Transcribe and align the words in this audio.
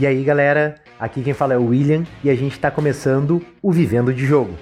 E 0.00 0.06
aí, 0.06 0.24
galera, 0.24 0.76
aqui 0.98 1.22
quem 1.22 1.34
fala 1.34 1.52
é 1.52 1.58
o 1.58 1.66
William 1.66 2.04
e 2.24 2.30
a 2.30 2.34
gente 2.34 2.52
está 2.52 2.70
começando 2.70 3.44
o 3.60 3.70
Vivendo 3.70 4.12
de 4.12 4.24
Jogo. 4.24 4.56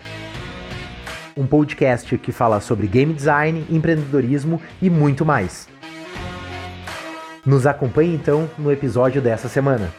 Um 1.36 1.46
podcast 1.46 2.18
que 2.18 2.32
fala 2.32 2.60
sobre 2.60 2.88
game 2.88 3.14
design, 3.14 3.64
empreendedorismo 3.70 4.60
e 4.82 4.90
muito 4.90 5.24
mais. 5.24 5.68
Nos 7.46 7.64
acompanhe 7.64 8.12
então 8.12 8.50
no 8.58 8.72
episódio 8.72 9.22
dessa 9.22 9.48
semana. 9.48 9.92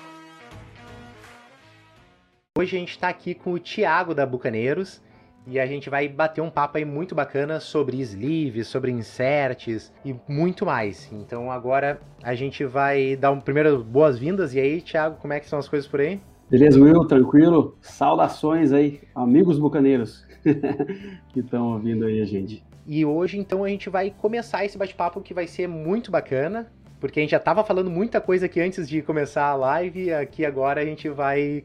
Hoje 2.57 2.75
a 2.75 2.79
gente 2.79 2.91
está 2.91 3.07
aqui 3.07 3.33
com 3.33 3.53
o 3.53 3.59
Thiago 3.59 4.13
da 4.13 4.25
Bucaneiros 4.25 5.01
e 5.47 5.59
a 5.59 5.65
gente 5.65 5.89
vai 5.89 6.07
bater 6.07 6.41
um 6.41 6.49
papo 6.49 6.77
aí 6.77 6.85
muito 6.85 7.15
bacana 7.15 7.59
sobre 7.59 7.97
sleeves, 7.99 8.67
sobre 8.67 8.91
inserts 8.91 9.91
e 10.05 10.15
muito 10.27 10.65
mais. 10.65 11.11
Então 11.11 11.51
agora 11.51 11.99
a 12.23 12.35
gente 12.35 12.63
vai 12.63 13.15
dar 13.15 13.31
um 13.31 13.39
primeiro 13.39 13.83
boas-vindas. 13.83 14.53
E 14.53 14.59
aí, 14.59 14.81
Thiago, 14.81 15.17
como 15.17 15.33
é 15.33 15.39
que 15.39 15.49
são 15.49 15.59
as 15.59 15.67
coisas 15.67 15.87
por 15.87 15.99
aí? 15.99 16.19
Beleza, 16.49 16.79
Will, 16.79 17.05
tranquilo? 17.05 17.77
Saudações 17.81 18.73
aí, 18.73 18.99
amigos 19.15 19.57
bucaneiros 19.57 20.27
que 21.31 21.39
estão 21.39 21.73
ouvindo 21.73 22.05
aí 22.05 22.21
a 22.21 22.25
gente. 22.25 22.61
E 22.85 23.05
hoje, 23.05 23.37
então, 23.37 23.63
a 23.63 23.69
gente 23.69 23.89
vai 23.89 24.11
começar 24.11 24.65
esse 24.65 24.77
bate-papo 24.77 25.21
que 25.21 25.33
vai 25.33 25.47
ser 25.47 25.67
muito 25.67 26.11
bacana, 26.11 26.69
porque 26.99 27.19
a 27.19 27.23
gente 27.23 27.31
já 27.31 27.37
estava 27.37 27.63
falando 27.63 27.89
muita 27.89 28.19
coisa 28.19 28.47
aqui 28.47 28.59
antes 28.59 28.89
de 28.89 29.01
começar 29.01 29.45
a 29.45 29.55
live, 29.55 30.13
aqui 30.13 30.45
agora 30.45 30.81
a 30.81 30.85
gente 30.85 31.07
vai 31.07 31.63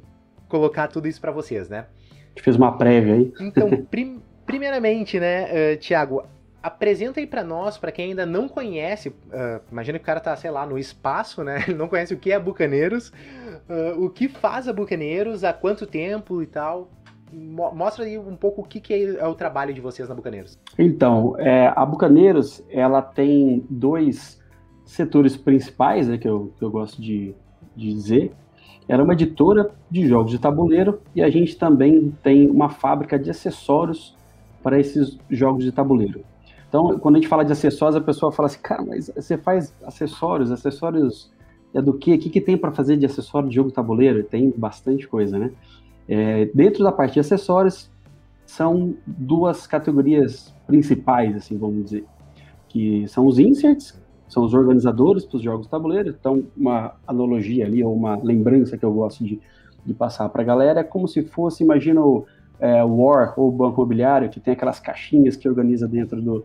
colocar 0.49 0.87
tudo 0.87 1.09
isso 1.09 1.21
para 1.21 1.33
vocês, 1.33 1.69
né? 1.69 1.87
Gente 2.37 2.43
fez 2.43 2.57
uma 2.57 2.77
prévia 2.77 3.15
aí. 3.15 3.33
Então, 3.41 3.69
prim 3.91 4.21
primeiramente, 4.45 5.19
né, 5.19 5.45
uh, 5.45 5.49
eh, 5.51 5.77
Tiago, 5.77 6.23
apresenta 6.63 7.19
aí 7.19 7.27
para 7.27 7.43
nós, 7.43 7.77
para 7.77 7.91
quem 7.91 8.11
ainda 8.11 8.25
não 8.25 8.49
conhece, 8.49 9.09
uh, 9.09 9.61
imagina 9.73 9.99
que 9.99 10.05
o 10.05 10.07
cara 10.07 10.21
tá, 10.21 10.37
sei 10.37 10.53
lá, 10.53 10.65
no 10.65 10.79
espaço, 10.79 11.43
né, 11.43 11.63
ele 11.67 11.77
não 11.77 11.89
conhece 11.89 12.15
o 12.15 12.17
que 12.17 12.31
é 12.31 12.39
Bucaneiros, 12.39 13.09
uh, 13.69 14.05
o 14.05 14.09
que 14.09 14.29
faz 14.29 14.69
a 14.69 14.73
Bucaneiros, 14.73 15.43
há 15.43 15.53
quanto 15.53 15.85
tempo 15.85 16.43
e 16.43 16.47
tal. 16.47 16.89
Mostra 17.33 18.05
aí 18.05 18.17
um 18.17 18.37
pouco 18.37 18.63
o 18.63 18.65
que, 18.65 18.81
que 18.81 19.17
é 19.19 19.27
o 19.27 19.35
trabalho 19.35 19.75
de 19.75 19.81
vocês 19.81 20.09
na 20.09 20.15
Bucaneiros. 20.15 20.57
Então, 20.79 21.35
é, 21.39 21.73
a 21.75 21.85
Bucaneiros, 21.85 22.63
ela 22.71 23.03
tem 23.03 23.67
dois 23.69 24.41
setores 24.85 25.37
principais, 25.37 26.07
né, 26.07 26.19
que 26.19 26.29
eu, 26.29 26.53
que 26.57 26.65
eu 26.65 26.71
gosto 26.71 27.03
de, 27.03 27.35
de 27.75 27.93
dizer, 27.93 28.33
era 28.89 29.03
uma 29.03 29.13
editora 29.13 29.71
de 29.91 30.07
jogos 30.07 30.31
de 30.31 30.39
tabuleiro 30.39 31.01
e 31.15 31.23
a 31.23 31.29
gente 31.29 31.57
também 31.57 32.15
tem 32.23 32.49
uma 32.49 32.69
fábrica 32.69 33.19
de 33.19 33.31
acessórios 33.31 34.17
para 34.63 34.79
esses 34.79 35.19
jogos 35.31 35.65
de 35.65 35.73
tabuleiro. 35.73 36.25
Então, 36.69 36.99
quando 36.99 37.17
a 37.17 37.19
gente 37.19 37.29
fala 37.29 37.45
de 37.45 37.53
acessórios, 37.53 37.97
a 37.97 38.01
pessoa 38.01 38.33
fala 38.33 38.47
assim, 38.47 38.61
cara, 38.61 38.85
mas 38.85 39.11
você 39.15 39.37
faz 39.37 39.75
acessórios, 39.85 40.51
acessórios 40.51 41.31
é 41.75 41.83
do 41.83 41.95
quê? 41.95 42.15
O 42.15 42.19
que, 42.19 42.31
que 42.31 42.41
tem 42.41 42.57
para 42.57 42.73
fazer 42.73 42.97
de 42.97 43.07
acessório 43.07 43.49
de 43.49 43.55
jogo 43.55 43.69
de 43.69 43.75
tabuleiro? 43.75 44.23
Tem 44.25 44.53
bastante 44.57 45.07
coisa, 45.07 45.39
né? 45.39 45.51
É, 46.09 46.47
dentro 46.55 46.83
da 46.83 46.93
parte 46.93 47.15
de 47.15 47.21
acessórios, 47.21 47.91
são 48.47 48.95
duas 49.07 49.67
categorias 49.67 50.55
principais, 50.67 51.37
assim, 51.37 51.59
vamos 51.59 51.85
dizer, 51.85 52.05
que 52.69 53.07
são 53.09 53.27
os 53.27 53.39
inserts, 53.39 54.01
são 54.29 54.45
os 54.45 54.55
organizadores 54.55 55.25
para 55.25 55.37
os 55.37 55.43
jogos 55.43 55.67
de 55.67 55.71
tabuleiro. 55.71 56.15
Então, 56.19 56.45
uma 56.57 56.95
analogia 57.07 57.65
ali, 57.65 57.83
ou 57.83 57.95
uma 57.95 58.17
lembrança 58.23 58.77
que 58.77 58.85
eu 58.85 58.93
gosto 58.93 59.25
de, 59.25 59.41
de 59.85 59.95
passar 59.95 60.29
para 60.29 60.43
a 60.43 60.45
galera 60.45 60.81
é 60.81 60.85
como 60.85 61.07
se 61.07 61.23
fosse, 61.23 61.63
imagina 61.63 62.01
o 62.01 62.27
é, 62.59 62.83
War 62.83 63.35
ou 63.39 63.49
o 63.49 63.53
Banco 63.53 63.81
Imobiliário, 63.81 64.29
que 64.29 64.41
tem 64.41 64.55
aquelas 64.55 64.81
caixinhas 64.81 65.37
que 65.37 65.49
organiza 65.49 65.87
dentro 65.87 66.21
do, 66.21 66.45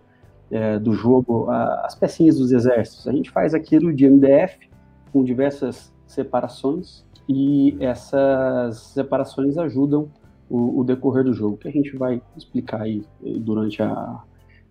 é, 0.49 0.77
do 0.77 0.93
jogo 0.93 1.49
a, 1.49 1.85
as 1.85 1.95
pecinhas 1.95 2.37
dos 2.37 2.51
exércitos. 2.51 3.07
A 3.07 3.11
gente 3.11 3.31
faz 3.31 3.53
aquilo 3.53 3.93
de 3.93 4.07
MDF 4.07 4.69
com 5.11 5.23
diversas 5.23 5.91
separações 6.05 7.05
e 7.27 7.77
essas 7.79 8.77
separações 8.77 9.57
ajudam 9.57 10.09
o, 10.49 10.81
o 10.81 10.83
decorrer 10.83 11.23
do 11.23 11.33
jogo, 11.33 11.57
que 11.57 11.67
a 11.67 11.71
gente 11.71 11.95
vai 11.95 12.21
explicar 12.35 12.81
aí 12.81 13.03
durante 13.21 13.81
a, 13.81 14.21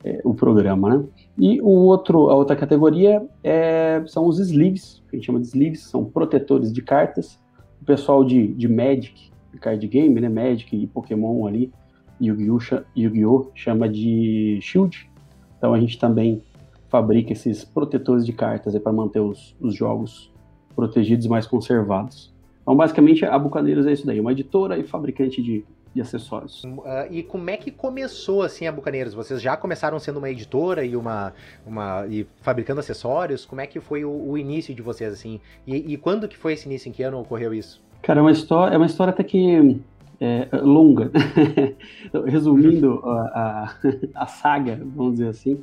é, 0.04 0.20
o 0.24 0.34
programa, 0.34 0.96
né? 0.96 1.04
E 1.38 1.60
o 1.60 1.68
outro, 1.68 2.30
a 2.30 2.34
outra 2.34 2.56
categoria 2.56 3.22
é, 3.42 4.02
são 4.06 4.26
os 4.26 4.38
sleeves, 4.38 5.02
que 5.08 5.16
a 5.16 5.18
gente 5.18 5.26
chama 5.26 5.40
de 5.40 5.46
sleeves, 5.46 5.82
são 5.82 6.04
protetores 6.04 6.72
de 6.72 6.82
cartas. 6.82 7.38
O 7.80 7.84
pessoal 7.84 8.24
de, 8.24 8.48
de 8.48 8.68
Magic, 8.68 9.30
de 9.52 9.58
card 9.58 9.86
game, 9.86 10.20
né? 10.20 10.28
Magic 10.28 10.76
e 10.76 10.86
Pokémon 10.86 11.46
ali, 11.46 11.72
Yu-Gi-Oh! 12.20 12.82
Yu 12.96 13.50
chama 13.54 13.88
de 13.88 14.58
Shield. 14.60 15.10
Então 15.56 15.74
a 15.74 15.80
gente 15.80 15.98
também 15.98 16.42
fabrica 16.88 17.32
esses 17.32 17.64
protetores 17.64 18.26
de 18.26 18.32
cartas 18.32 18.74
é 18.74 18.80
para 18.80 18.92
manter 18.92 19.20
os, 19.20 19.56
os 19.60 19.74
jogos 19.74 20.32
protegidos 20.74 21.24
e 21.24 21.28
mais 21.28 21.46
conservados. 21.46 22.34
Então, 22.62 22.76
basicamente, 22.76 23.24
a 23.24 23.38
Bucaneiros 23.38 23.86
é 23.86 23.92
isso 23.92 24.06
daí, 24.06 24.20
uma 24.20 24.32
editora 24.32 24.76
e 24.78 24.84
fabricante 24.84 25.42
de, 25.42 25.64
de 25.94 26.00
acessórios. 26.00 26.62
Uh, 26.64 26.80
e 27.10 27.22
como 27.22 27.50
é 27.50 27.56
que 27.56 27.70
começou 27.70 28.42
assim 28.42 28.66
a 28.66 28.72
Bucaneiros? 28.72 29.12
Vocês 29.12 29.42
já 29.42 29.56
começaram 29.56 29.98
sendo 29.98 30.18
uma 30.18 30.30
editora 30.30 30.84
e 30.84 30.96
uma, 30.96 31.32
uma 31.66 32.06
e 32.08 32.26
fabricando 32.40 32.80
acessórios? 32.80 33.44
Como 33.44 33.60
é 33.60 33.66
que 33.66 33.80
foi 33.80 34.04
o, 34.04 34.10
o 34.10 34.38
início 34.38 34.74
de 34.74 34.82
vocês 34.82 35.12
assim? 35.12 35.40
E, 35.66 35.94
e, 35.94 35.96
quando 35.96 36.28
que 36.28 36.36
foi 36.36 36.52
esse 36.52 36.66
início? 36.66 36.88
Em 36.88 36.92
que 36.92 37.02
ano 37.02 37.18
ocorreu 37.18 37.52
isso? 37.52 37.82
Cara, 38.02 38.20
é 38.20 38.22
uma 38.22 38.30
história, 38.30 38.74
é 38.74 38.76
uma 38.76 38.86
história 38.86 39.10
até 39.10 39.24
que 39.24 39.80
é, 40.20 40.48
longa. 40.62 41.10
Resumindo 42.26 43.00
a, 43.04 43.74
a, 44.14 44.22
a, 44.22 44.26
saga, 44.26 44.80
vamos 44.94 45.14
dizer 45.14 45.28
assim, 45.28 45.60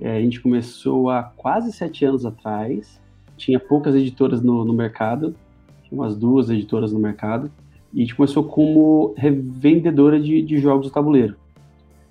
é, 0.00 0.16
a 0.16 0.20
gente 0.20 0.40
começou 0.40 1.10
há 1.10 1.24
quase 1.36 1.72
sete 1.72 2.04
anos 2.04 2.24
atrás. 2.24 3.00
Tinha 3.36 3.60
poucas 3.60 3.94
editoras 3.94 4.40
no, 4.40 4.64
no 4.64 4.72
mercado, 4.72 5.34
tinha 5.82 6.00
umas 6.00 6.16
duas 6.16 6.48
editoras 6.48 6.92
no 6.92 6.98
mercado 6.98 7.50
e 7.92 7.98
a 7.98 8.00
gente 8.00 8.14
começou 8.14 8.44
como 8.44 9.14
revendedora 9.16 10.20
de, 10.20 10.42
de 10.42 10.58
jogos 10.58 10.86
de 10.86 10.92
tabuleiro. 10.92 11.36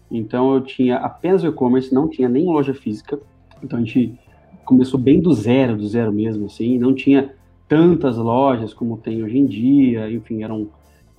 Então 0.09 0.53
eu 0.53 0.61
tinha 0.61 0.97
apenas 0.97 1.43
e-commerce, 1.43 1.93
não 1.93 2.07
tinha 2.07 2.27
nem 2.27 2.45
loja 2.45 2.73
física. 2.73 3.19
Então 3.63 3.79
a 3.79 3.81
gente 3.81 4.19
começou 4.65 4.99
bem 4.99 5.21
do 5.21 5.33
zero, 5.33 5.77
do 5.77 5.87
zero 5.87 6.11
mesmo, 6.11 6.45
assim. 6.45 6.77
Não 6.77 6.93
tinha 6.93 7.33
tantas 7.67 8.17
lojas 8.17 8.73
como 8.73 8.97
tem 8.97 9.23
hoje 9.23 9.37
em 9.37 9.45
dia, 9.45 10.11
enfim, 10.11 10.43
eram, 10.43 10.69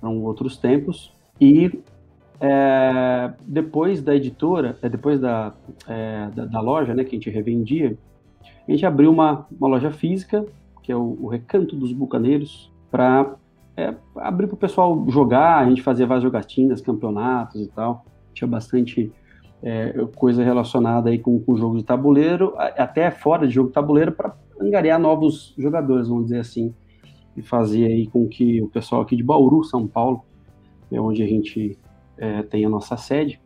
eram 0.00 0.22
outros 0.22 0.56
tempos. 0.56 1.12
E 1.40 1.70
é, 2.38 3.32
depois 3.46 4.02
da 4.02 4.14
editora, 4.14 4.76
é, 4.82 4.88
depois 4.88 5.18
da, 5.18 5.54
é, 5.88 6.28
da, 6.34 6.44
da, 6.44 6.60
loja, 6.60 6.94
né, 6.94 7.04
que 7.04 7.16
a 7.16 7.18
gente 7.18 7.30
revendia, 7.30 7.96
a 8.68 8.70
gente 8.70 8.84
abriu 8.84 9.10
uma, 9.10 9.46
uma 9.58 9.68
loja 9.68 9.90
física, 9.90 10.44
que 10.82 10.92
é 10.92 10.96
o, 10.96 11.16
o 11.20 11.28
Recanto 11.28 11.74
dos 11.74 11.92
Bucaneiros, 11.92 12.70
para 12.90 13.36
é, 13.76 13.94
abrir 14.16 14.46
para 14.46 14.54
o 14.54 14.58
pessoal 14.58 15.04
jogar, 15.08 15.58
a 15.58 15.68
gente 15.68 15.82
fazia 15.82 16.06
várias 16.06 16.22
jogatinas, 16.22 16.80
campeonatos 16.80 17.60
e 17.60 17.68
tal. 17.68 18.04
Tinha 18.34 18.48
bastante 18.48 19.12
é, 19.62 19.94
coisa 20.16 20.42
relacionada 20.42 21.10
aí 21.10 21.18
com 21.18 21.42
o 21.46 21.56
jogo 21.56 21.76
de 21.76 21.84
tabuleiro, 21.84 22.54
até 22.56 23.10
fora 23.10 23.46
de 23.46 23.54
jogo 23.54 23.68
de 23.68 23.74
tabuleiro, 23.74 24.12
para 24.12 24.34
angariar 24.60 24.98
novos 24.98 25.54
jogadores, 25.56 26.08
vamos 26.08 26.24
dizer 26.24 26.40
assim, 26.40 26.74
e 27.36 27.42
fazer 27.42 27.86
aí 27.86 28.06
com 28.06 28.28
que 28.28 28.60
o 28.60 28.68
pessoal 28.68 29.02
aqui 29.02 29.16
de 29.16 29.22
Bauru, 29.22 29.64
São 29.64 29.86
Paulo, 29.86 30.24
é 30.90 31.00
onde 31.00 31.22
a 31.22 31.26
gente 31.26 31.78
é, 32.18 32.42
tem 32.42 32.64
a 32.64 32.68
nossa 32.68 32.96
sede, 32.96 33.40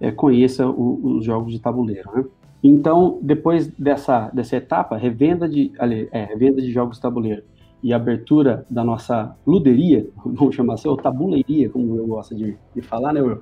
é, 0.00 0.12
conheça 0.12 0.66
o, 0.68 1.16
os 1.16 1.24
jogos 1.24 1.52
de 1.52 1.58
tabuleiro, 1.58 2.10
né? 2.14 2.24
Então, 2.62 3.18
depois 3.20 3.66
dessa, 3.66 4.30
dessa 4.32 4.56
etapa, 4.56 4.96
revenda 4.96 5.48
de, 5.48 5.72
ali, 5.80 6.08
é, 6.12 6.24
revenda 6.24 6.62
de 6.62 6.70
jogos 6.70 6.96
de 6.96 7.02
tabuleiro, 7.02 7.42
e 7.82 7.92
abertura 7.92 8.64
da 8.70 8.84
nossa 8.84 9.36
luderia, 9.46 10.06
vamos 10.24 10.54
chamar 10.54 10.74
assim, 10.74 10.88
ou 10.88 10.96
tabuleiria, 10.96 11.68
como 11.68 11.96
eu 11.96 12.06
gosto 12.06 12.34
de, 12.34 12.56
de 12.74 12.80
falar, 12.80 13.12
né, 13.12 13.20
Will? 13.20 13.40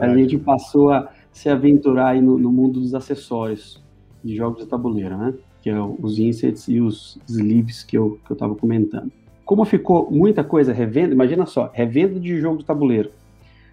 a 0.00 0.16
gente 0.16 0.38
passou 0.38 0.90
a 0.92 1.10
se 1.32 1.48
aventurar 1.48 2.10
aí 2.10 2.20
no, 2.20 2.38
no, 2.38 2.52
mundo 2.52 2.80
dos 2.80 2.94
acessórios 2.94 3.82
de 4.22 4.36
jogos 4.36 4.62
de 4.62 4.66
tabuleiro, 4.66 5.16
né? 5.16 5.34
Que 5.60 5.70
é 5.70 5.80
os 5.80 6.18
insets 6.18 6.68
e 6.68 6.80
os 6.80 7.18
sleeves 7.28 7.82
que 7.82 7.98
eu, 7.98 8.20
que 8.24 8.30
eu 8.30 8.36
tava 8.36 8.54
comentando. 8.54 9.10
Como 9.44 9.64
ficou 9.64 10.10
muita 10.10 10.44
coisa 10.44 10.72
revenda, 10.72 11.12
imagina 11.12 11.44
só, 11.44 11.70
revenda 11.72 12.20
de 12.20 12.38
jogo 12.38 12.58
de 12.58 12.64
tabuleiro. 12.64 13.10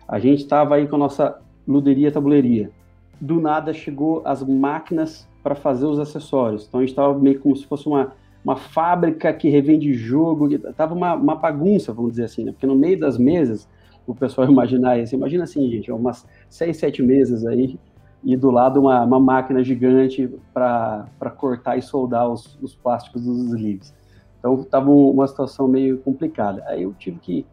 A 0.07 0.17
gente 0.19 0.39
estava 0.39 0.75
aí 0.75 0.87
com 0.87 0.95
a 0.95 0.99
nossa 0.99 1.39
luderia 1.67 2.11
tabuleiria. 2.11 2.71
Do 3.19 3.39
nada 3.39 3.73
chegou 3.73 4.21
as 4.25 4.43
máquinas 4.43 5.27
para 5.43 5.55
fazer 5.55 5.85
os 5.85 5.99
acessórios. 5.99 6.65
Então 6.67 6.79
a 6.79 6.83
gente 6.83 6.91
estava 6.91 7.17
meio 7.17 7.39
como 7.39 7.55
se 7.55 7.65
fosse 7.65 7.87
uma 7.87 8.13
uma 8.43 8.55
fábrica 8.55 9.31
que 9.33 9.49
revende 9.49 9.93
jogo, 9.93 10.57
tava 10.73 10.93
uma, 10.93 11.13
uma 11.13 11.35
bagunça, 11.35 11.93
vamos 11.93 12.11
dizer 12.11 12.25
assim, 12.25 12.43
né? 12.43 12.51
Porque 12.51 12.65
no 12.65 12.75
meio 12.75 12.99
das 12.99 13.17
mesas, 13.17 13.67
o 14.05 14.15
pessoal 14.15 14.49
imaginar 14.51 14.97
isso, 14.99 15.15
imagina 15.15 15.43
assim, 15.43 15.69
gente, 15.69 15.91
umas 15.91 16.27
seis, 16.49 16.77
sete 16.77 17.01
mesas 17.01 17.45
aí, 17.45 17.79
e 18.23 18.35
do 18.35 18.51
lado 18.51 18.79
uma, 18.79 19.03
uma 19.03 19.19
máquina 19.19 19.63
gigante 19.63 20.29
para 20.53 21.07
cortar 21.37 21.77
e 21.77 21.81
soldar 21.81 22.29
os, 22.29 22.57
os 22.61 22.75
plásticos 22.75 23.23
dos 23.23 23.53
sleeves. 23.53 23.93
Então 24.39 24.63
tava 24.63 24.89
uma 24.89 25.27
situação 25.27 25.67
meio 25.67 25.99
complicada. 25.99 26.63
Aí 26.67 26.83
eu 26.83 26.93
tive 26.93 27.19
que 27.19 27.45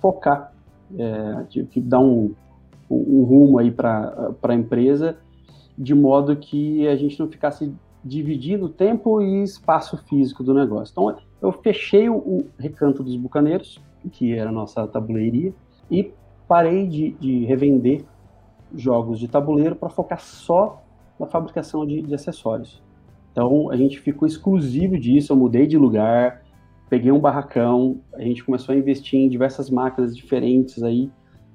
focar, 0.00 0.52
é, 0.96 1.44
tive 1.48 1.68
que 1.68 1.80
dar 1.80 2.00
um, 2.00 2.34
um 2.90 3.22
rumo 3.22 3.58
aí 3.58 3.70
para 3.70 4.34
a 4.42 4.54
empresa, 4.54 5.16
de 5.76 5.94
modo 5.94 6.36
que 6.36 6.86
a 6.86 6.96
gente 6.96 7.18
não 7.18 7.28
ficasse 7.28 7.72
dividindo 8.04 8.68
tempo 8.68 9.20
e 9.22 9.42
espaço 9.42 9.96
físico 9.96 10.42
do 10.42 10.52
negócio. 10.52 10.92
Então, 10.92 11.16
eu 11.40 11.52
fechei 11.52 12.08
o, 12.08 12.46
recanto 12.58 13.02
dos 13.02 13.16
bucaneiros, 13.16 13.80
que 14.10 14.32
era 14.32 14.50
a 14.50 14.52
nossa 14.52 14.86
tabuleiria, 14.86 15.54
e 15.90 16.12
parei 16.48 16.86
de, 16.86 17.12
de 17.12 17.44
revender 17.44 18.04
jogos 18.74 19.18
de 19.18 19.28
tabuleiro 19.28 19.76
para 19.76 19.88
focar 19.88 20.20
só 20.20 20.82
na 21.18 21.26
fabricação 21.26 21.86
de, 21.86 22.02
de, 22.02 22.14
acessórios. 22.14 22.82
Então, 23.30 23.70
a 23.70 23.76
gente 23.76 24.00
ficou 24.00 24.26
exclusivo 24.26 24.98
disso, 24.98 25.32
eu 25.32 25.36
mudei 25.36 25.66
de 25.66 25.78
lugar, 25.78 26.42
peguei 26.90 27.12
um 27.12 27.20
barracão, 27.20 28.00
a 28.14 28.22
gente 28.22 28.44
começou 28.44 28.74
a 28.74 28.78
investir 28.78 29.20
em 29.20 29.28
diversas 29.28 29.70
máquinas 29.70 30.16
diferentes 30.16 30.82
aí, 30.82 31.10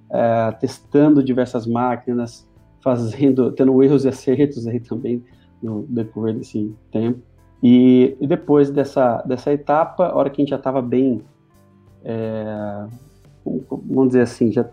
é, 0.09 0.51
testando 0.53 1.21
diversas 1.21 1.67
máquinas, 1.67 2.49
fazendo, 2.81 3.51
tendo 3.51 3.83
erros 3.83 4.05
e 4.05 4.07
acertos 4.07 4.65
aí 4.65 4.79
também 4.79 5.23
no 5.61 5.83
decorrer 5.83 6.35
desse 6.35 6.75
tempo. 6.91 7.19
E, 7.61 8.15
e 8.19 8.27
depois 8.27 8.69
dessa, 8.69 9.21
dessa 9.23 9.51
etapa, 9.51 10.07
a 10.07 10.15
hora 10.15 10.29
que 10.29 10.41
a 10.41 10.43
gente 10.43 10.51
já 10.51 10.57
estava 10.57 10.81
bem, 10.81 11.21
é, 12.03 12.85
vamos 13.43 14.09
dizer 14.09 14.21
assim, 14.21 14.51
já 14.51 14.65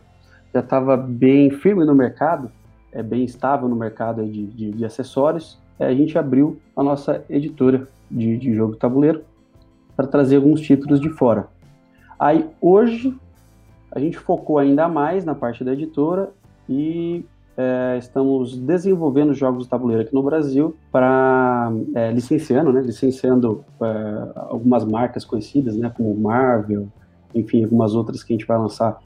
estava 0.55 0.97
bem 0.97 1.51
firme 1.51 1.85
no 1.85 1.95
mercado, 1.95 2.51
é 2.93 3.03
bem 3.03 3.25
estável 3.25 3.69
no 3.69 3.77
mercado 3.77 4.25
de, 4.25 4.47
de, 4.47 4.71
de 4.71 4.85
acessórios, 4.85 5.59
é, 5.79 5.87
a 5.87 5.95
gente 5.95 6.17
abriu 6.17 6.61
a 6.77 6.83
nossa 6.83 7.25
editora 7.29 7.89
de, 8.11 8.37
de 8.37 8.55
jogo 8.55 8.77
tabuleiro 8.77 9.25
para 9.97 10.07
trazer 10.07 10.37
alguns 10.37 10.61
títulos 10.61 11.01
de 11.01 11.09
fora. 11.09 11.49
Aí 12.19 12.49
hoje 12.61 13.17
a 13.91 13.99
gente 13.99 14.19
focou 14.19 14.59
ainda 14.59 14.89
mais 14.89 15.25
na 15.25 15.35
parte 15.35 15.65
da 15.65 15.73
editora 15.73 16.31
e 16.69 17.25
é, 17.57 17.97
estamos 17.99 18.57
desenvolvendo 18.57 19.33
jogos 19.33 19.65
de 19.65 19.71
tabuleiro 19.71 20.03
aqui 20.03 20.15
no 20.15 20.23
Brasil 20.23 20.77
para 20.91 21.73
é, 21.95 22.11
licenciando, 22.11 22.73
né, 22.73 22.81
licenciando 22.81 23.65
é, 23.81 24.33
algumas 24.35 24.85
marcas 24.85 25.25
conhecidas, 25.25 25.77
né, 25.77 25.93
como 25.97 26.15
Marvel, 26.17 26.89
enfim, 27.35 27.63
algumas 27.63 27.95
outras 27.95 28.23
que 28.23 28.33
a 28.33 28.37
gente 28.37 28.47
vai 28.47 28.59
lançar 28.59 29.01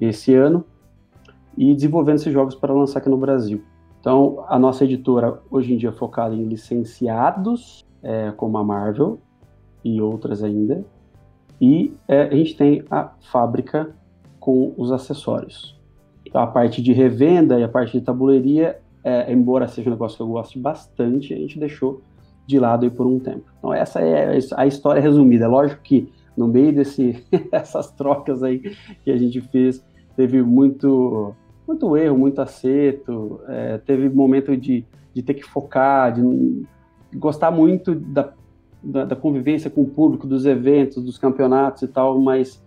esse 0.00 0.34
ano 0.34 0.64
e 1.56 1.74
desenvolvendo 1.74 2.16
esses 2.16 2.32
jogos 2.32 2.54
para 2.54 2.72
lançar 2.72 2.98
aqui 2.98 3.08
no 3.08 3.18
Brasil. 3.18 3.62
Então, 4.00 4.44
a 4.48 4.58
nossa 4.58 4.84
editora 4.84 5.40
hoje 5.50 5.74
em 5.74 5.76
dia 5.76 5.90
é 5.90 5.92
focada 5.92 6.34
em 6.34 6.44
licenciados, 6.44 7.84
é, 8.02 8.32
como 8.32 8.56
a 8.58 8.64
Marvel 8.64 9.20
e 9.84 10.00
outras 10.00 10.42
ainda, 10.42 10.84
e 11.60 11.94
é, 12.08 12.22
a 12.22 12.34
gente 12.34 12.56
tem 12.56 12.84
a 12.90 13.12
fábrica 13.20 13.94
com 14.40 14.74
os 14.76 14.90
acessórios 14.90 15.80
a 16.32 16.46
parte 16.46 16.82
de 16.82 16.92
revenda 16.92 17.58
e 17.58 17.64
a 17.64 17.68
parte 17.68 17.98
de 17.98 18.04
tabuleiria, 18.04 18.78
é, 19.04 19.32
embora 19.32 19.68
seja 19.68 19.88
um 19.88 19.92
negócio 19.92 20.16
que 20.16 20.22
eu 20.22 20.28
gosto 20.28 20.58
bastante, 20.58 21.34
a 21.34 21.36
gente 21.36 21.58
deixou 21.58 22.02
de 22.46 22.58
lado 22.58 22.84
aí 22.84 22.90
por 22.90 23.06
um 23.06 23.18
tempo. 23.18 23.44
Então 23.58 23.72
essa 23.72 24.00
é 24.00 24.38
a 24.56 24.66
história 24.66 25.00
resumida. 25.00 25.44
É 25.44 25.48
lógico 25.48 25.82
que 25.82 26.08
no 26.36 26.48
meio 26.48 26.74
desse 26.74 27.22
essas 27.52 27.90
trocas 27.90 28.42
aí 28.42 28.60
que 29.04 29.10
a 29.10 29.16
gente 29.16 29.40
fez, 29.40 29.84
teve 30.16 30.42
muito 30.42 31.34
muito 31.66 31.96
erro, 31.96 32.18
muito 32.18 32.40
acerto, 32.40 33.40
é, 33.48 33.78
teve 33.78 34.08
momento 34.08 34.56
de, 34.56 34.84
de 35.14 35.22
ter 35.22 35.34
que 35.34 35.44
focar, 35.44 36.12
de 36.12 36.66
gostar 37.14 37.50
muito 37.52 37.94
da, 37.94 38.32
da, 38.82 39.04
da, 39.04 39.16
convivência 39.16 39.70
com 39.70 39.82
o 39.82 39.88
público, 39.88 40.26
dos 40.26 40.44
eventos, 40.44 41.02
dos 41.02 41.18
campeonatos 41.18 41.82
e 41.82 41.88
tal, 41.88 42.18
mas 42.18 42.62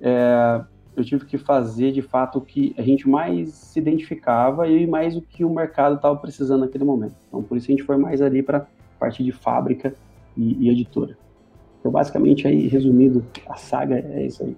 é, 0.00 0.64
eu 0.96 1.04
tive 1.04 1.24
que 1.24 1.36
fazer 1.36 1.92
de 1.92 2.02
fato 2.02 2.38
o 2.38 2.40
que 2.40 2.74
a 2.78 2.82
gente 2.82 3.08
mais 3.08 3.52
se 3.52 3.78
identificava 3.78 4.68
e 4.68 4.86
mais 4.86 5.16
o 5.16 5.22
que 5.22 5.44
o 5.44 5.50
mercado 5.50 5.96
estava 5.96 6.16
precisando 6.16 6.60
naquele 6.60 6.84
momento. 6.84 7.14
Então, 7.28 7.42
por 7.42 7.56
isso 7.56 7.66
a 7.66 7.72
gente 7.72 7.82
foi 7.82 7.96
mais 7.96 8.22
ali 8.22 8.42
para 8.42 8.66
parte 8.98 9.22
de 9.24 9.32
fábrica 9.32 9.94
e, 10.36 10.66
e, 10.66 10.70
editora. 10.70 11.16
Então, 11.80 11.90
basicamente, 11.90 12.46
aí, 12.46 12.66
resumindo, 12.68 13.24
a 13.48 13.56
saga 13.56 13.98
é 13.98 14.26
isso 14.26 14.42
aí. 14.42 14.56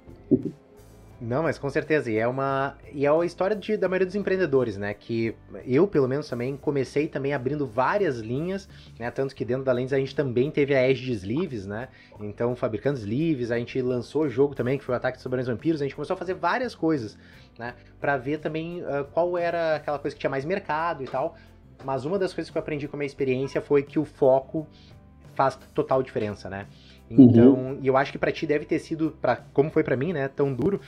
Não, 1.21 1.43
mas 1.43 1.59
com 1.59 1.71
certeza. 1.71 2.11
E 2.11 2.19
é 2.19 2.29
uma. 2.29 2.77
E 2.93 3.07
é 3.07 3.09
a 3.09 3.25
história 3.25 3.57
de, 3.57 3.77
da 3.77 3.89
maioria 3.89 4.07
dos 4.07 4.15
empreendedores, 4.15 4.77
né? 4.77 4.93
Que 4.93 5.35
eu, 5.65 5.87
pelo 5.89 6.07
menos, 6.07 6.29
também 6.29 6.57
comecei 6.57 7.09
também 7.09 7.33
abrindo 7.33 7.67
várias 7.67 8.19
linhas, 8.19 8.69
né? 8.99 9.11
Tanto 9.11 9.35
que 9.35 9.45
dentro 9.45 9.65
da 9.65 9.73
Lens 9.73 9.93
a 9.93 9.99
gente 9.99 10.15
também 10.15 10.51
teve 10.51 10.75
a 10.75 10.89
Edge 10.89 11.07
de 11.07 11.13
sleeves, 11.13 11.67
né? 11.67 11.89
Então, 12.21 12.55
fabricando 12.55 12.99
sleeves, 12.99 13.51
a 13.51 13.59
gente 13.59 13.81
lançou 13.81 14.25
o 14.25 14.29
jogo 14.29 14.55
também, 14.55 14.79
que 14.79 14.85
foi 14.85 14.95
o 14.95 14.97
Ataque 14.97 15.17
dos 15.17 15.23
Soberãos 15.23 15.47
Vampiros, 15.47 15.81
a 15.81 15.85
gente 15.85 15.95
começou 15.95 16.15
a 16.15 16.17
fazer 16.19 16.35
várias 16.35 16.75
coisas, 16.75 17.19
né? 17.59 17.75
Pra 17.99 18.19
ver 18.19 18.39
também 18.39 18.83
uh, 18.83 19.05
qual 19.13 19.39
era 19.39 19.77
aquela 19.77 19.99
coisa 19.99 20.15
que 20.15 20.21
tinha 20.21 20.31
mais 20.31 20.45
mercado 20.45 21.03
e 21.03 21.07
tal. 21.07 21.35
Mas 21.83 22.05
uma 22.05 22.19
das 22.19 22.35
coisas 22.35 22.51
que 22.51 22.59
eu 22.59 22.61
aprendi 22.61 22.89
com 22.89 22.97
a 22.97 22.99
minha 22.99 23.07
experiência 23.07 23.61
foi 23.61 23.83
que 23.83 23.99
o 23.99 24.05
foco 24.05 24.67
faz 25.35 25.59
total 25.75 26.03
diferença, 26.03 26.49
né? 26.51 26.67
Então, 27.11 27.55
uhum. 27.55 27.79
e 27.81 27.87
eu 27.87 27.97
acho 27.97 28.11
que 28.11 28.19
para 28.19 28.33
ti 28.33 28.47
deve 28.47 28.65
ter 28.65 28.79
sido, 28.79 29.17
pra, 29.21 29.37
como 29.53 29.71
foi 29.71 29.85
para 29.85 29.97
mim, 29.97 30.13
né, 30.13 30.29
tão 30.29 30.53
duro, 30.53 30.81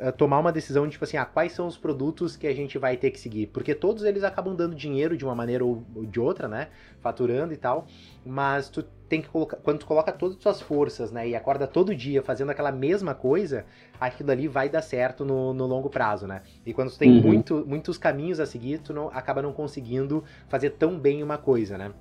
uh, 0.00 0.10
tomar 0.12 0.38
uma 0.38 0.50
decisão 0.50 0.86
de 0.86 0.92
tipo 0.92 1.04
assim, 1.04 1.18
ah, 1.18 1.24
quais 1.24 1.52
são 1.52 1.66
os 1.66 1.76
produtos 1.76 2.36
que 2.36 2.46
a 2.46 2.54
gente 2.54 2.78
vai 2.78 2.96
ter 2.96 3.10
que 3.10 3.20
seguir? 3.20 3.48
Porque 3.48 3.74
todos 3.74 4.04
eles 4.04 4.24
acabam 4.24 4.54
dando 4.54 4.74
dinheiro 4.74 5.16
de 5.16 5.24
uma 5.24 5.34
maneira 5.34 5.64
ou 5.64 5.84
de 6.10 6.18
outra, 6.18 6.48
né, 6.48 6.68
faturando 7.00 7.52
e 7.52 7.56
tal, 7.56 7.86
mas 8.24 8.70
tu 8.70 8.82
tem 9.08 9.20
que 9.20 9.28
colocar, 9.28 9.58
quando 9.58 9.80
tu 9.80 9.86
coloca 9.86 10.10
todas 10.10 10.36
as 10.36 10.42
tuas 10.42 10.60
forças, 10.62 11.12
né, 11.12 11.28
e 11.28 11.36
acorda 11.36 11.66
todo 11.66 11.94
dia 11.94 12.22
fazendo 12.22 12.50
aquela 12.50 12.72
mesma 12.72 13.14
coisa, 13.14 13.66
aquilo 14.00 14.30
ali 14.30 14.48
vai 14.48 14.68
dar 14.68 14.82
certo 14.82 15.24
no, 15.24 15.52
no 15.52 15.66
longo 15.66 15.90
prazo, 15.90 16.26
né? 16.26 16.42
E 16.64 16.72
quando 16.72 16.90
tu 16.90 16.98
tem 16.98 17.10
uhum. 17.10 17.22
muito, 17.22 17.64
muitos 17.66 17.96
caminhos 17.96 18.40
a 18.40 18.46
seguir, 18.46 18.78
tu 18.78 18.92
não, 18.92 19.08
acaba 19.08 19.40
não 19.42 19.52
conseguindo 19.52 20.24
fazer 20.48 20.70
tão 20.70 20.98
bem 20.98 21.22
uma 21.22 21.38
coisa, 21.38 21.78
né? 21.78 21.92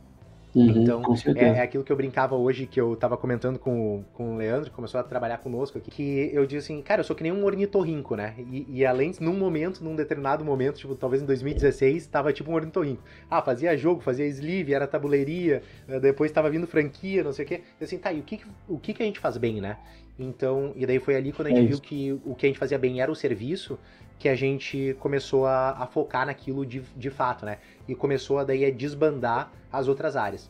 Uhum, 0.55 0.69
então, 0.69 1.03
é, 1.35 1.43
é, 1.43 1.61
aquilo 1.61 1.83
que 1.83 1.91
eu 1.91 1.97
brincava 1.97 2.33
hoje, 2.33 2.65
que 2.65 2.79
eu 2.79 2.95
tava 2.95 3.17
comentando 3.17 3.59
com, 3.59 4.05
com 4.13 4.35
o 4.35 4.37
Leandro, 4.37 4.69
que 4.69 4.75
começou 4.75 4.97
a 4.97 5.03
trabalhar 5.03 5.39
conosco 5.39 5.77
aqui, 5.77 5.91
que 5.91 6.29
eu 6.31 6.45
disse 6.45 6.71
assim, 6.71 6.81
cara, 6.81 7.01
eu 7.01 7.03
sou 7.03 7.13
que 7.13 7.23
nem 7.23 7.31
um 7.33 7.43
ornitorrinco, 7.43 8.15
né? 8.15 8.35
E, 8.37 8.65
e 8.69 8.85
além, 8.85 9.11
num 9.19 9.37
momento, 9.37 9.83
num 9.83 9.97
determinado 9.97 10.45
momento, 10.45 10.77
tipo, 10.77 10.95
talvez 10.95 11.21
em 11.21 11.25
2016, 11.25 12.07
tava 12.07 12.31
tipo 12.31 12.49
um 12.49 12.53
ornitorrinco. 12.53 13.03
Ah, 13.29 13.41
fazia 13.41 13.75
jogo, 13.75 13.99
fazia 13.99 14.25
sleeve, 14.27 14.73
era 14.73 14.87
tabuleiria, 14.87 15.61
eh, 15.89 15.99
depois 15.99 16.31
tava 16.31 16.49
vindo 16.49 16.65
franquia, 16.65 17.21
não 17.21 17.33
sei 17.33 17.43
o 17.43 17.47
quê. 17.49 17.61
Eu 17.77 17.83
assim, 17.83 17.97
tá, 17.97 18.13
e 18.13 18.21
o 18.21 18.23
que, 18.23 18.39
o 18.69 18.79
que, 18.79 18.93
que 18.93 19.03
a 19.03 19.05
gente 19.05 19.19
faz 19.19 19.35
bem, 19.35 19.59
né? 19.59 19.77
Então, 20.17 20.71
e 20.77 20.85
daí 20.85 20.99
foi 20.99 21.17
ali 21.17 21.33
quando 21.33 21.47
a 21.47 21.51
gente 21.51 21.65
é 21.65 21.67
viu 21.67 21.81
que 21.81 22.13
o 22.23 22.33
que 22.33 22.45
a 22.45 22.49
gente 22.49 22.59
fazia 22.59 22.79
bem 22.79 23.01
era 23.01 23.11
o 23.11 23.15
serviço, 23.15 23.77
que 24.17 24.29
a 24.29 24.35
gente 24.35 24.95
começou 24.99 25.45
a, 25.45 25.71
a 25.71 25.87
focar 25.87 26.25
naquilo 26.25 26.65
de, 26.65 26.81
de 26.95 27.09
fato, 27.09 27.45
né? 27.45 27.57
E 27.87 27.95
começou 27.95 28.39
a 28.39 28.43
daí 28.43 28.65
a 28.65 28.71
desbandar 28.71 29.51
as 29.71 29.87
outras 29.87 30.15
áreas. 30.15 30.49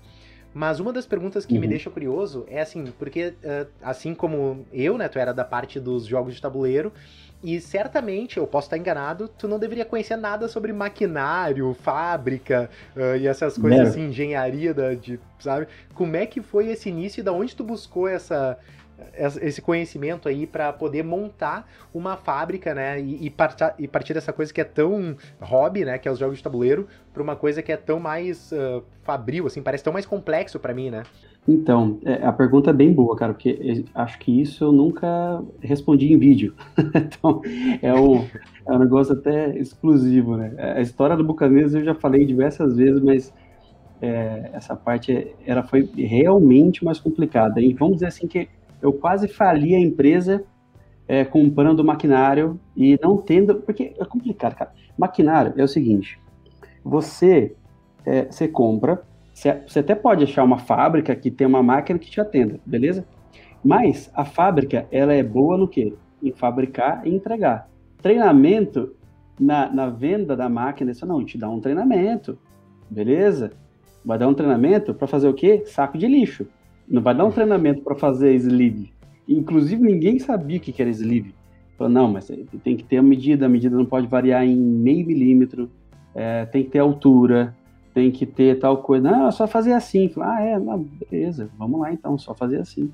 Mas 0.53 0.79
uma 0.79 0.93
das 0.93 1.05
perguntas 1.05 1.45
que 1.45 1.53
uhum. 1.55 1.59
me 1.59 1.67
deixa 1.67 1.89
curioso 1.89 2.45
é 2.47 2.61
assim, 2.61 2.85
porque 2.97 3.33
uh, 3.43 3.67
assim 3.83 4.15
como 4.15 4.65
eu, 4.71 4.97
né, 4.97 5.09
tu 5.09 5.19
era 5.19 5.33
da 5.33 5.43
parte 5.43 5.81
dos 5.81 6.05
jogos 6.05 6.33
de 6.33 6.41
tabuleiro, 6.41 6.93
e 7.43 7.59
certamente, 7.59 8.37
eu 8.37 8.47
posso 8.47 8.67
estar 8.67 8.77
enganado, 8.77 9.27
tu 9.27 9.47
não 9.47 9.59
deveria 9.59 9.83
conhecer 9.83 10.15
nada 10.15 10.47
sobre 10.47 10.71
maquinário, 10.71 11.75
fábrica 11.81 12.69
uh, 12.95 13.17
e 13.17 13.27
essas 13.27 13.57
coisas 13.57 13.89
assim, 13.89 14.07
engenharia 14.07 14.73
da, 14.73 14.93
de, 14.93 15.19
sabe? 15.39 15.67
Como 15.93 16.15
é 16.15 16.25
que 16.25 16.41
foi 16.41 16.69
esse 16.69 16.87
início 16.87 17.19
e 17.19 17.23
da 17.23 17.33
onde 17.33 17.53
tu 17.53 17.63
buscou 17.63 18.07
essa, 18.07 18.57
esse 19.41 19.61
conhecimento 19.61 20.27
aí 20.27 20.45
para 20.47 20.71
poder 20.71 21.03
montar 21.03 21.67
uma 21.93 22.15
fábrica, 22.15 22.73
né? 22.73 22.99
E, 22.99 23.25
e, 23.25 23.29
partir, 23.29 23.73
e 23.79 23.87
partir 23.87 24.13
dessa 24.13 24.31
coisa 24.31 24.53
que 24.53 24.61
é 24.61 24.63
tão 24.63 25.15
hobby, 25.39 25.85
né? 25.85 25.97
Que 25.97 26.07
é 26.07 26.11
os 26.11 26.19
jogos 26.19 26.37
de 26.37 26.43
tabuleiro, 26.43 26.87
para 27.13 27.21
uma 27.21 27.35
coisa 27.35 27.61
que 27.61 27.71
é 27.71 27.77
tão 27.77 27.99
mais 27.99 28.51
uh, 28.51 28.83
fabril, 29.03 29.47
assim, 29.47 29.61
parece 29.61 29.83
tão 29.83 29.93
mais 29.93 30.05
complexo 30.05 30.59
para 30.59 30.73
mim, 30.73 30.89
né? 30.89 31.03
Então, 31.47 31.99
é, 32.03 32.25
a 32.25 32.33
pergunta 32.33 32.71
é 32.71 32.73
bem 32.73 32.91
boa, 32.91 33.15
cara, 33.15 33.33
porque 33.33 33.85
acho 33.93 34.17
que 34.17 34.41
isso 34.41 34.63
eu 34.63 34.71
nunca 34.71 35.41
respondi 35.61 36.11
em 36.11 36.17
vídeo. 36.17 36.55
então, 36.95 37.41
é 37.81 37.93
um, 37.93 38.25
é 38.67 38.71
um 38.71 38.79
negócio 38.79 39.13
até 39.13 39.55
exclusivo, 39.57 40.35
né? 40.37 40.53
A 40.57 40.81
história 40.81 41.15
do 41.15 41.23
Bucanês 41.23 41.75
eu 41.75 41.83
já 41.83 41.93
falei 41.93 42.25
diversas 42.25 42.75
vezes, 42.75 42.99
mas 42.99 43.31
é, 44.01 44.49
essa 44.53 44.75
parte 44.75 45.35
era, 45.45 45.61
foi 45.61 45.87
realmente 45.95 46.83
mais 46.83 46.99
complicada. 46.99 47.61
E 47.61 47.73
vamos 47.73 47.95
dizer 47.95 48.07
assim 48.07 48.27
que 48.27 48.49
eu 48.81 48.93
quase 48.93 49.27
fali 49.27 49.75
a 49.75 49.79
empresa 49.79 50.43
é, 51.07 51.23
comprando 51.23 51.83
maquinário 51.83 52.59
e 52.75 52.97
não 53.01 53.17
tendo. 53.17 53.55
Porque 53.55 53.93
é 53.97 54.05
complicado, 54.05 54.55
cara. 54.55 54.71
Maquinário 54.97 55.53
é 55.57 55.63
o 55.63 55.67
seguinte: 55.67 56.19
você, 56.83 57.55
é, 58.05 58.25
você 58.25 58.47
compra, 58.47 59.03
você, 59.33 59.61
você 59.67 59.79
até 59.79 59.95
pode 59.95 60.23
achar 60.23 60.43
uma 60.43 60.57
fábrica 60.57 61.15
que 61.15 61.29
tem 61.29 61.45
uma 61.45 61.63
máquina 61.63 61.99
que 61.99 62.09
te 62.09 62.21
atenda, 62.21 62.59
beleza? 62.65 63.05
Mas 63.63 64.11
a 64.13 64.23
fábrica, 64.23 64.87
ela 64.91 65.13
é 65.13 65.23
boa 65.23 65.57
no 65.57 65.67
quê? 65.67 65.93
Em 66.21 66.31
fabricar 66.31 67.05
e 67.05 67.13
entregar. 67.13 67.67
Treinamento 68.01 68.95
na, 69.39 69.71
na 69.71 69.89
venda 69.89 70.35
da 70.35 70.47
máquina, 70.47 70.91
isso 70.91 71.05
não, 71.05 71.25
te 71.25 71.37
dá 71.37 71.49
um 71.49 71.59
treinamento, 71.59 72.37
beleza? 72.89 73.51
Vai 74.03 74.19
dar 74.19 74.27
um 74.27 74.33
treinamento 74.33 74.93
para 74.93 75.07
fazer 75.07 75.27
o 75.27 75.33
quê? 75.33 75.63
Saco 75.65 75.97
de 75.97 76.07
lixo. 76.07 76.45
Não 76.87 77.01
vai 77.01 77.15
dar 77.15 77.25
um 77.25 77.31
treinamento 77.31 77.81
para 77.81 77.95
fazer 77.95 78.33
sleeve. 78.35 78.91
Inclusive, 79.27 79.81
ninguém 79.81 80.19
sabia 80.19 80.57
o 80.57 80.59
que 80.59 80.81
era 80.81 80.89
sleeve. 80.91 81.33
Falou, 81.77 81.91
não, 81.91 82.11
mas 82.11 82.31
tem 82.63 82.77
que 82.77 82.83
ter 82.83 82.97
a 82.97 83.03
medida, 83.03 83.45
a 83.45 83.49
medida 83.49 83.75
não 83.75 83.85
pode 83.85 84.07
variar 84.07 84.45
em 84.45 84.55
meio 84.55 85.05
milímetro, 85.05 85.69
é, 86.13 86.45
tem 86.45 86.63
que 86.63 86.69
ter 86.69 86.79
altura, 86.79 87.53
tem 87.93 88.11
que 88.11 88.25
ter 88.25 88.59
tal 88.59 88.77
coisa. 88.77 89.11
Não, 89.11 89.27
é 89.27 89.31
só 89.31 89.45
fazer 89.45 89.73
assim. 89.73 90.11
ah, 90.21 90.41
é, 90.41 90.57
não, 90.57 90.79
beleza, 91.09 91.49
vamos 91.57 91.79
lá 91.81 91.91
então, 91.91 92.17
só 92.17 92.33
fazer 92.33 92.61
assim. 92.61 92.91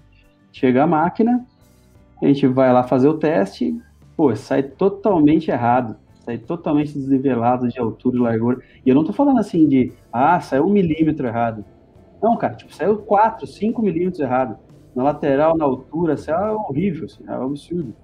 Chega 0.52 0.84
a 0.84 0.88
máquina, 0.88 1.46
a 2.22 2.26
gente 2.26 2.48
vai 2.48 2.74
lá 2.74 2.84
fazer 2.84 3.08
o 3.08 3.18
teste, 3.18 3.80
pô, 4.18 4.36
sai 4.36 4.64
totalmente 4.64 5.52
errado, 5.52 5.96
sai 6.26 6.38
totalmente 6.38 6.94
desnivelado 6.94 7.68
de 7.68 7.80
altura 7.80 8.18
e 8.18 8.20
largura. 8.20 8.62
E 8.86 8.90
eu 8.90 8.96
não 8.96 9.04
tô 9.04 9.14
falando 9.14 9.40
assim 9.40 9.68
de, 9.68 9.92
ah, 10.12 10.40
saiu 10.40 10.66
um 10.66 10.70
milímetro 10.70 11.28
errado. 11.28 11.64
Não, 12.22 12.38
cara, 12.38 12.56
tipo, 12.56 12.74
saiu 12.74 12.98
4, 12.98 13.48
5 13.48 13.82
milímetros 13.82 14.20
errado. 14.20 14.58
Na 14.96 15.04
lateral, 15.04 15.58
na 15.58 15.66
altura, 15.66 16.18
saiu 16.18 16.38
é 16.38 16.51
horrível, 16.51 17.06
assim, 17.06 17.24
é 17.28 17.32
um 17.32 17.46
absurdo. 17.46 17.96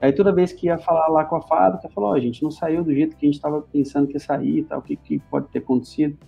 Aí 0.00 0.12
toda 0.12 0.32
vez 0.32 0.52
que 0.52 0.66
ia 0.66 0.78
falar 0.78 1.06
lá 1.08 1.24
com 1.24 1.36
a 1.36 1.42
fábrica, 1.42 1.88
falou, 1.88 2.10
ó, 2.10 2.12
oh, 2.14 2.20
gente, 2.20 2.42
não 2.42 2.50
saiu 2.50 2.82
do 2.82 2.92
jeito 2.92 3.16
que 3.16 3.24
a 3.24 3.28
gente 3.28 3.36
estava 3.36 3.62
pensando 3.62 4.08
que 4.08 4.14
ia 4.14 4.20
sair 4.20 4.58
e 4.58 4.64
tal, 4.64 4.80
o 4.80 4.82
que, 4.82 4.96
que 4.96 5.20
pode 5.30 5.46
ter 5.48 5.60
acontecido? 5.60 6.18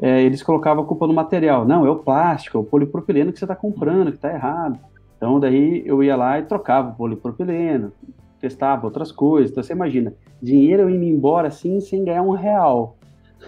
É, 0.00 0.22
eles 0.22 0.42
colocavam 0.42 0.84
a 0.84 0.86
culpa 0.86 1.06
no 1.06 1.12
material. 1.12 1.64
Não, 1.64 1.84
é 1.84 1.90
o 1.90 1.96
plástico, 1.96 2.56
é 2.56 2.60
o 2.60 2.64
polipropileno 2.64 3.32
que 3.32 3.38
você 3.38 3.44
está 3.44 3.56
comprando, 3.56 4.10
que 4.10 4.18
está 4.18 4.32
errado. 4.32 4.78
Então 5.16 5.38
daí 5.38 5.82
eu 5.86 6.02
ia 6.02 6.16
lá 6.16 6.38
e 6.38 6.42
trocava 6.42 6.90
o 6.90 6.94
polipropileno, 6.94 7.92
testava 8.40 8.86
outras 8.86 9.12
coisas. 9.12 9.50
Então 9.50 9.62
você 9.62 9.72
imagina, 9.72 10.14
dinheiro 10.40 10.88
indo 10.88 11.04
embora 11.04 11.48
assim 11.48 11.80
sem 11.80 12.04
ganhar 12.04 12.22
um 12.22 12.30
real. 12.30 12.96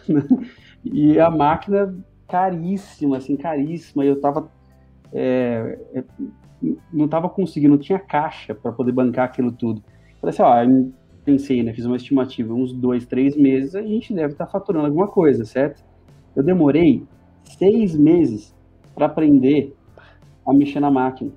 e 0.84 1.18
a 1.18 1.30
máquina 1.30 1.94
caríssima, 2.28 3.18
assim, 3.18 3.36
caríssima. 3.36 4.04
E 4.04 4.08
eu 4.08 4.20
tava 4.20 4.50
é, 5.12 5.78
é 5.94 6.04
não 6.92 7.04
estava 7.04 7.28
conseguindo, 7.28 7.74
não 7.74 7.78
tinha 7.78 7.98
caixa 7.98 8.54
para 8.54 8.72
poder 8.72 8.92
bancar 8.92 9.26
aquilo 9.26 9.52
tudo. 9.52 9.82
Falei 10.20 10.34
assim, 10.34 10.42
ó, 10.42 10.92
pensei, 11.24 11.62
né, 11.62 11.72
fiz 11.72 11.84
uma 11.84 11.96
estimativa, 11.96 12.54
uns 12.54 12.72
dois, 12.72 13.06
três 13.06 13.36
meses 13.36 13.74
a 13.74 13.82
gente 13.82 14.14
deve 14.14 14.32
estar 14.32 14.46
tá 14.46 14.50
faturando 14.50 14.86
alguma 14.86 15.08
coisa, 15.08 15.44
certo? 15.44 15.84
Eu 16.34 16.42
demorei 16.42 17.02
seis 17.44 17.96
meses 17.96 18.54
para 18.94 19.06
aprender 19.06 19.74
a 20.46 20.52
mexer 20.52 20.80
na 20.80 20.90
máquina. 20.90 21.30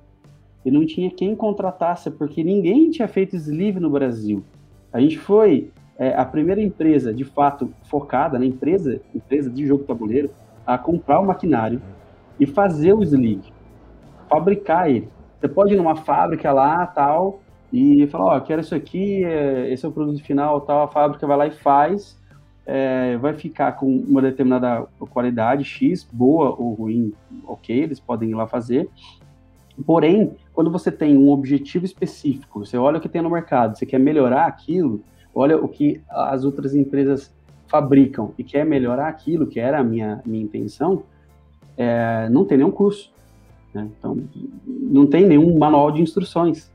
E 0.64 0.70
não 0.70 0.84
tinha 0.84 1.10
quem 1.10 1.34
contratasse, 1.34 2.10
porque 2.10 2.42
ninguém 2.42 2.90
tinha 2.90 3.08
feito 3.08 3.36
sleeve 3.36 3.80
no 3.80 3.90
Brasil. 3.90 4.42
A 4.92 5.00
gente 5.00 5.18
foi 5.18 5.70
é, 5.98 6.14
a 6.14 6.24
primeira 6.24 6.60
empresa, 6.60 7.12
de 7.12 7.24
fato, 7.24 7.72
focada 7.84 8.38
na 8.38 8.44
empresa, 8.44 9.00
empresa 9.14 9.48
de 9.48 9.66
jogo 9.66 9.84
tabuleiro, 9.84 10.30
a 10.68 10.76
comprar 10.76 11.18
o 11.18 11.26
maquinário 11.26 11.80
e 12.38 12.44
fazer 12.44 12.92
o 12.92 13.02
sleeve, 13.02 13.50
fabricar 14.28 14.90
ele. 14.90 15.08
Você 15.40 15.48
pode 15.48 15.72
ir 15.72 15.78
numa 15.78 15.96
fábrica 15.96 16.52
lá, 16.52 16.86
tal, 16.86 17.40
e 17.72 18.06
falar, 18.08 18.24
ó, 18.24 18.36
oh, 18.36 18.40
quero 18.42 18.60
isso 18.60 18.74
aqui, 18.74 19.24
é, 19.24 19.72
esse 19.72 19.86
é 19.86 19.88
o 19.88 19.92
produto 19.92 20.22
final, 20.22 20.60
tal, 20.60 20.82
a 20.82 20.88
fábrica 20.88 21.26
vai 21.26 21.38
lá 21.38 21.46
e 21.46 21.52
faz, 21.52 22.20
é, 22.66 23.16
vai 23.16 23.32
ficar 23.32 23.72
com 23.72 23.86
uma 23.86 24.20
determinada 24.20 24.86
qualidade 25.08 25.64
X, 25.64 26.06
boa 26.12 26.50
ou 26.50 26.74
ruim, 26.74 27.14
ok, 27.46 27.74
eles 27.74 27.98
podem 27.98 28.28
ir 28.28 28.34
lá 28.34 28.46
fazer. 28.46 28.90
Porém, 29.86 30.36
quando 30.52 30.70
você 30.70 30.92
tem 30.92 31.16
um 31.16 31.30
objetivo 31.30 31.86
específico, 31.86 32.66
você 32.66 32.76
olha 32.76 32.98
o 32.98 33.00
que 33.00 33.08
tem 33.08 33.22
no 33.22 33.30
mercado, 33.30 33.78
você 33.78 33.86
quer 33.86 33.98
melhorar 33.98 34.44
aquilo, 34.44 35.02
olha 35.34 35.56
o 35.56 35.66
que 35.66 36.02
as 36.10 36.44
outras 36.44 36.74
empresas 36.74 37.34
fabricam 37.68 38.32
e 38.36 38.42
quer 38.42 38.64
melhorar 38.64 39.08
aquilo, 39.08 39.46
que 39.46 39.60
era 39.60 39.78
a 39.78 39.84
minha, 39.84 40.20
minha 40.24 40.42
intenção, 40.42 41.04
é, 41.76 42.28
não 42.30 42.44
tem 42.44 42.58
nenhum 42.58 42.70
curso. 42.70 43.12
Né? 43.72 43.88
Então, 43.98 44.16
não 44.66 45.06
tem 45.06 45.26
nenhum 45.26 45.56
manual 45.56 45.92
de 45.92 46.02
instruções. 46.02 46.70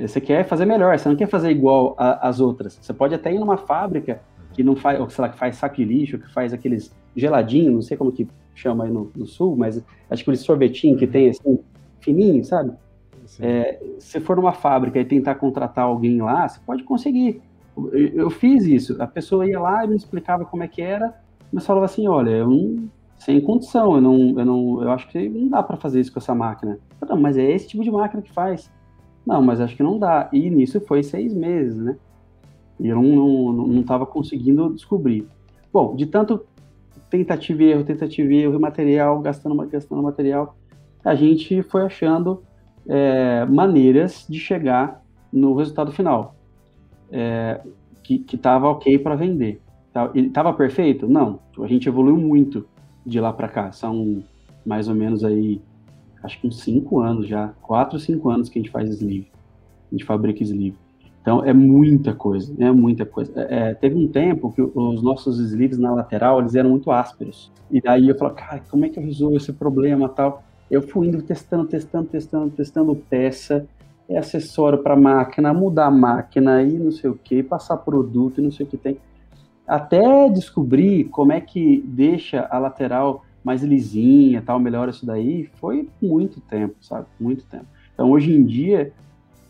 Você 0.00 0.20
quer 0.20 0.44
fazer 0.44 0.64
melhor, 0.64 0.96
você 0.96 1.08
não 1.08 1.16
quer 1.16 1.28
fazer 1.28 1.50
igual 1.50 1.94
às 1.98 2.40
outras. 2.40 2.78
Você 2.80 2.94
pode 2.94 3.14
até 3.14 3.34
ir 3.34 3.38
numa 3.38 3.56
fábrica 3.56 4.20
que 4.52 4.62
não 4.62 4.76
faz, 4.76 4.98
ou 5.00 5.10
sei 5.10 5.22
lá, 5.22 5.28
que 5.28 5.36
faz 5.36 5.56
saco 5.56 5.76
de 5.76 5.84
lixo, 5.84 6.18
que 6.18 6.32
faz 6.32 6.52
aqueles 6.52 6.94
geladinhos, 7.14 7.74
não 7.74 7.82
sei 7.82 7.96
como 7.96 8.12
que 8.12 8.28
chama 8.54 8.84
aí 8.84 8.90
no, 8.90 9.10
no 9.14 9.26
sul, 9.26 9.56
mas 9.56 9.76
acho 10.08 10.24
que 10.24 10.30
aquele 10.30 10.36
sorvetinho 10.36 10.96
que 10.96 11.06
tem 11.06 11.28
assim, 11.28 11.58
fininho, 12.00 12.44
sabe? 12.44 12.72
É, 13.40 13.82
se 13.98 14.20
for 14.20 14.36
numa 14.36 14.52
fábrica 14.52 15.00
e 15.00 15.04
tentar 15.04 15.34
contratar 15.34 15.84
alguém 15.84 16.22
lá, 16.22 16.48
você 16.48 16.60
pode 16.64 16.84
conseguir. 16.84 17.42
Eu, 17.76 17.92
eu, 17.92 18.30
fiz 18.30 18.64
isso. 18.64 19.00
A 19.02 19.06
pessoa 19.06 19.46
ia 19.46 19.60
lá 19.60 19.84
e 19.84 19.88
me 19.88 19.96
explicava 19.96 20.44
como 20.44 20.62
é 20.62 20.68
que 20.68 20.80
era, 20.80 21.14
mas 21.52 21.66
falava 21.66 21.86
assim, 21.86 22.08
olha, 22.08 22.30
eu 22.30 22.48
não, 22.48 22.88
sem 23.18 23.40
condição. 23.40 23.94
Eu 23.94 24.00
não, 24.00 24.38
eu 24.38 24.44
não, 24.44 24.82
eu 24.82 24.90
acho 24.90 25.08
que 25.08 25.28
não 25.28 25.48
dá 25.48 25.62
para 25.62 25.76
fazer 25.76 26.00
isso 26.00 26.12
com 26.12 26.18
essa 26.18 26.34
máquina. 26.34 26.78
Não, 27.08 27.20
mas 27.20 27.36
é 27.36 27.50
esse 27.50 27.68
tipo 27.68 27.82
de 27.82 27.90
máquina 27.90 28.22
que 28.22 28.32
faz. 28.32 28.70
Não, 29.26 29.42
mas 29.42 29.60
acho 29.60 29.76
que 29.76 29.82
não 29.82 29.98
dá. 29.98 30.28
E 30.32 30.48
nisso 30.48 30.80
foi 30.80 31.02
seis 31.02 31.34
meses, 31.34 31.76
né? 31.78 31.96
E 32.78 32.88
eu 32.88 33.00
não 33.00 33.80
estava 33.80 34.06
conseguindo 34.06 34.72
descobrir. 34.72 35.26
Bom, 35.72 35.96
de 35.96 36.06
tanto 36.06 36.46
tentativa 37.10 37.62
e 37.62 37.70
erro, 37.70 37.84
tentativa 37.84 38.32
e 38.32 38.42
erro, 38.42 38.60
material, 38.60 39.20
gastando, 39.20 39.56
gastando 39.66 40.02
material, 40.02 40.56
a 41.04 41.14
gente 41.14 41.62
foi 41.62 41.82
achando 41.82 42.42
é, 42.88 43.44
maneiras 43.46 44.26
de 44.28 44.38
chegar 44.38 45.02
no 45.32 45.54
resultado 45.54 45.92
final, 45.92 46.35
é, 47.10 47.60
que 48.02 48.24
estava 48.32 48.68
ok 48.68 48.98
para 48.98 49.14
vender. 49.14 49.60
Estava 50.14 50.52
perfeito? 50.52 51.08
Não. 51.08 51.40
A 51.58 51.66
gente 51.66 51.88
evoluiu 51.88 52.16
muito 52.16 52.66
de 53.04 53.18
lá 53.20 53.32
para 53.32 53.48
cá. 53.48 53.72
São 53.72 54.22
mais 54.64 54.88
ou 54.88 54.94
menos 54.94 55.24
aí, 55.24 55.60
acho 56.22 56.40
que 56.40 56.46
uns 56.46 56.60
5 56.60 57.00
anos 57.00 57.28
já, 57.28 57.48
4, 57.62 57.98
5 57.98 58.28
anos 58.28 58.48
que 58.48 58.58
a 58.58 58.62
gente 58.62 58.70
faz 58.70 58.90
sleeve. 58.90 59.30
A 59.90 59.94
gente 59.94 60.04
fabrica 60.04 60.42
sleeve. 60.42 60.76
Então 61.22 61.44
é 61.44 61.52
muita 61.52 62.14
coisa, 62.14 62.54
é 62.58 62.70
muita 62.70 63.04
coisa. 63.04 63.32
É, 63.50 63.74
teve 63.74 63.96
um 63.96 64.06
tempo 64.06 64.52
que 64.52 64.62
os 64.62 65.02
nossos 65.02 65.40
sleeves 65.40 65.78
na 65.78 65.92
lateral 65.92 66.40
eles 66.40 66.54
eram 66.54 66.70
muito 66.70 66.90
ásperos. 66.90 67.50
E 67.70 67.80
daí 67.80 68.08
eu 68.08 68.16
falei, 68.16 68.34
cara, 68.34 68.62
como 68.70 68.84
é 68.84 68.88
que 68.88 68.98
eu 68.98 69.02
resolvo 69.02 69.36
esse 69.36 69.52
problema 69.52 70.08
tal? 70.08 70.44
Eu 70.70 70.82
fui 70.82 71.08
indo 71.08 71.22
testando, 71.22 71.66
testando, 71.66 72.06
testando, 72.08 72.50
testando 72.50 72.94
peça, 72.94 73.66
é 74.08 74.18
acessório 74.18 74.82
para 74.82 74.96
máquina, 74.96 75.52
mudar 75.52 75.86
a 75.86 75.90
máquina 75.90 76.62
e 76.62 76.78
não 76.78 76.92
sei 76.92 77.10
o 77.10 77.14
que, 77.14 77.42
passar 77.42 77.76
produto 77.78 78.40
e 78.40 78.44
não 78.44 78.50
sei 78.50 78.66
o 78.66 78.68
que 78.68 78.76
tem 78.76 78.98
até 79.66 80.28
descobrir 80.28 81.04
como 81.04 81.32
é 81.32 81.40
que 81.40 81.82
deixa 81.84 82.46
a 82.50 82.58
lateral 82.58 83.24
mais 83.42 83.62
lisinha, 83.62 84.42
tal, 84.42 84.58
melhora 84.60 84.90
isso 84.90 85.04
daí, 85.04 85.48
foi 85.56 85.88
muito 86.00 86.40
tempo, 86.40 86.76
sabe? 86.80 87.06
Muito 87.18 87.44
tempo. 87.44 87.66
Então, 87.92 88.10
hoje 88.10 88.32
em 88.32 88.44
dia, 88.44 88.92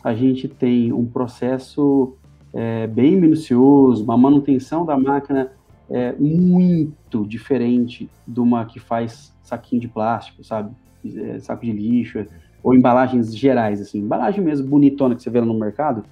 a 0.02 0.14
gente 0.14 0.48
tem 0.48 0.92
um 0.92 1.06
processo 1.06 2.14
é, 2.52 2.86
bem 2.86 3.16
minucioso, 3.16 4.04
uma 4.04 4.16
manutenção 4.16 4.84
da 4.84 4.98
máquina 4.98 5.50
é, 5.90 6.12
muito 6.12 7.26
diferente 7.26 8.08
de 8.26 8.40
uma 8.40 8.64
que 8.64 8.78
faz 8.78 9.34
saquinho 9.42 9.80
de 9.80 9.88
plástico, 9.88 10.44
sabe? 10.44 10.74
É, 11.04 11.38
saco 11.38 11.64
de 11.64 11.72
lixo, 11.72 12.18
ou 12.62 12.74
embalagens 12.74 13.36
gerais, 13.36 13.80
assim, 13.80 14.00
embalagem 14.00 14.42
mesmo 14.42 14.68
bonitona 14.68 15.14
que 15.14 15.22
você 15.22 15.30
vê 15.30 15.40
no 15.40 15.54
mercado, 15.54 16.02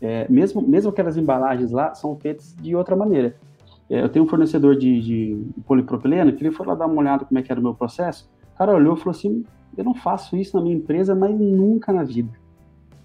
é, 0.00 0.26
mesmo, 0.28 0.60
mesmo 0.60 0.90
aquelas 0.90 1.16
embalagens 1.16 1.70
lá 1.70 1.94
são 1.94 2.16
feitas 2.16 2.54
de 2.60 2.74
outra 2.74 2.96
maneira. 2.96 3.36
É, 3.88 4.02
eu 4.02 4.08
tenho 4.08 4.24
um 4.24 4.28
fornecedor 4.28 4.76
de, 4.76 5.00
de 5.00 5.46
polipropileno 5.66 6.32
que 6.32 6.42
ele 6.42 6.50
foi 6.50 6.66
lá 6.66 6.74
dar 6.74 6.86
uma 6.86 7.00
olhada 7.00 7.24
como 7.24 7.38
é 7.38 7.42
que 7.42 7.52
era 7.52 7.60
o 7.60 7.62
meu 7.62 7.74
processo. 7.74 8.28
O 8.54 8.58
cara 8.58 8.74
olhou 8.74 8.96
e 8.96 8.98
falou 8.98 9.12
assim: 9.12 9.44
eu 9.76 9.84
não 9.84 9.94
faço 9.94 10.36
isso 10.36 10.56
na 10.56 10.62
minha 10.62 10.76
empresa, 10.76 11.14
mas 11.14 11.38
nunca 11.38 11.92
na 11.92 12.02
vida. 12.02 12.30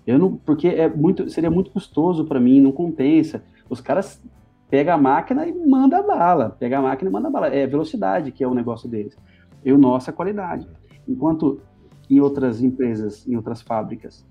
Eu 0.06 0.18
não, 0.18 0.38
porque 0.38 0.70
é 0.70 0.88
muito, 0.88 1.30
seria 1.30 1.52
muito 1.52 1.72
custoso 1.72 2.26
para 2.26 2.40
mim, 2.40 2.62
não 2.62 2.72
compensa. 2.72 3.44
Os 3.70 3.82
caras 3.82 4.22
pegam 4.70 4.96
a 4.96 4.98
máquina 4.98 5.46
e 5.46 5.54
manda 5.54 6.02
bala, 6.02 6.56
pega 6.58 6.80
a 6.80 6.82
máquina 6.82 7.10
e 7.10 7.14
manda 7.14 7.30
bala. 7.30 7.48
É 7.48 7.68
velocidade 7.68 8.32
que 8.32 8.44
é 8.44 8.48
o 8.48 8.54
negócio 8.54 8.88
deles. 8.90 9.18
Eu 9.64 9.78
nossa 9.78 10.14
qualidade. 10.14 10.68
Enquanto 11.08 11.62
em 12.10 12.20
outras 12.20 12.62
empresas, 12.62 13.28
em 13.28 13.36
outras 13.36 13.62
fábricas, 13.62 14.26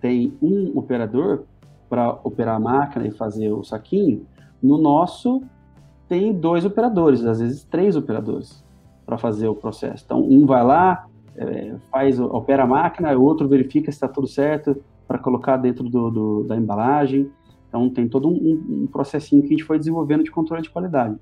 tem 0.00 0.36
um 0.40 0.78
operador 0.78 1.44
para 1.88 2.10
operar 2.22 2.56
a 2.56 2.60
máquina 2.60 3.06
e 3.06 3.10
fazer 3.10 3.50
o 3.52 3.64
saquinho, 3.64 4.26
no 4.62 4.78
nosso 4.78 5.42
tem 6.08 6.32
dois 6.32 6.64
operadores, 6.64 7.24
às 7.24 7.40
vezes 7.40 7.64
três 7.64 7.94
operadores 7.94 8.64
para 9.04 9.18
fazer 9.18 9.48
o 9.48 9.54
processo. 9.54 10.04
Então, 10.04 10.22
um 10.22 10.46
vai 10.46 10.64
lá, 10.64 11.06
é, 11.36 11.74
faz, 11.90 12.18
opera 12.18 12.64
a 12.64 12.66
máquina, 12.66 13.16
o 13.16 13.22
outro 13.22 13.46
verifica 13.46 13.90
se 13.90 13.96
está 13.96 14.08
tudo 14.08 14.26
certo 14.26 14.76
para 15.06 15.18
colocar 15.18 15.56
dentro 15.56 15.84
do, 15.88 16.10
do, 16.10 16.44
da 16.44 16.56
embalagem. 16.56 17.30
Então, 17.68 17.88
tem 17.90 18.08
todo 18.08 18.28
um, 18.28 18.82
um, 18.82 18.86
processinho 18.86 19.42
que 19.42 19.48
a 19.48 19.50
gente 19.50 19.64
foi 19.64 19.78
desenvolvendo 19.78 20.24
de 20.24 20.30
controle 20.30 20.62
de 20.62 20.70
qualidade. 20.70 21.16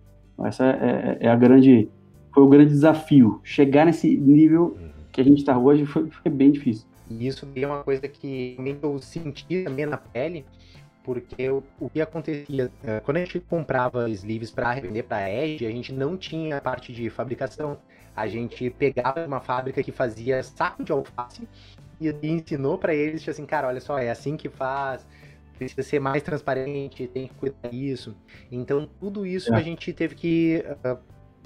Essa 0.44 0.64
é, 0.66 1.18
é, 1.20 1.26
é 1.26 1.28
a 1.28 1.36
grande, 1.36 1.88
foi 2.32 2.42
o 2.42 2.48
grande 2.48 2.70
desafio. 2.70 3.40
Chegar 3.42 3.86
nesse 3.86 4.16
nível 4.16 4.76
que 5.16 5.20
a 5.22 5.24
gente 5.24 5.38
está 5.38 5.56
hoje 5.56 5.86
foi, 5.86 6.10
foi 6.10 6.30
bem 6.30 6.52
difícil. 6.52 6.86
E 7.08 7.26
isso 7.26 7.48
é 7.56 7.66
uma 7.66 7.82
coisa 7.82 8.06
que 8.06 8.54
eu 8.82 8.98
senti 8.98 9.64
também 9.64 9.86
na 9.86 9.96
pele, 9.96 10.44
porque 11.02 11.48
o, 11.48 11.62
o 11.80 11.88
que 11.88 12.02
acontecia, 12.02 12.66
uh, 12.66 13.00
quando 13.02 13.16
a 13.16 13.20
gente 13.20 13.40
comprava 13.40 14.10
sleeves 14.10 14.50
para 14.50 14.70
revender 14.72 15.04
para 15.04 15.18
a 15.18 15.30
Edge, 15.30 15.64
a 15.64 15.70
gente 15.70 15.90
não 15.90 16.18
tinha 16.18 16.58
a 16.58 16.60
parte 16.60 16.92
de 16.92 17.08
fabricação. 17.08 17.78
A 18.14 18.26
gente 18.26 18.68
pegava 18.70 19.24
uma 19.24 19.40
fábrica 19.40 19.82
que 19.82 19.92
fazia 19.92 20.42
saco 20.42 20.84
de 20.84 20.92
alface 20.92 21.48
e, 21.98 22.08
e 22.08 22.28
ensinou 22.28 22.76
para 22.76 22.94
eles, 22.94 23.22
tipo 23.22 23.30
assim, 23.30 23.46
cara, 23.46 23.68
olha 23.68 23.80
só, 23.80 23.98
é 23.98 24.10
assim 24.10 24.36
que 24.36 24.50
faz, 24.50 25.06
precisa 25.56 25.82
ser 25.82 25.98
mais 25.98 26.22
transparente, 26.22 27.06
tem 27.06 27.28
que 27.28 27.34
cuidar 27.34 27.68
disso. 27.70 28.14
Então, 28.52 28.86
tudo 29.00 29.24
isso 29.24 29.54
é. 29.54 29.56
a 29.56 29.62
gente 29.62 29.92
teve 29.94 30.14
que 30.14 30.62
uh, 30.84 30.98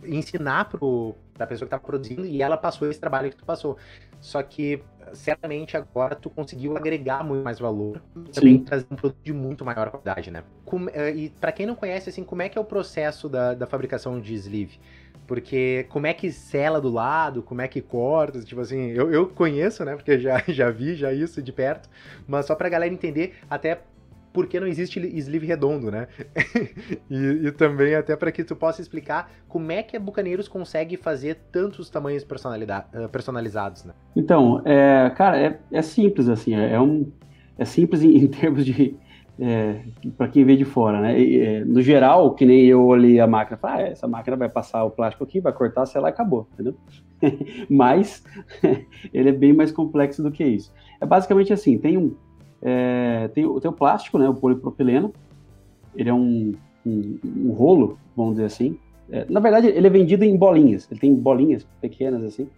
ensinar 0.04 0.66
para 0.66 1.44
a 1.44 1.46
pessoa 1.46 1.68
que 1.68 1.74
está 1.74 1.78
produzindo 1.78 2.24
e 2.24 2.42
ela 2.42 2.56
passou 2.56 2.88
esse 2.90 3.00
trabalho 3.00 3.30
que 3.30 3.36
tu 3.36 3.44
passou. 3.44 3.76
Só 4.20 4.42
que 4.42 4.82
certamente 5.12 5.76
agora 5.76 6.14
tu 6.14 6.30
conseguiu 6.30 6.76
agregar 6.76 7.24
muito 7.24 7.42
mais 7.42 7.58
valor 7.58 8.00
e 8.16 8.30
também 8.30 8.58
trazer 8.58 8.86
um 8.90 8.96
produto 8.96 9.18
de 9.22 9.32
muito 9.32 9.64
maior 9.64 9.90
qualidade, 9.90 10.30
né? 10.30 10.44
Eh, 10.92 11.10
e 11.14 11.28
para 11.30 11.52
quem 11.52 11.66
não 11.66 11.74
conhece, 11.74 12.10
assim, 12.10 12.22
como 12.22 12.42
é 12.42 12.48
que 12.48 12.58
é 12.58 12.60
o 12.60 12.64
processo 12.64 13.28
da, 13.28 13.54
da 13.54 13.66
fabricação 13.66 14.20
de 14.20 14.34
sleeve? 14.34 14.78
Porque 15.26 15.86
como 15.90 16.06
é 16.06 16.12
que 16.12 16.32
sela 16.32 16.80
do 16.80 16.90
lado, 16.90 17.42
como 17.42 17.60
é 17.60 17.68
que 17.68 17.80
corta, 17.80 18.40
tipo 18.40 18.60
assim, 18.60 18.88
eu, 18.88 19.12
eu 19.12 19.28
conheço, 19.28 19.84
né? 19.84 19.94
Porque 19.94 20.18
já, 20.18 20.42
já 20.48 20.70
vi 20.70 20.94
já 20.94 21.12
isso 21.12 21.40
de 21.40 21.52
perto, 21.52 21.88
mas 22.26 22.46
só 22.46 22.54
pra 22.54 22.68
galera 22.68 22.92
entender, 22.92 23.36
até 23.48 23.80
porque 24.32 24.60
não 24.60 24.66
existe 24.66 25.00
sleeve 25.18 25.46
redondo, 25.46 25.90
né? 25.90 26.08
e, 27.10 27.46
e, 27.46 27.52
também 27.52 27.94
até 27.94 28.16
para 28.16 28.30
que 28.30 28.44
tu 28.44 28.54
possa 28.54 28.80
explicar 28.80 29.30
como 29.48 29.70
é 29.72 29.82
que 29.82 29.96
a 29.96 30.00
Bucaneiros 30.00 30.48
consegue 30.48 30.96
fazer 30.96 31.36
tantos 31.50 31.90
tamanhos 31.90 32.24
eh, 32.24 33.08
personalizados, 33.08 33.84
né? 33.84 33.92
Então, 34.14 34.62
é, 34.64 35.10
cara, 35.16 35.38
é, 35.38 35.58
é, 35.72 35.82
simples 35.82 36.28
assim, 36.28 36.54
é, 36.54 36.74
é, 36.74 36.80
um, 36.80 37.10
é 37.58 37.64
simples 37.64 38.02
em, 38.02 38.16
em 38.24 38.26
termos 38.26 38.64
de 38.64 38.96
é, 39.42 39.80
para 40.18 40.28
quem 40.28 40.44
vê 40.44 40.54
de 40.54 40.66
fora, 40.66 41.00
né? 41.00 41.18
E, 41.18 41.40
é, 41.40 41.64
no 41.64 41.80
geral, 41.80 42.34
que 42.34 42.44
nem 42.44 42.66
eu 42.66 42.84
olhei 42.84 43.18
a 43.18 43.26
máquina, 43.26 43.58
ah, 43.62 43.80
essa 43.80 44.06
máquina 44.06 44.36
vai 44.36 44.50
passar 44.50 44.84
o 44.84 44.90
plástico 44.90 45.24
aqui, 45.24 45.40
vai 45.40 45.52
cortar, 45.52 45.86
sei 45.86 46.00
lá, 46.00 46.10
acabou, 46.10 46.46
entendeu? 46.52 46.74
Mas 47.68 48.22
ele 49.12 49.30
é 49.30 49.32
bem 49.32 49.52
mais 49.52 49.72
complexo 49.72 50.22
do 50.22 50.30
que 50.30 50.44
isso. 50.44 50.72
É 51.00 51.06
basicamente 51.06 51.52
assim, 51.52 51.78
tem 51.78 51.96
um 51.96 52.14
é, 52.62 53.28
tem, 53.28 53.44
tem 53.60 53.70
o 53.70 53.72
plástico, 53.72 54.18
né, 54.18 54.28
o 54.28 54.34
polipropileno, 54.34 55.12
ele 55.94 56.08
é 56.08 56.14
um, 56.14 56.54
um, 56.86 57.18
um 57.24 57.52
rolo, 57.52 57.98
vamos 58.16 58.32
dizer 58.32 58.46
assim. 58.46 58.78
É, 59.10 59.26
na 59.28 59.40
verdade, 59.40 59.66
ele 59.66 59.86
é 59.86 59.90
vendido 59.90 60.24
em 60.24 60.36
bolinhas, 60.36 60.86
ele 60.90 61.00
tem 61.00 61.14
bolinhas 61.14 61.66
pequenas 61.80 62.22
assim, 62.22 62.48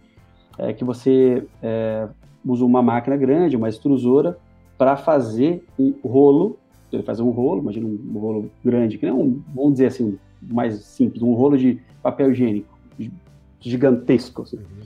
é, 0.57 0.73
que 0.73 0.83
você 0.83 1.45
é, 1.61 2.07
usa 2.45 2.63
uma 2.63 2.81
máquina 2.81 3.17
grande, 3.17 3.55
uma 3.55 3.69
extrusora, 3.69 4.37
para 4.77 4.97
fazer 4.97 5.63
um 5.79 5.93
rolo, 6.03 6.57
ele 6.91 7.03
faz 7.03 7.19
um 7.19 7.29
rolo, 7.29 7.61
imagina 7.61 7.87
um 7.87 8.19
rolo 8.19 8.51
grande, 8.63 8.97
que 8.97 9.05
não 9.05 9.21
um, 9.21 9.41
vamos 9.53 9.73
dizer 9.73 9.87
assim, 9.87 10.17
mais 10.41 10.75
simples, 10.75 11.23
um 11.23 11.33
rolo 11.33 11.57
de 11.57 11.79
papel 12.01 12.31
higiênico, 12.31 12.77
gigantesco. 13.59 14.43
Assim. 14.43 14.57
Uhum. 14.57 14.85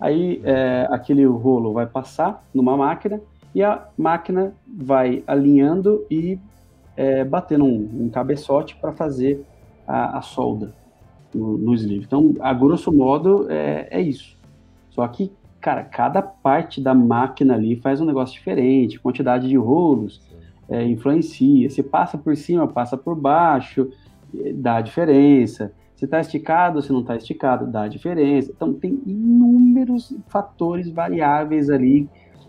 Aí 0.00 0.40
é, 0.44 0.86
aquele 0.90 1.24
rolo 1.24 1.72
vai 1.72 1.86
passar 1.86 2.44
numa 2.52 2.76
máquina, 2.76 3.20
e 3.56 3.62
a 3.62 3.88
máquina 3.96 4.52
vai 4.68 5.24
alinhando 5.26 6.04
e 6.10 6.38
é, 6.94 7.24
batendo 7.24 7.64
um, 7.64 8.02
um 8.02 8.10
cabeçote 8.10 8.76
para 8.76 8.92
fazer 8.92 9.46
a, 9.88 10.18
a 10.18 10.20
solda 10.20 10.74
no, 11.34 11.56
no, 11.56 11.72
sleeve. 11.72 12.04
Então, 12.04 12.34
a 12.40 12.52
grosso 12.52 12.92
modo, 12.92 13.50
é, 13.50 13.88
é, 13.90 13.98
isso. 13.98 14.36
Só 14.90 15.08
que, 15.08 15.32
cara, 15.58 15.84
cada 15.84 16.20
parte 16.20 16.82
da 16.82 16.92
máquina 16.92 17.54
ali 17.54 17.76
faz 17.76 17.98
um 17.98 18.04
negócio 18.04 18.34
diferente, 18.34 19.00
quantidade 19.00 19.48
de 19.48 19.56
rolos 19.56 20.20
é, 20.68 20.84
influencia. 20.84 21.70
Se 21.70 21.82
passa 21.82 22.18
por 22.18 22.36
cima, 22.36 22.68
passa 22.68 22.94
por 22.94 23.16
baixo, 23.16 23.90
é, 24.38 24.52
dá 24.52 24.82
diferença. 24.82 25.72
Se 25.94 26.04
está 26.04 26.20
esticado, 26.20 26.82
se 26.82 26.92
não 26.92 27.00
está 27.00 27.16
esticado, 27.16 27.66
dá 27.66 27.88
diferença. 27.88 28.52
Então, 28.54 28.74
tem 28.74 29.00
inúmeros 29.06 30.14
fatores 30.28 30.90
variáveis 30.90 31.70
ali 31.70 32.06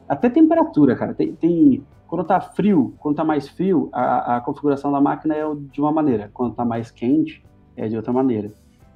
até 0.07 0.29
temperatura, 0.29 0.95
cara. 0.95 1.13
Tem, 1.13 1.33
tem, 1.33 1.83
quando 2.07 2.23
tá 2.23 2.39
frio, 2.39 2.93
quando 2.99 3.15
tá 3.15 3.23
mais 3.23 3.47
frio, 3.47 3.89
a, 3.91 4.37
a 4.37 4.41
configuração 4.41 4.91
da 4.91 5.01
máquina 5.01 5.35
é 5.35 5.43
de 5.71 5.81
uma 5.81 5.91
maneira. 5.91 6.29
Quando 6.33 6.55
tá 6.55 6.63
mais 6.63 6.91
quente, 6.91 7.43
é 7.75 7.87
de 7.87 7.95
outra 7.95 8.13
maneira. 8.13 8.51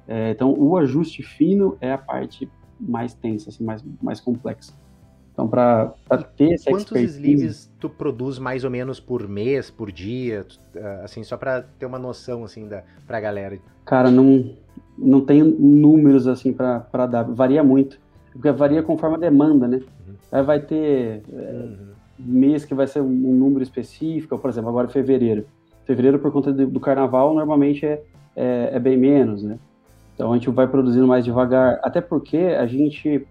É, 0.06 0.30
então, 0.30 0.54
o 0.58 0.76
ajuste 0.76 1.22
fino 1.22 1.76
é 1.80 1.92
a 1.92 1.98
parte 1.98 2.50
mais 2.80 3.14
tensa, 3.14 3.50
assim, 3.50 3.64
mais, 3.64 3.84
mais 4.02 4.20
complexa. 4.20 4.72
Então, 5.32 5.48
para 5.48 5.94
ter 6.36 6.52
essa 6.52 6.70
Quantos 6.70 6.84
expertise... 6.84 7.16
sleeves 7.16 7.72
tu 7.78 7.88
produz 7.88 8.38
mais 8.38 8.64
ou 8.64 8.70
menos 8.70 9.00
por 9.00 9.26
mês, 9.26 9.70
por 9.70 9.90
dia? 9.90 10.46
Ah, 10.76 11.02
assim, 11.04 11.22
só 11.22 11.36
para 11.36 11.62
ter 11.62 11.86
uma 11.86 11.98
noção, 11.98 12.44
assim, 12.44 12.68
da, 12.68 12.82
pra 13.06 13.18
galera. 13.18 13.58
Cara, 13.86 14.10
não, 14.10 14.54
não 14.98 15.22
tenho 15.22 15.46
números, 15.46 16.26
assim, 16.26 16.52
para 16.52 17.06
dar. 17.06 17.22
Varia 17.22 17.64
muito. 17.64 17.98
Porque 18.32 18.50
varia 18.50 18.82
conforme 18.82 19.16
a 19.16 19.20
demanda, 19.20 19.66
né? 19.66 19.80
Aí 20.32 20.42
vai 20.42 20.58
ter 20.58 21.22
é, 21.30 21.36
uhum. 21.36 21.92
mês 22.18 22.64
que 22.64 22.74
vai 22.74 22.86
ser 22.86 23.02
um, 23.02 23.06
um, 23.06 23.34
número 23.34 23.62
específico, 23.62 24.38
por 24.38 24.48
exemplo, 24.48 24.70
agora 24.70 24.88
fevereiro. 24.88 25.44
Fevereiro, 25.84 26.18
por 26.18 26.32
conta 26.32 26.50
de, 26.50 26.64
do 26.64 26.80
carnaval, 26.80 27.34
normalmente 27.34 27.84
é, 27.84 28.02
é, 28.34 28.70
é, 28.72 28.80
bem 28.80 28.96
menos, 28.96 29.42
né? 29.42 29.58
Então 30.14 30.32
a 30.32 30.34
gente 30.36 30.48
vai 30.48 30.66
produzindo 30.66 31.06
mais 31.06 31.22
devagar, 31.22 31.78
até 31.82 32.00
porque 32.00 32.38
a 32.38 32.66
gente, 32.66 33.26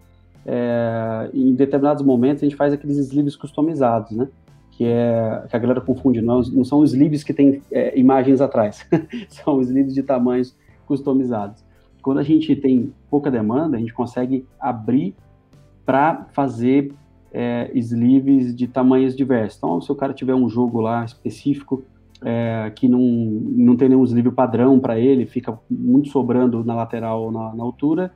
é, 0.45 1.29
em 1.33 1.55
determinados 1.55 2.03
momentos, 2.03 2.43
a 2.43 2.45
gente 2.45 2.55
faz 2.55 2.71
aqueles 2.71 2.97
sleeves 2.97 3.35
customizados, 3.35 4.11
né? 4.11 4.27
Que, 4.71 4.85
é, 4.85 5.43
que 5.49 5.55
a 5.55 5.59
galera 5.59 5.81
confunde, 5.81 6.21
não, 6.21 6.41
não 6.41 6.63
são 6.63 6.79
os 6.79 6.91
sleeves 6.93 7.23
que 7.23 7.33
tem 7.33 7.63
é, 7.71 7.97
imagens 7.97 8.41
atrás, 8.41 8.87
são 9.27 9.57
os 9.57 9.67
sleeves 9.67 9.95
de 9.95 10.03
tamanhos 10.03 10.55
customizados. 10.85 11.63
Quando 12.01 12.19
a 12.19 12.23
gente 12.23 12.55
tem 12.55 12.93
pouca 13.09 13.31
demanda, 13.31 13.77
a 13.77 13.79
gente 13.79 13.93
consegue 13.93 14.45
abrir 14.59 15.15
para 15.85 16.27
fazer 16.33 16.93
é, 17.31 17.71
sleeves 17.75 18.55
de 18.55 18.67
tamanhos 18.67 19.15
diversos. 19.15 19.57
Então, 19.57 19.81
se 19.81 19.91
o 19.91 19.95
cara 19.95 20.13
tiver 20.13 20.35
um 20.35 20.49
jogo 20.49 20.81
lá 20.81 21.03
específico 21.05 21.83
é, 22.23 22.71
que 22.75 22.87
não, 22.87 22.99
não 22.99 23.75
tem 23.75 23.89
nenhum 23.89 24.03
sleeve 24.03 24.31
padrão 24.31 24.79
para 24.79 24.99
ele, 24.99 25.25
fica 25.25 25.57
muito 25.69 26.09
sobrando 26.09 26.63
na 26.63 26.75
lateral 26.75 27.23
ou 27.23 27.31
na, 27.31 27.55
na 27.55 27.63
altura, 27.63 28.11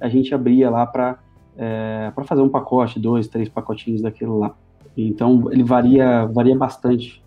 a 0.00 0.08
gente 0.08 0.34
abria 0.34 0.68
lá 0.68 0.86
para 0.86 1.18
é, 1.56 2.12
para 2.14 2.24
fazer 2.24 2.42
um 2.42 2.48
pacote, 2.48 3.00
dois, 3.00 3.28
três 3.28 3.48
pacotinhos 3.48 4.02
daquilo 4.02 4.38
lá. 4.38 4.54
Então, 4.96 5.50
ele 5.50 5.64
varia, 5.64 6.26
varia 6.26 6.56
bastante. 6.56 7.22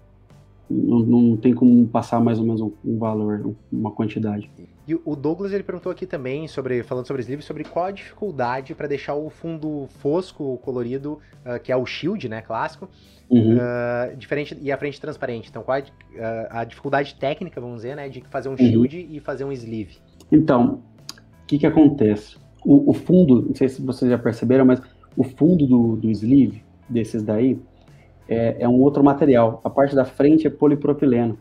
Não, 0.69 0.99
não 0.99 1.38
tem 1.38 1.54
como 1.54 1.88
passar 1.88 2.19
mais 2.19 2.39
ou 2.39 2.45
menos 2.45 2.62
um, 2.62 2.71
um 2.86 2.97
valor, 2.97 3.56
uma 3.71 3.91
quantidade. 3.91 4.49
E 4.89 4.99
o 5.06 5.15
Douglas 5.15 5.54
ele 5.54 5.62
perguntou 5.62 5.91
aqui 5.91 6.08
também 6.08 6.47
sobre, 6.47 6.82
falando 6.82 7.06
sobre 7.06 7.21
sleeve, 7.21 7.43
sobre 7.43 7.63
qual 7.63 7.86
a 7.86 7.91
dificuldade 7.91 8.73
para 8.73 8.88
deixar 8.88 9.13
o 9.13 9.30
fundo 9.30 9.86
fosco, 9.99 10.58
colorido, 10.63 11.19
uh, 11.45 11.60
que 11.62 11.71
é 11.71 11.78
o 11.78 11.86
shield, 11.86 12.28
né, 12.28 12.41
clássico, 12.41 12.89
uhum. 13.30 13.58
uh, 13.58 14.17
diferente 14.17 14.58
e 14.60 14.71
a 14.71 14.78
frente 14.80 14.99
transparente. 14.99 15.47
Então, 15.47 15.62
qual 15.62 15.78
a, 15.78 15.82
uh, 15.82 15.86
a, 16.49 16.63
dificuldade 16.63 17.13
técnica, 17.19 17.62
vamos 17.62 17.84
dizer, 17.84 17.95
né, 17.95 18.10
de 18.10 18.23
fazer 18.32 18.49
um 18.49 18.54
uhum. 18.54 18.58
shield 18.58 19.08
e 19.12 19.19
fazer 19.19 19.43
um 19.43 19.52
sleeve? 19.52 19.97
Então, 20.32 20.82
o 21.43 21.45
que 21.45 21.60
que 21.60 21.67
acontece? 21.67 22.38
O, 22.65 22.89
o, 22.89 22.93
fundo, 22.95 23.43
não 23.43 23.54
sei 23.54 23.69
se 23.69 23.84
vocês 23.84 24.10
já 24.10 24.17
perceberam, 24.17 24.65
mas 24.65 24.82
o 25.15 25.23
fundo 25.23 25.67
do, 25.67 25.97
do 25.97 26.10
sleeve 26.10 26.63
desses 26.89 27.21
daí 27.21 27.60
é, 28.28 28.63
é 28.63 28.67
um 28.67 28.82
outro 28.82 29.04
material. 29.04 29.62
A 29.63 29.69
parte 29.69 29.95
da 29.95 30.04
frente 30.04 30.47
é 30.47 30.49
polipropileno. 30.49 31.38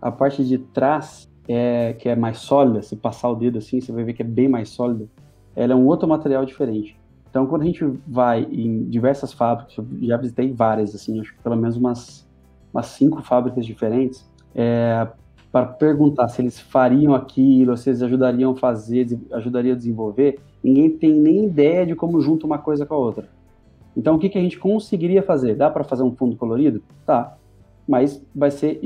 A 0.00 0.12
parte 0.12 0.44
de 0.44 0.58
trás 0.58 1.28
é, 1.48 1.92
que 1.94 2.08
é 2.08 2.16
mais 2.16 2.38
sólida, 2.38 2.82
se 2.82 2.96
passar 2.96 3.30
o 3.30 3.34
dedo 3.34 3.58
assim, 3.58 3.80
você 3.80 3.92
vai 3.92 4.04
ver 4.04 4.14
que 4.14 4.22
é 4.22 4.26
bem 4.26 4.48
mais 4.48 4.70
sólida, 4.70 5.06
ela 5.54 5.72
é 5.72 5.76
um 5.76 5.86
outro 5.86 6.08
material 6.08 6.44
diferente. 6.44 6.98
Então, 7.30 7.46
quando 7.46 7.62
a 7.62 7.64
gente 7.64 7.84
vai 8.06 8.42
em 8.44 8.84
diversas 8.84 9.32
fábricas, 9.32 9.76
eu 9.76 9.86
já 10.00 10.16
visitei 10.16 10.52
várias, 10.52 10.94
assim, 10.94 11.20
acho 11.20 11.34
que 11.34 11.42
pelo 11.42 11.56
menos 11.56 11.76
umas, 11.76 12.28
umas 12.72 12.86
cinco 12.86 13.22
fábricas 13.22 13.66
diferentes, 13.66 14.28
é, 14.54 15.08
para 15.50 15.66
perguntar 15.66 16.28
se 16.28 16.42
eles 16.42 16.58
fariam 16.58 17.14
aquilo, 17.14 17.76
se 17.76 17.90
eles 17.90 18.02
ajudariam 18.02 18.52
a 18.52 18.56
fazer, 18.56 19.18
ajudariam 19.32 19.74
a 19.74 19.76
desenvolver, 19.76 20.38
ninguém 20.62 20.90
tem 20.90 21.12
nem 21.12 21.44
ideia 21.44 21.86
de 21.86 21.94
como 21.94 22.20
junta 22.20 22.46
uma 22.46 22.58
coisa 22.58 22.86
com 22.86 22.94
a 22.94 22.98
outra. 22.98 23.28
Então, 23.96 24.16
o 24.16 24.18
que, 24.18 24.28
que 24.28 24.38
a 24.38 24.40
gente 24.40 24.58
conseguiria 24.58 25.22
fazer? 25.22 25.54
Dá 25.54 25.70
para 25.70 25.84
fazer 25.84 26.02
um 26.02 26.14
fundo 26.14 26.36
colorido? 26.36 26.82
Tá, 27.06 27.36
mas 27.86 28.24
vai 28.34 28.50
ser 28.50 28.80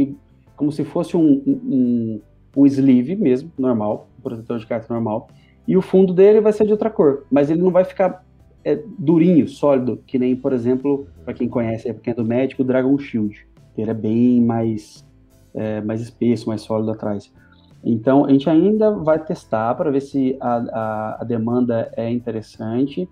como 0.56 0.72
se 0.72 0.84
fosse 0.84 1.16
um, 1.16 1.42
um, 1.46 2.20
o 2.58 2.66
sleeve 2.66 3.14
mesmo, 3.14 3.52
normal, 3.56 4.08
protetor 4.20 4.58
de 4.58 4.66
carta 4.66 4.92
normal, 4.92 5.28
e 5.66 5.76
o 5.76 5.82
fundo 5.82 6.12
dele 6.12 6.40
vai 6.40 6.52
ser 6.52 6.66
de 6.66 6.72
outra 6.72 6.90
cor, 6.90 7.24
mas 7.30 7.50
ele 7.50 7.62
não 7.62 7.70
vai 7.70 7.84
ficar 7.84 8.24
é, 8.64 8.82
durinho, 8.98 9.46
sólido, 9.46 10.02
que 10.04 10.18
nem, 10.18 10.34
por 10.34 10.52
exemplo, 10.52 11.06
para 11.24 11.34
quem 11.34 11.48
conhece, 11.48 11.92
para 11.92 12.02
quem 12.02 12.10
é 12.10 12.16
do 12.16 12.24
médico, 12.24 12.62
o 12.62 12.64
Dragon 12.64 12.98
Shield, 12.98 13.46
que 13.74 13.80
ele 13.80 13.92
é 13.92 13.94
bem 13.94 14.40
mais, 14.40 15.06
é, 15.54 15.80
mais 15.82 16.00
espesso, 16.00 16.48
mais 16.48 16.62
sólido 16.62 16.90
atrás. 16.90 17.32
Então, 17.84 18.24
a 18.24 18.32
gente 18.32 18.50
ainda 18.50 18.90
vai 18.90 19.24
testar 19.24 19.72
para 19.76 19.88
ver 19.92 20.00
se 20.00 20.36
a, 20.40 20.56
a, 20.56 21.18
a, 21.20 21.24
demanda 21.24 21.92
é 21.96 22.10
interessante 22.10 23.08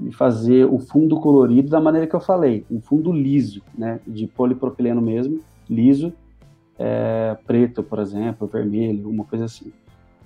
e 0.00 0.10
fazer 0.12 0.64
o 0.64 0.78
fundo 0.78 1.20
colorido 1.20 1.68
da 1.68 1.78
maneira 1.78 2.06
que 2.06 2.16
eu 2.16 2.20
falei, 2.20 2.64
um 2.70 2.80
fundo 2.80 3.12
liso, 3.12 3.60
né, 3.76 4.00
de 4.06 4.26
polipropileno 4.26 5.02
mesmo, 5.02 5.40
liso, 5.68 6.10
é, 6.78 7.36
preto, 7.46 7.82
por 7.82 7.98
exemplo, 7.98 8.46
vermelho, 8.46 9.08
uma 9.08 9.24
coisa 9.24 9.46
assim. 9.46 9.72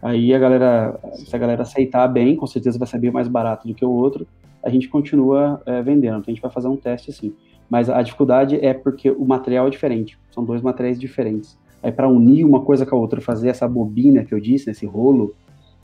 Aí 0.02 0.34
a 0.34 0.38
galera, 0.38 0.98
se 1.14 1.34
a 1.34 1.38
galera 1.38 1.62
aceitar 1.62 2.06
bem, 2.08 2.36
com 2.36 2.46
certeza 2.46 2.78
vai 2.78 2.88
saber 2.88 3.10
mais 3.10 3.28
barato 3.28 3.66
do 3.66 3.74
que 3.74 3.84
o 3.84 3.90
outro, 3.90 4.26
a 4.62 4.68
gente 4.68 4.88
continua 4.88 5.62
é, 5.64 5.80
vendendo. 5.80 6.18
Então 6.18 6.32
a 6.32 6.34
gente 6.34 6.42
vai 6.42 6.50
fazer 6.50 6.68
um 6.68 6.76
teste 6.76 7.10
assim. 7.10 7.34
Mas 7.70 7.88
a 7.88 8.02
dificuldade 8.02 8.58
é 8.64 8.74
porque 8.74 9.10
o 9.10 9.24
material 9.24 9.66
é 9.66 9.70
diferente, 9.70 10.18
são 10.30 10.44
dois 10.44 10.60
materiais 10.60 11.00
diferentes. 11.00 11.56
Aí 11.82 11.90
para 11.90 12.08
unir 12.08 12.44
uma 12.44 12.60
coisa 12.60 12.84
com 12.84 12.94
a 12.94 12.98
outra, 12.98 13.20
fazer 13.20 13.48
essa 13.48 13.66
bobina 13.66 14.24
que 14.24 14.34
eu 14.34 14.40
disse, 14.40 14.70
esse 14.70 14.84
rolo, 14.84 15.34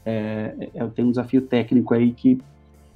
é, 0.04 0.68
é, 0.74 0.86
tem 0.88 1.04
um 1.04 1.10
desafio 1.10 1.42
técnico 1.42 1.94
aí 1.94 2.12
que 2.12 2.40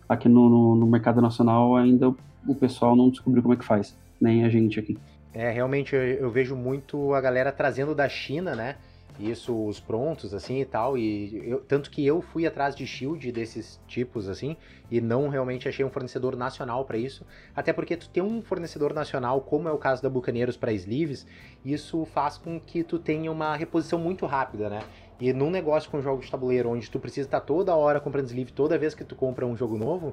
aqui 0.09 0.29
no, 0.29 0.49
no, 0.49 0.77
no 0.77 0.87
mercado 0.87 1.21
nacional 1.21 1.75
ainda 1.75 2.15
o 2.47 2.55
pessoal 2.55 2.95
não 2.95 3.09
descobriu 3.09 3.43
como 3.43 3.55
é 3.55 3.57
que 3.57 3.65
faz, 3.65 3.97
nem 4.21 4.45
a 4.45 4.49
gente 4.49 4.79
aqui. 4.79 4.99
É, 5.35 5.51
realmente 5.51 5.95
eu, 5.95 6.03
eu, 6.03 6.31
vejo 6.31 6.55
muito 6.55 7.15
a 7.15 7.21
galera 7.21 7.51
trazendo 7.51 7.95
da 7.95 8.09
China, 8.09 8.55
né? 8.55 8.77
Isso, 9.19 9.67
os 9.67 9.79
prontos, 9.79 10.33
assim 10.33 10.61
e 10.61 10.65
tal. 10.65 10.97
E 10.97 11.49
eu, 11.49 11.61
tanto 11.61 11.91
que 11.91 12.05
eu 12.07 12.23
fui 12.23 12.47
atrás 12.47 12.75
de 12.75 12.87
shield 12.87 13.31
desses 13.31 13.81
tipos, 13.87 14.29
assim, 14.29 14.57
e 14.91 15.01
não 15.01 15.29
realmente 15.29 15.69
achei 15.69 15.85
um 15.85 15.91
fornecedor 15.91 16.37
nacional 16.37 16.85
para 16.85 16.97
isso. 16.97 17.27
Até 17.55 17.73
porque 17.73 17.97
tu 17.97 18.09
tem 18.09 18.23
um 18.23 18.43
fornecedor 18.43 18.95
nacional, 18.95 19.41
como 19.43 19.69
é 19.69 19.73
o 19.73 19.79
caso 19.79 20.03
da 20.03 20.09
Bucaneiros 20.09 20.57
para 20.57 20.73
sleeves, 20.73 21.27
isso 21.65 22.05
faz 22.07 22.39
com 22.39 22.59
que 22.59 22.83
tu 22.83 22.99
tenha 22.99 23.31
uma 23.31 23.55
reposição 23.55 23.99
muito 23.99 24.25
rápida, 24.27 24.69
né? 24.69 24.81
E 25.23 25.33
num 25.33 25.51
negócio 25.51 25.89
com 25.89 26.03
jogos 26.03 26.25
de 26.25 26.33
tabuleiro, 26.33 26.69
onde 26.69 26.91
tu 26.91 26.99
precisa 26.99 27.29
estar 27.29 27.39
toda 27.39 27.77
hora 27.77 28.01
comprando 28.01 28.27
sleeve, 28.27 28.51
toda 28.51 28.77
vez 28.77 28.93
que 28.93 29.05
tu 29.05 29.15
compra 29.15 29.47
um 29.47 29.57
jogo 29.57 29.79
novo, 29.79 30.13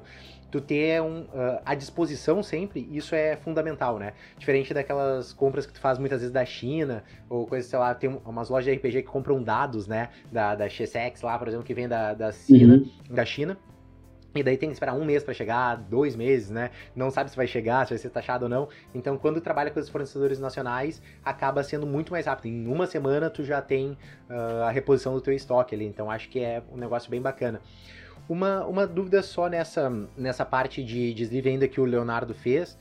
tu 0.52 0.60
ter 0.60 1.02
um, 1.02 1.22
uh, 1.22 1.60
à 1.66 1.74
disposição 1.74 2.44
sempre, 2.44 2.88
isso 2.92 3.12
é 3.12 3.34
fundamental, 3.34 3.98
né? 3.98 4.12
Diferente 4.38 4.72
daquelas 4.72 5.32
compras 5.32 5.66
que 5.66 5.72
tu 5.72 5.80
faz 5.80 5.98
muitas 5.98 6.20
vezes 6.20 6.32
da 6.32 6.44
China, 6.44 7.02
ou 7.28 7.44
coisa, 7.44 7.68
sei 7.68 7.76
lá, 7.76 7.92
tem 7.92 8.08
umas 8.24 8.48
lojas 8.48 8.66
de 8.66 8.78
RPG 8.78 9.02
que 9.02 9.08
compram 9.08 9.42
dados, 9.42 9.88
né? 9.88 10.10
Da, 10.30 10.54
da 10.54 10.68
XSEX 10.68 11.22
lá, 11.22 11.36
por 11.36 11.48
exemplo, 11.48 11.66
que 11.66 11.74
vem 11.74 11.88
da, 11.88 12.14
da, 12.14 12.30
China, 12.30 12.74
uhum. 12.76 13.14
da 13.16 13.24
China. 13.24 13.58
E 14.34 14.42
daí 14.42 14.56
tem 14.56 14.68
que 14.68 14.74
esperar 14.74 14.94
um 14.94 15.04
mês 15.04 15.24
para 15.24 15.34
chegar, 15.34 15.74
dois 15.76 16.14
meses, 16.14 16.50
né? 16.50 16.70
Não 16.94 17.10
sabe 17.10 17.30
se 17.30 17.36
vai 17.36 17.48
chegar, 17.48 17.84
se 17.86 17.94
vai 17.94 17.98
ser 17.98 18.10
taxado 18.10 18.44
ou 18.44 18.48
não. 18.48 18.68
Então, 18.94 19.18
quando 19.18 19.40
trabalha 19.40 19.70
com 19.70 19.80
os 19.80 19.88
fornecedores 19.88 20.38
nacionais, 20.38 21.02
acaba 21.24 21.62
sendo 21.64 21.86
muito 21.86 22.12
mais 22.12 22.26
rápido. 22.26 22.46
Em 22.46 22.66
uma 22.68 22.86
semana, 22.86 23.28
tu 23.28 23.42
já 23.42 23.60
tem 23.60 23.98
uh, 24.28 24.62
a 24.64 24.70
reposição 24.70 25.14
do 25.14 25.20
teu 25.20 25.34
estoque 25.34 25.74
ali. 25.74 25.84
Então, 25.84 26.08
acho 26.10 26.28
que 26.28 26.38
é 26.38 26.62
um 26.72 26.76
negócio 26.76 27.10
bem 27.10 27.20
bacana. 27.20 27.60
Uma, 28.28 28.64
uma 28.66 28.86
dúvida 28.86 29.20
só 29.22 29.48
nessa, 29.48 29.90
nessa 30.16 30.44
parte 30.44 30.84
de 30.84 31.12
deslive 31.12 31.48
ainda 31.48 31.66
que 31.66 31.80
o 31.80 31.84
Leonardo 31.84 32.32
fez 32.32 32.78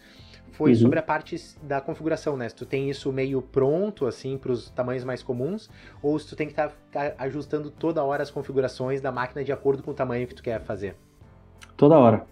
foi 0.52 0.72
uhum. 0.72 0.78
sobre 0.78 1.00
a 1.00 1.02
parte 1.02 1.36
da 1.64 1.82
configuração, 1.82 2.38
né? 2.38 2.48
Se 2.50 2.56
tu 2.56 2.66
tem 2.66 2.90
isso 2.90 3.12
meio 3.12 3.42
pronto, 3.42 4.06
assim, 4.06 4.38
para 4.38 4.52
os 4.52 4.70
tamanhos 4.70 5.04
mais 5.04 5.24
comuns, 5.24 5.70
ou 6.04 6.20
se 6.20 6.28
tu 6.28 6.36
tem 6.36 6.46
que 6.46 6.54
estar 6.54 6.70
tá, 6.92 7.12
tá 7.12 7.24
ajustando 7.24 7.72
toda 7.72 8.04
hora 8.04 8.22
as 8.22 8.30
configurações 8.30 9.02
da 9.02 9.12
máquina 9.12 9.44
de 9.44 9.52
acordo 9.52 9.82
com 9.82 9.92
o 9.92 9.94
tamanho 9.94 10.28
que 10.28 10.36
tu 10.36 10.44
quer 10.44 10.62
fazer 10.62 10.96
toda 11.76 11.98
hora. 11.98 12.26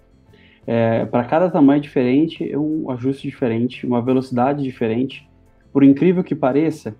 É, 0.66 1.06
para 1.06 1.24
cada 1.24 1.50
tamanho 1.50 1.82
diferente, 1.82 2.52
é 2.52 2.58
um 2.58 2.92
ajuste 2.92 3.28
diferente, 3.28 3.86
uma 3.86 4.02
velocidade 4.02 4.62
diferente. 4.62 5.30
Por 5.72 5.84
incrível 5.84 6.24
que 6.24 6.36
pareça, 6.36 6.96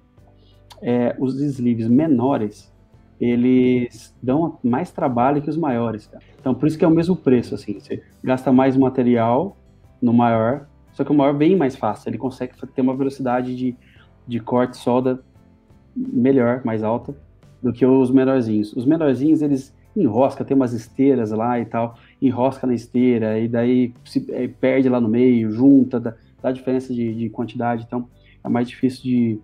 é, 0.82 1.16
os 1.20 1.40
sleeves 1.42 1.88
menores, 1.88 2.74
eles 3.20 4.16
dão 4.22 4.58
mais 4.64 4.92
trabalho 4.92 5.42
que 5.42 5.50
os 5.50 5.58
maiores. 5.58 6.08
Cara. 6.08 6.24
Então, 6.40 6.54
por 6.54 6.68
isso 6.68 6.78
que 6.78 6.86
é 6.86 6.88
o 6.88 6.92
mesmo 6.92 7.16
preço, 7.16 7.56
assim. 7.56 7.80
Você 7.80 8.02
gasta 8.24 8.52
mais 8.52 8.78
material 8.78 9.58
no 10.02 10.14
maior, 10.14 10.68
só 10.94 11.04
que 11.04 11.12
o 11.12 11.16
maior 11.16 11.34
bem 11.34 11.56
mais 11.56 11.76
fácil. 11.76 12.10
Ele 12.10 12.18
consegue 12.18 12.54
ter 12.74 12.82
uma 12.82 12.96
velocidade 12.96 13.56
de, 13.56 13.76
de 14.28 14.40
corte 14.40 14.78
solda 14.78 15.22
melhor, 15.96 16.62
mais 16.64 16.84
alta, 16.84 17.16
do 17.62 17.74
que 17.74 17.86
os 17.86 18.12
menorzinhos. 18.12 18.72
Os 18.74 18.86
menorzinhos, 18.86 19.42
eles 19.42 19.76
enrosca, 20.02 20.46
tem 20.46 20.56
umas 20.56 20.74
esteiras 20.74 21.32
lá 21.32 21.60
e 21.60 21.66
tal, 21.66 21.98
enrosca 22.22 22.68
na 22.68 22.74
esteira, 22.74 23.40
e 23.40 23.48
daí 23.48 23.94
se 24.06 24.26
é, 24.32 24.48
perde 24.48 24.90
lá 24.90 25.02
no 25.02 25.10
meio, 25.10 25.52
junta, 25.52 26.00
dá, 26.00 26.14
dá 26.42 26.52
diferença 26.52 26.94
de, 26.94 27.14
de, 27.14 27.30
quantidade, 27.30 27.84
então 27.88 28.08
é 28.44 28.50
mais 28.50 28.68
difícil 28.68 29.04
de, 29.04 29.40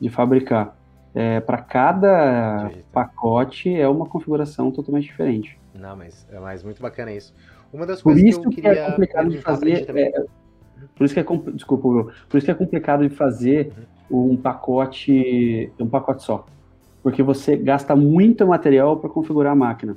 de 0.00 0.08
fabricar. 0.08 0.76
É, 1.14 1.40
para 1.40 1.58
cada 1.58 2.70
pacote 2.92 3.74
é 3.74 3.88
uma 3.88 4.04
configuração 4.04 4.70
totalmente 4.70 5.04
diferente. 5.04 5.58
Não, 5.74 5.96
mas 5.96 6.26
é 6.30 6.38
mais 6.38 6.62
muito 6.62 6.82
bacana 6.82 7.10
isso. 7.10 7.34
Uma 7.72 7.86
das 7.86 8.02
por 8.02 8.12
coisas 8.12 8.22
isso 8.22 8.40
que 8.42 8.46
eu 8.46 8.50
queria 8.50 8.72
que 8.74 8.78
é 8.78 8.90
complicado 8.90 9.30
de 9.30 9.38
fazer, 9.38 9.96
é, 9.96 10.24
por 10.94 11.04
isso 11.04 11.14
que 11.14 11.20
é 11.20 11.24
desculpa, 11.52 12.12
por 12.28 12.36
isso 12.36 12.44
que 12.44 12.50
é 12.50 12.54
complicado 12.54 13.08
de 13.08 13.14
fazer 13.14 13.72
uhum. 14.10 14.32
um 14.32 14.36
pacote, 14.36 15.72
um 15.80 15.88
pacote 15.88 16.22
só 16.22 16.46
porque 17.06 17.22
você 17.22 17.56
gasta 17.56 17.94
muito 17.94 18.44
material 18.44 18.96
para 18.96 19.08
configurar 19.08 19.52
a 19.52 19.54
máquina. 19.54 19.96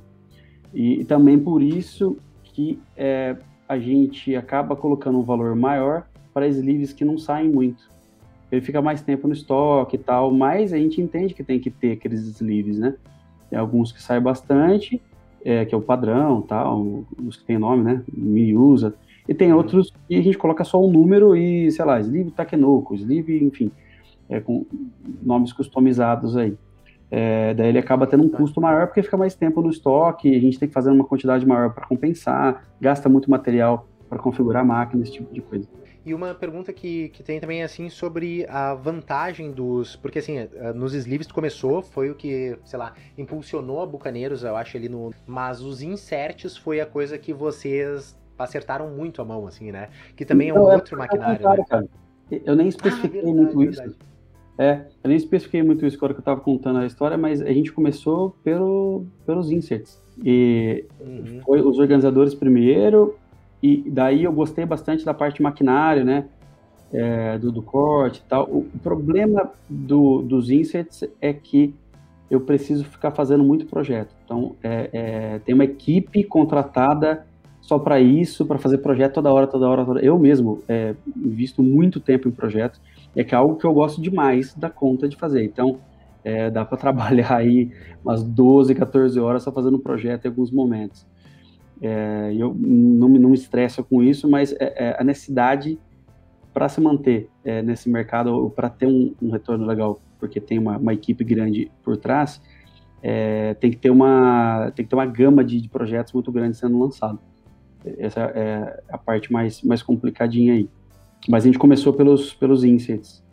E, 0.72 1.00
e, 1.02 1.04
também 1.04 1.39
por 1.39 1.60
isso 1.60 2.17
que 2.43 2.80
é, 2.95 3.36
a 3.67 3.80
gente 3.80 4.36
acaba 4.36 4.76
colocando 4.76 5.17
um 5.17 5.24
valor 5.24 5.56
maior 5.56 6.06
para 6.32 6.48
sleeves 6.48 6.93
que 6.93 7.04
não 7.04 7.17
saem 7.17 7.50
muito. 7.50 7.89
Ele 8.52 8.62
fica 8.62 8.80
mais 8.80 9.02
tempo 9.02 9.28
no 9.28 9.34
estoque 9.34 9.95
e 9.95 9.98
tal, 9.98 10.32
mas 10.32 10.72
a 10.72 10.78
gente 10.78 11.02
entende 11.02 11.34
que 11.34 11.43
tem 11.43 11.60
que 11.60 11.72
ter 11.72 11.93
aqueles 11.93 12.22
sleeves, 12.28 12.78
né? 12.78 12.95
Tem 13.50 13.58
alguns 13.58 13.91
que 13.91 14.00
saem 14.00 14.22
bastante, 14.22 15.02
é, 15.43 15.65
que 15.65 15.74
é 15.74 15.78
o 15.80 15.82
padrão, 15.82 16.43
tal, 16.43 17.06
os 17.26 17.38
que 17.38 17.43
tem 17.43 17.58
nome, 17.58 17.84
né? 17.84 18.04
Me 18.13 18.56
usa. 18.56 18.93
E 19.28 19.34
tem 19.34 19.52
outros 19.52 19.91
que 20.08 20.15
a 20.15 20.22
gente 20.22 20.38
coloca 20.38 20.63
só 20.63 20.80
um 20.80 20.91
número 20.91 21.36
e, 21.36 21.72
sei 21.72 21.86
lá, 21.86 22.00
sleeve 22.00 22.30
Takenoko, 22.30 22.93
sleeve, 22.93 23.43
enfim, 23.43 23.72
é, 24.30 24.39
com 24.39 24.63
nomes 25.24 25.52
customizados 25.52 26.38
aí. 26.38 26.56
É, 27.12 27.54
daí 27.54 27.69
ele 27.69 27.80
acaba 27.80 28.06
tendo 28.06 28.24
um 28.24 28.30
custo 28.30 28.62
maior 28.62 28.88
porque 28.88 29.02
fica 29.02 29.17
mais 29.17 29.34
tempo 29.34 29.62
no 29.62 29.69
estoque, 29.69 30.36
a 30.36 30.39
gente 30.39 30.60
tem 30.60 30.67
que 30.67 30.74
fazer 30.74 30.91
uma 30.91 31.04
quantidade 31.04 31.45
maior 31.45 31.74
para 31.74 31.88
compensar, 31.88 32.65
gasta 32.80 33.10
muito 33.10 33.30
material 33.30 33.88
para 34.08 34.19
configurar 34.19 34.62
a 34.62 34.65
máquina, 34.65 35.04
esse 35.04 35.13
tipo 35.13 35.34
de 35.34 35.41
coisa. 35.41 35.67
E 36.06 36.13
uma 36.13 36.34
pergunta 36.34 36.72
que, 36.72 37.10
que 37.10 37.22
tem 37.22 37.39
também, 37.39 37.62
assim, 37.62 37.89
sobre 37.89 38.45
a 38.50 38.74
vantagem 38.74 39.52
dos... 39.52 39.95
Porque, 39.95 40.19
assim, 40.19 40.38
eh, 40.38 40.74
nos 40.74 40.93
sleeves 40.93 41.28
tu 41.28 41.34
começou, 41.34 41.82
foi 41.84 42.10
o 42.10 42.15
que, 42.15 42.58
sei 42.63 42.80
lá, 42.80 42.93
impulsionou 43.17 43.82
a 43.82 43.86
Bucaneiros, 43.86 44.43
eu 44.43 44.56
acho, 44.56 44.78
ali 44.78 44.89
no... 44.89 45.13
Mas 45.28 45.62
os 45.62 45.82
inserts 45.82 46.58
foi 46.58 46.80
a 46.80 46.86
coisa 46.86 47.17
que 47.17 47.34
vocês 47.34 48.17
acertaram 48.39 48.89
muito 48.89 49.22
a 49.22 49.26
mão, 49.26 49.45
assim, 49.45 49.72
né? 49.72 49.89
Que 50.15 50.26
também 50.26 50.50
então, 50.50 50.63
é 50.63 50.65
um 50.65 50.72
é 50.72 50.76
outro 50.76 50.98
maquinário, 50.98 51.48
né? 51.48 51.65
Cara. 51.69 51.88
Eu 52.32 52.56
nem 52.56 52.69
especifiquei 52.69 53.19
ah, 53.19 53.24
verdade, 53.26 53.56
muito 53.56 53.58
verdade. 53.60 53.95
É, 54.60 54.82
eu 55.02 55.08
nem 55.08 55.15
especifiquei 55.15 55.63
muito 55.63 55.86
isso 55.86 55.95
agora 55.95 56.13
que 56.13 56.17
eu 56.17 56.22
estava 56.22 56.41
contando 56.41 56.80
a 56.80 56.86
história, 56.86 57.17
mas 57.17 57.41
a 57.41 57.50
gente 57.54 57.72
começou 57.72 58.36
pelo, 58.43 59.06
pelos 59.26 59.50
inserts. 59.50 60.04
E 60.22 60.84
uhum. 61.00 61.39
foi 61.45 61.62
os 61.62 61.80
organizadores 61.80 62.36
primeiro, 62.36 63.15
e 63.63 63.89
daí 63.89 64.26
eu 64.26 64.34
gostei 64.34 64.65
bastante 64.65 65.06
da 65.06 65.13
parte 65.13 65.41
maquinária, 65.41 66.04
né? 66.04 66.26
É, 66.91 67.38
do, 67.38 67.54
do, 67.54 67.62
corte 67.62 68.19
e 68.19 68.28
tal. 68.28 68.50
O, 68.50 68.67
o 68.74 68.80
problema 68.84 69.50
do, 69.69 70.24
dos 70.24 70.50
inserts 70.50 71.06
é 71.22 71.32
que 71.32 71.74
eu 72.30 72.41
preciso 72.41 72.84
ficar 72.84 73.12
fazendo 73.12 73.45
muito 73.45 73.65
projeto. 73.65 74.13
Então, 74.26 74.58
é, 74.62 74.89
é, 74.91 75.39
tem 75.39 75.56
uma 75.56 75.63
equipe 75.63 76.22
contratada 76.26 77.26
só 77.69 77.77
para 77.77 78.01
isso, 78.01 78.47
para 78.47 78.58
fazer 78.58 78.79
projeto 78.79 79.13
toda 79.13 79.32
hora, 79.32 79.45
toda 79.45 79.69
hora, 79.69 79.86
toda. 79.86 79.99
Eu 79.99 80.17
mesmo 80.17 80.63
é, 80.67 80.95
invisto 81.15 81.62
muito 81.62 81.99
tempo 81.99 82.27
em 82.27 82.32
projetos 82.32 82.82
é 83.15 83.23
que 83.23 83.36
é 83.36 83.38
algo 83.38 83.58
que 83.58 83.65
eu 83.65 83.71
gosto 83.71 84.01
demais 84.01 84.55
da 84.55 84.71
conta 84.71 85.08
de 85.08 85.15
fazer. 85.15 85.43
Então, 85.43 85.77
é, 86.23 86.49
dá 86.49 86.65
para 86.65 86.77
trabalhar 86.82 87.32
aí 87.32 87.71
umas 88.03 88.23
12, 88.23 88.73
14 88.73 89.19
horas 89.19 89.43
só 89.43 89.51
fazendo 89.51 89.77
projeto 89.77 90.25
em 90.25 90.29
alguns 90.29 90.49
momentos. 90.49 91.05
É, 91.79 92.34
eu 92.36 92.55
não 92.60 93.08
não 93.08 93.29
me 93.29 93.36
estresso 93.36 93.84
com 93.84 94.01
isso, 94.01 94.27
mas 94.27 94.51
é, 94.53 94.73
é 94.89 94.97
a 94.99 95.03
necessidade 95.03 95.77
para 96.51 96.67
se 96.69 96.82
manter 96.82 97.29
é, 97.45 97.62
nesse 97.62 97.88
mercado, 97.88 98.34
ou 98.34 98.49
para 98.49 98.67
ter 98.67 98.88
um, 98.88 99.13
um, 99.21 99.29
retorno 99.29 99.63
legal, 99.67 100.01
porque 100.19 100.41
tem 100.41 100.58
uma, 100.58 100.75
uma 100.75 100.93
equipe 100.93 101.23
grande 101.23 101.71
por 101.84 101.95
trás, 101.97 102.41
é, 103.03 103.53
tem 103.53 103.69
que 103.69 103.77
ter 103.77 103.91
uma 103.91 104.71
tem 104.75 104.84
que 104.84 104.89
ter 104.89 104.95
uma 104.95 105.05
gama 105.05 105.43
de, 105.43 105.62
de 105.62 105.69
projetos 105.69 106.12
muito 106.13 106.32
grande 106.32 106.58
sendo 106.58 106.79
lançado. 106.79 107.19
Essa 107.84 108.22
é 108.36 108.84
a 108.89 108.98
parte 108.98 109.32
mais, 109.32 109.62
mais 109.63 109.82
complicadinha 109.82 110.54
aí. 110.54 110.70
Mas 111.28 111.44
a 111.44 111.48
gente 111.48 111.60
começou 111.60 111.94
pelos, 111.94 112.34
pelos 112.34 112.63
insets, 112.63 113.24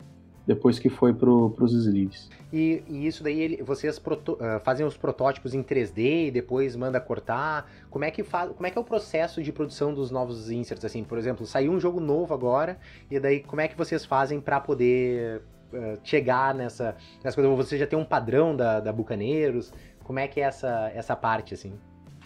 depois 0.45 0.79
que 0.79 0.89
foi 0.89 1.13
para 1.13 1.29
os 1.29 1.73
sleeves. 1.73 2.29
E, 2.51 2.81
e, 2.87 3.05
isso 3.05 3.23
daí 3.23 3.39
ele, 3.39 3.63
vocês 3.63 3.99
proto, 3.99 4.33
uh, 4.33 4.59
fazem 4.63 4.85
os 4.85 4.95
protótipos 4.95 5.53
em 5.53 5.61
3D 5.61 6.27
e 6.27 6.31
depois 6.31 6.75
manda 6.75 6.99
cortar. 6.99 7.69
Como 7.89 8.05
é 8.05 8.11
que 8.11 8.23
faz, 8.23 8.51
como 8.51 8.65
é 8.65 8.71
que 8.71 8.77
é 8.77 8.81
o 8.81 8.83
processo 8.83 9.43
de 9.43 9.51
produção 9.51 9.93
dos 9.93 10.11
novos 10.11 10.49
inserts 10.49 10.85
assim? 10.85 11.03
Por 11.03 11.17
exemplo, 11.17 11.45
saiu 11.45 11.71
um 11.71 11.79
jogo 11.79 11.99
novo 11.99 12.33
agora 12.33 12.77
e 13.11 13.19
daí 13.19 13.41
como 13.41 13.61
é 13.61 13.67
que 13.67 13.77
vocês 13.77 14.05
fazem 14.05 14.39
para 14.39 14.61
poder 14.61 15.41
uh, 15.73 15.99
chegar 16.03 16.55
nessa, 16.55 16.95
nessa 17.21 17.35
coisa? 17.35 17.53
Você 17.55 17.77
já 17.77 17.85
tem 17.85 17.99
um 17.99 18.05
padrão 18.05 18.55
da, 18.55 18.79
da 18.79 18.93
Bucaneiros? 18.93 19.73
Como 20.03 20.19
é 20.19 20.27
que 20.27 20.39
é 20.39 20.43
essa 20.43 20.89
essa 20.95 21.15
parte 21.17 21.53
assim? 21.53 21.73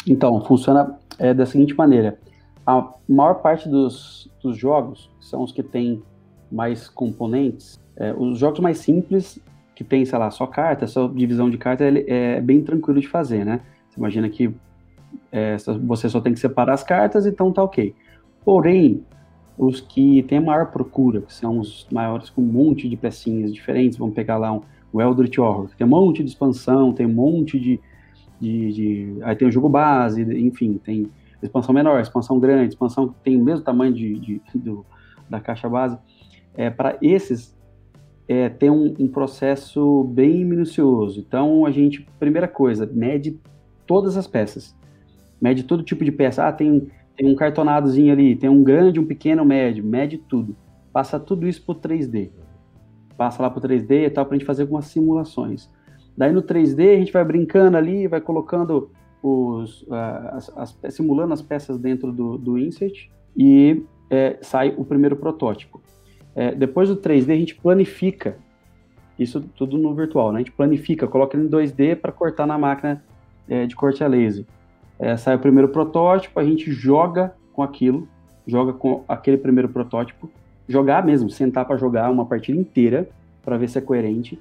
Então 0.08 0.44
funciona 0.44 0.98
é, 1.20 1.34
da 1.34 1.46
seguinte 1.46 1.76
maneira: 1.76 2.20
a 2.66 2.94
maior 3.08 3.36
parte 3.36 3.70
dos, 3.70 4.30
dos 4.42 4.58
jogos, 4.58 5.10
que 5.20 5.26
são 5.26 5.44
os 5.44 5.52
que 5.52 5.64
têm 5.64 6.02
mais 6.52 6.90
componentes, 6.90 7.80
é, 7.96 8.14
os 8.14 8.38
jogos 8.38 8.60
mais 8.60 8.80
simples, 8.80 9.40
que 9.76 9.84
tem, 9.84 10.06
sei 10.06 10.20
lá, 10.20 10.30
só 10.30 10.46
carta, 10.46 10.86
só 10.88 11.08
divisão 11.08 11.50
de 11.50 11.58
carta, 11.58 11.84
ele 11.84 12.06
é 12.08 12.42
bem 12.42 12.62
tranquilo 12.62 13.00
de 13.00 13.08
fazer, 13.08 13.46
né? 13.46 13.62
Você 13.90 14.00
imagina 14.00 14.30
que 14.30 14.54
é, 15.32 15.58
você 15.86 16.10
só 16.10 16.20
tem 16.20 16.34
que 16.34 16.40
separar 16.40 16.74
as 16.74 16.84
cartas, 16.84 17.26
então 17.26 17.52
tá 17.52 17.64
ok. 17.64 17.94
Porém, 18.44 19.04
os 19.58 19.82
que 19.82 20.24
têm 20.24 20.40
a 20.40 20.42
maior 20.42 20.68
procura, 20.68 21.22
que 21.22 21.34
são 21.34 21.60
os 21.60 21.88
maiores 21.92 22.30
com 22.30 22.42
um 22.42 22.46
monte 22.46 22.90
de 22.90 22.98
pecinhas 22.98 23.54
diferentes, 23.54 23.98
vamos 23.98 24.16
pegar 24.16 24.38
lá 24.38 24.52
um, 24.52 24.62
o 24.92 25.02
Eldritch 25.02 25.38
Horror, 25.38 25.68
que 25.68 25.78
tem 25.78 25.86
um 25.86 25.90
monte 25.90 26.24
de 26.24 26.30
expansão, 26.30 26.94
tem 26.94 27.06
um 27.06 27.14
monte 27.14 27.60
de, 27.60 27.80
de, 28.42 28.74
de, 28.74 29.18
aí 29.22 29.36
tem 29.36 29.48
o 29.48 29.52
jogo 29.52 29.70
base, 29.70 30.24
enfim, 30.40 30.80
tem 30.84 31.10
expansão 31.42 31.74
menor, 31.74 32.02
expansão 32.02 32.40
grande, 32.40 32.74
expansão 32.74 33.10
que 33.10 33.16
tem 33.24 33.40
o 33.40 33.44
mesmo 33.44 33.64
tamanho 33.64 33.94
de, 33.94 34.20
de 34.20 34.42
do, 34.56 34.84
da 35.30 35.40
caixa 35.40 35.70
base. 35.70 35.98
É, 36.56 36.70
para 36.70 36.98
esses, 37.02 37.56
é, 38.28 38.50
tem 38.50 38.70
um, 38.70 38.96
um, 39.00 39.08
processo 39.08 40.04
bem 40.06 40.44
minucioso. 40.44 41.20
Então, 41.20 41.66
a 41.66 41.72
gente, 41.72 42.06
primeira 42.20 42.48
coisa, 42.48 42.90
mede 42.92 43.40
todas 43.86 44.18
as 44.18 44.26
peças. 44.26 44.76
Mede 45.40 45.64
todo 45.64 45.84
tipo 45.84 46.04
de 46.04 46.12
peça. 46.12 46.48
Ah, 46.48 46.52
tem, 46.52 46.90
tem 47.16 47.28
um 47.28 47.36
cartonadozinho 47.36 48.12
ali, 48.12 48.36
tem 48.36 48.50
um 48.50 48.64
grande, 48.64 49.00
um 49.00 49.06
pequeno, 49.06 49.44
um 49.44 49.46
médio. 49.46 49.84
Mede 49.84 50.18
tudo. 50.18 50.56
Passa 50.92 51.20
tudo 51.20 51.48
isso 51.48 51.64
para 51.64 51.74
o 51.74 51.80
3D. 51.80 52.32
Passa 53.16 53.42
lá 53.42 53.50
para 53.50 53.60
o 53.60 53.62
3D 53.62 54.08
e 54.08 54.10
tal, 54.10 54.26
para 54.26 54.36
a 54.36 54.38
gente 54.38 54.48
fazer 54.48 54.64
algumas 54.64 54.86
simulações. 54.86 55.70
Daí 56.18 56.32
no 56.32 56.42
3D 56.42 56.96
a 56.96 56.98
gente 56.98 57.12
vai 57.12 57.24
brincando 57.24 57.78
ali, 57.78 58.08
vai 58.08 58.22
colocando 58.22 58.90
os, 59.22 59.84
uh, 59.84 59.94
as, 60.34 60.58
as, 60.84 60.94
simulando 60.94 61.34
as 61.34 61.42
peças 61.42 61.78
dentro 61.78 62.12
do, 62.12 62.38
do 62.38 62.58
insert 62.58 63.10
e 63.36 63.84
é, 64.10 64.38
sai 64.42 64.74
o 64.78 64.84
primeiro 64.84 65.16
protótipo. 65.16 65.82
É, 66.36 66.54
depois 66.54 66.90
do 66.90 66.98
3D 66.98 67.32
a 67.32 67.36
gente 67.36 67.56
planifica 67.56 68.38
isso 69.18 69.42
tudo 69.56 69.78
no 69.78 69.94
virtual, 69.94 70.32
né? 70.32 70.38
A 70.38 70.40
gente 70.40 70.52
planifica, 70.52 71.08
coloca 71.08 71.38
ele 71.38 71.46
em 71.46 71.50
2D 71.50 71.96
para 71.96 72.12
cortar 72.12 72.48
na 72.48 72.58
máquina 72.58 73.04
é, 73.48 73.66
de 73.66 73.76
corte 73.76 74.04
a 74.04 74.08
laser. 74.08 74.46
É, 74.98 75.16
sai 75.18 75.36
o 75.36 75.40
primeiro 75.40 75.70
protótipo, 75.70 76.40
a 76.40 76.44
gente 76.44 76.72
joga 76.72 77.34
com 77.54 77.62
aquilo, 77.62 78.08
joga 78.48 78.74
com 78.74 79.04
aquele 79.08 79.38
primeiro 79.38 79.70
protótipo, 79.70 80.30
jogar 80.68 81.06
mesmo, 81.06 81.30
sentar 81.30 81.66
para 81.66 81.78
jogar 81.78 82.10
uma 82.10 82.26
partida 82.26 82.58
inteira 82.60 83.10
para 83.44 83.58
ver 83.58 83.68
se 83.68 83.78
é 83.78 83.82
coerente 83.82 84.40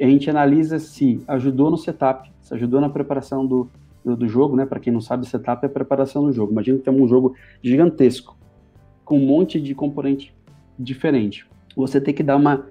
a 0.00 0.04
gente 0.04 0.28
analisa 0.30 0.78
se 0.78 1.22
ajudou 1.28 1.70
no 1.70 1.76
setup, 1.76 2.30
se 2.40 2.54
ajudou 2.54 2.80
na 2.80 2.88
preparação 2.88 3.46
do, 3.46 3.68
do, 4.04 4.16
do 4.16 4.28
jogo, 4.28 4.56
né? 4.56 4.66
Para 4.66 4.80
quem 4.80 4.92
não 4.92 5.00
sabe, 5.00 5.26
setup 5.26 5.64
é 5.64 5.66
a 5.66 5.70
preparação 5.70 6.24
do 6.24 6.32
jogo. 6.32 6.52
Imagina 6.52 6.78
que 6.78 6.84
tem 6.84 6.92
um 6.92 7.06
jogo 7.06 7.34
gigantesco, 7.62 8.36
com 9.04 9.18
um 9.18 9.26
monte 9.26 9.60
de 9.60 9.74
componente 9.74 10.34
diferente. 10.78 11.46
Você 11.76 12.00
tem 12.00 12.14
que 12.14 12.22
dar 12.22 12.36
uma 12.36 12.66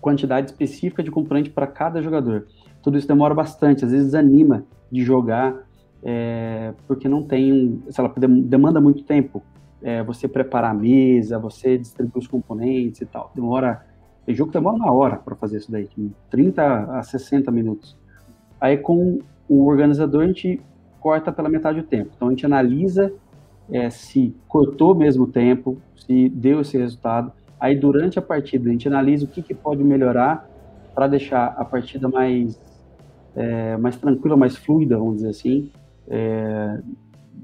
quantidade 0.00 0.50
específica 0.50 1.02
de 1.02 1.10
componente 1.10 1.50
para 1.50 1.66
cada 1.66 2.00
jogador. 2.02 2.46
Tudo 2.82 2.98
isso 2.98 3.08
demora 3.08 3.34
bastante, 3.34 3.84
às 3.84 3.90
vezes 3.90 4.06
desanima 4.06 4.64
de 4.90 5.02
jogar, 5.02 5.66
é, 6.02 6.72
porque 6.86 7.08
não 7.08 7.22
tem, 7.22 7.82
sei 7.90 8.04
lá, 8.04 8.12
demanda 8.16 8.80
muito 8.80 9.02
tempo. 9.02 9.42
É, 9.80 10.02
você 10.02 10.26
preparar 10.26 10.72
a 10.72 10.74
mesa, 10.74 11.38
você 11.38 11.78
distribuir 11.78 12.18
os 12.18 12.26
componentes 12.26 13.00
e 13.00 13.06
tal. 13.06 13.30
Demora 13.34 13.86
tem 14.28 14.36
jogo 14.36 14.52
que 14.52 14.58
demora 14.58 14.76
uma 14.76 14.92
hora 14.92 15.16
para 15.16 15.34
fazer 15.34 15.56
isso 15.56 15.72
daí, 15.72 15.88
30 16.28 16.98
a 16.98 17.02
60 17.02 17.50
minutos. 17.50 17.96
Aí 18.60 18.76
com 18.76 19.20
o 19.48 19.64
organizador 19.64 20.22
a 20.22 20.26
gente 20.26 20.60
corta 21.00 21.32
pela 21.32 21.48
metade 21.48 21.80
do 21.80 21.86
tempo. 21.86 22.10
Então 22.14 22.28
a 22.28 22.30
gente 22.30 22.44
analisa 22.44 23.10
é, 23.72 23.88
se 23.88 24.36
cortou 24.46 24.94
mesmo 24.94 25.24
o 25.24 25.26
tempo, 25.26 25.78
se 25.96 26.28
deu 26.28 26.60
esse 26.60 26.76
resultado. 26.76 27.32
Aí 27.58 27.74
durante 27.74 28.18
a 28.18 28.22
partida 28.22 28.68
a 28.68 28.72
gente 28.72 28.86
analisa 28.86 29.24
o 29.24 29.28
que, 29.28 29.40
que 29.40 29.54
pode 29.54 29.82
melhorar 29.82 30.46
para 30.94 31.06
deixar 31.06 31.46
a 31.56 31.64
partida 31.64 32.06
mais, 32.06 32.60
é, 33.34 33.78
mais 33.78 33.96
tranquila, 33.96 34.36
mais 34.36 34.58
fluida, 34.58 34.98
vamos 34.98 35.16
dizer 35.16 35.30
assim. 35.30 35.70
É, 36.06 36.82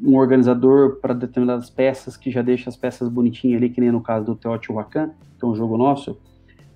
um 0.03 0.19
organizador 0.19 0.97
para 0.97 1.15
determinadas 1.15 1.71
peças 1.71 2.15
que 2.15 2.31
já 2.31 2.43
deixa 2.43 2.69
as 2.69 2.77
peças 2.77 3.09
bonitinhas 3.09 3.57
ali, 3.57 3.71
que 3.71 3.81
nem 3.81 3.91
no 3.91 4.03
caso 4.03 4.27
do 4.27 4.37
Teotihuacan, 4.37 5.13
que 5.39 5.45
é 5.47 5.49
um 5.49 5.55
jogo 5.55 5.79
nosso 5.79 6.21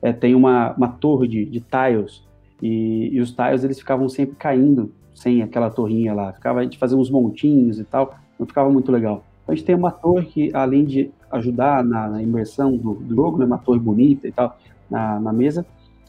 é, 0.02 0.12
tem 0.12 0.34
uma, 0.34 0.72
uma 0.74 0.88
torre 0.88 1.28
de, 1.28 1.44
de 1.44 1.60
tiles 1.60 2.22
e, 2.62 3.10
e, 3.12 3.20
os 3.20 3.32
tiles 3.32 3.64
eles 3.64 3.78
ficavam 3.78 4.08
sempre 4.08 4.36
caindo 4.36 4.92
sem 5.14 5.42
aquela 5.42 5.70
torrinha 5.70 6.14
lá. 6.14 6.32
Ficava, 6.32 6.60
a 6.60 6.62
gente 6.62 6.78
fazia 6.78 6.96
uns 6.96 7.10
montinhos 7.10 7.78
e 7.78 7.84
tal, 7.84 8.14
não 8.38 8.46
ficava 8.46 8.70
muito 8.70 8.90
legal. 8.92 9.24
Então 9.42 9.52
a 9.52 9.56
gente 9.56 9.66
tem 9.66 9.74
uma 9.74 9.90
torre 9.90 10.26
que, 10.26 10.50
além 10.54 10.84
de 10.84 11.10
ajudar 11.30 11.84
na, 11.84 12.08
na 12.08 12.22
imersão 12.22 12.76
do, 12.76 12.94
do, 12.94 13.14
jogo, 13.14 13.38
né, 13.38 13.44
uma 13.44 13.58
torre 13.58 13.78
bonita 13.78 14.28
e 14.28 14.32
tal, 14.32 14.56
na, 14.90 15.18
na 15.18 15.32
mesa, 15.32 15.66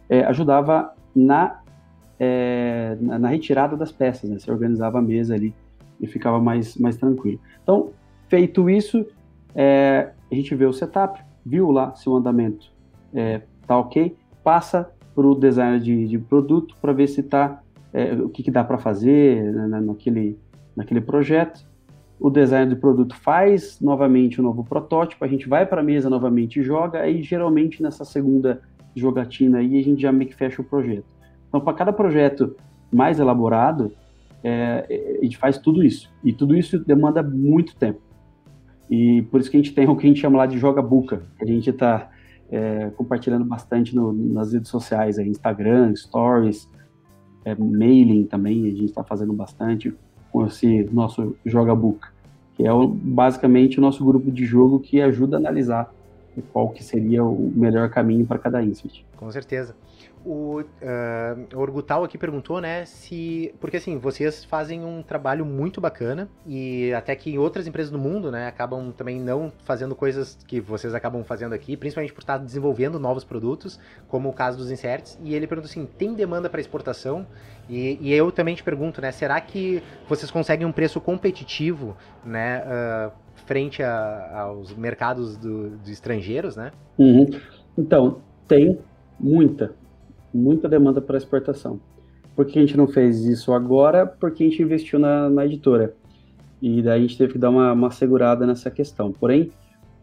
é, 0.08 0.24
ajudava 0.26 0.94
na, 1.16 1.60
é, 2.20 2.98
na, 3.02 3.20
na, 3.20 3.28
retirada 3.30 3.76
das 3.76 3.92
peças, 3.92 4.30
né? 4.30 4.40
Você 4.40 4.52
organizava 4.52 5.00
a 5.00 5.02
mesa 5.02 5.36
ali 5.36 5.54
e 6.00 6.08
ficava 6.08 6.40
mais, 6.40 6.78
mais 6.78 6.96
tranquilo. 6.96 7.40
Então, 7.64 7.90
feito 8.28 8.70
isso, 8.70 9.06
é, 9.56 10.12
a 10.32 10.36
gente 10.36 10.54
vê 10.56 10.66
o 10.66 10.74
setup, 10.74 11.22
viu 11.46 11.72
lá 11.72 11.94
se 11.96 12.08
o 12.08 12.16
andamento 12.16 12.72
é, 13.14 13.42
tá 13.70 13.78
ok, 13.78 14.16
passa 14.44 14.90
para 15.14 15.28
o 15.28 15.36
designer 15.36 15.80
de, 15.80 16.08
de 16.08 16.18
produto 16.18 16.76
para 16.82 16.92
ver 16.92 17.06
se 17.06 17.22
tá 17.22 17.62
é, 17.94 18.14
o 18.14 18.28
que, 18.28 18.42
que 18.42 18.50
dá 18.50 18.64
para 18.64 18.80
fazer 18.80 19.44
né, 19.44 19.80
naquele, 19.80 20.40
naquele 20.76 21.00
projeto. 21.00 21.64
O 22.20 22.32
designer 22.32 22.70
de 22.70 22.76
produto 22.76 23.16
faz 23.16 23.80
novamente 23.80 24.42
o 24.42 24.44
um 24.44 24.48
novo 24.48 24.64
protótipo, 24.64 25.24
a 25.24 25.28
gente 25.28 25.48
vai 25.48 25.68
para 25.68 25.82
a 25.82 25.84
mesa 25.84 26.10
novamente 26.10 26.60
e 26.60 26.64
joga, 26.64 27.02
aí 27.02 27.22
geralmente 27.22 27.82
nessa 27.84 28.04
segunda 28.04 28.60
jogatina 28.96 29.60
aí 29.60 29.80
a 29.80 29.84
gente 29.84 30.02
já 30.02 30.12
meio 30.12 30.32
que 30.32 30.36
fecha 30.36 30.64
o 30.64 30.66
projeto. 30.66 31.06
Então, 31.48 31.62
para 31.62 31.74
cada 31.74 31.94
projeto 31.94 32.56
mais 32.92 33.20
elaborado, 33.20 33.92
é, 34.44 35.18
a 35.22 35.24
gente 35.24 35.38
faz 35.38 35.60
tudo 35.60 35.84
isso. 35.84 36.12
E 36.24 36.34
tudo 36.34 36.58
isso 36.58 36.80
demanda 36.80 37.22
muito 37.22 37.76
tempo. 37.76 38.02
E 38.90 39.22
por 39.24 39.40
isso 39.40 39.52
que 39.52 39.58
a 39.58 39.60
gente 39.60 39.76
tem 39.76 39.88
o 39.88 39.96
que 39.96 40.08
a 40.08 40.10
gente 40.10 40.20
chama 40.20 40.40
lá 40.40 40.48
de 40.48 40.58
joga-buca. 40.58 41.22
A 41.40 41.46
gente 41.46 41.70
está 41.70 42.10
é, 42.52 42.90
compartilhando 42.96 43.46
bastante 43.46 43.96
no, 43.96 44.12
nas 44.12 44.54
redes 44.54 44.70
sociais, 44.70 45.18
aí, 45.18 45.28
Instagram, 45.28 45.96
Stories, 45.96 46.68
é, 47.46 47.56
mailing 47.56 48.26
também, 48.26 48.66
a 48.66 48.72
gente 48.72 48.86
está 48.86 49.04
fazendo 49.04 49.34
bastante 49.34 49.94
com 50.32 50.46
esse 50.46 50.84
nosso 50.92 51.36
Joga 51.46 51.76
Book, 51.76 52.08
que 52.56 52.66
é 52.66 52.74
o, 52.74 52.88
basicamente 52.88 53.80
o 53.80 53.82
nosso 53.82 54.04
grupo 54.04 54.32
de 54.32 54.46
jogo 54.46 54.80
que 54.80 55.02
ajuda 55.02 55.38
a 55.38 55.40
analisar 55.40 55.94
qual 56.54 56.70
que 56.70 56.84
seria 56.84 57.24
o 57.24 57.52
melhor 57.56 57.90
caminho 57.90 58.26
para 58.26 58.40
cada 58.40 58.64
insert. 58.64 59.04
Com 59.18 59.32
certeza. 59.32 59.76
O, 60.26 60.60
uh, 60.60 61.58
Orgutal 61.58 62.04
aqui 62.04 62.18
perguntou, 62.18 62.60
né, 62.60 62.86
se... 62.86 63.54
Porque, 63.60 63.78
assim, 63.78 63.98
vocês 63.98 64.44
fazem 64.44 64.84
um 64.84 65.02
trabalho 65.02 65.46
muito 65.46 65.80
bacana 65.80 66.28
e 66.46 66.94
até 66.94 67.16
que 67.16 67.38
outras 67.38 67.68
empresas 67.68 67.92
do 67.92 67.98
mundo, 67.98 68.30
né, 68.30 68.48
acabam 68.48 68.92
também 68.92 69.20
não 69.20 69.52
fazendo 69.64 69.96
coisas 69.96 70.38
que 70.46 70.60
vocês 70.60 70.94
acabam 70.94 71.24
fazendo 71.24 71.54
aqui, 71.54 71.78
principalmente 71.78 72.14
por 72.14 72.20
estar 72.20 72.38
desenvolvendo 72.38 73.00
novos 73.00 73.24
produtos, 73.24 73.80
como 74.08 74.30
o 74.30 74.34
caso 74.34 74.58
dos 74.58 74.70
inserts. 74.72 75.18
E 75.24 75.34
ele 75.34 75.48
perguntou 75.48 75.70
assim, 75.70 75.86
tem 75.86 76.14
demanda 76.14 76.50
para 76.50 76.60
exportação? 76.60 77.26
E, 77.70 77.98
e, 78.02 78.14
eu 78.14 78.32
também 78.32 78.56
te 78.56 78.64
pergunto, 78.64 79.02
né, 79.02 79.12
será 79.12 79.40
que 79.40 79.82
vocês 80.08 80.30
conseguem 80.30 80.66
um 80.68 80.72
preço 80.72 81.00
competitivo, 81.00 81.96
né, 82.26 82.64
uh, 82.66 83.12
frente 83.46 83.82
a, 83.82 84.42
aos 84.42 84.76
mercados 84.76 85.38
do, 85.38 85.80
estrangeiros, 85.88 86.56
né? 86.56 86.72
Uhum. 86.98 87.26
Então, 87.78 88.22
tem 88.48 88.80
muita, 89.20 89.74
muita 90.34 90.68
demanda 90.68 91.02
para 91.02 91.18
exportação. 91.18 91.80
Por 92.36 92.46
que 92.46 92.58
a 92.58 92.62
gente 92.62 92.78
não 92.78 92.88
fez 92.88 93.26
isso 93.26 93.52
agora? 93.52 94.06
Porque 94.06 94.44
a 94.44 94.50
gente 94.50 94.62
investiu 94.62 95.00
na, 95.00 95.30
na 95.30 95.46
editora. 95.46 95.94
E 96.62 96.82
daí 96.82 97.00
a 97.00 97.02
gente 97.02 97.18
teve 97.18 97.34
que 97.34 97.40
dar 97.40 97.50
uma, 97.50 97.72
uma 97.74 97.92
segurada 97.92 98.46
nessa 98.46 98.70
questão. 98.70 99.12
Porém, 99.12 99.52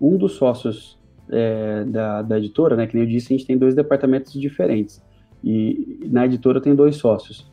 um 0.01 0.17
dos 0.17 0.33
sócios 0.33 0.99
é, 1.31 1.85
da, 1.85 2.23
da 2.23 2.39
editora, 2.39 2.77
né, 2.77 2.87
que 2.87 2.95
nem 2.95 3.05
eu 3.05 3.11
disse, 3.11 3.33
a 3.33 3.37
gente 3.37 3.47
tem 3.47 3.57
dois 3.57 3.75
departamentos 3.75 4.33
diferentes. 4.33 5.03
E 5.43 6.01
na 6.11 6.25
editora 6.25 6.61
tem 6.61 6.75
dois 6.75 6.97
sócios. 6.97 7.51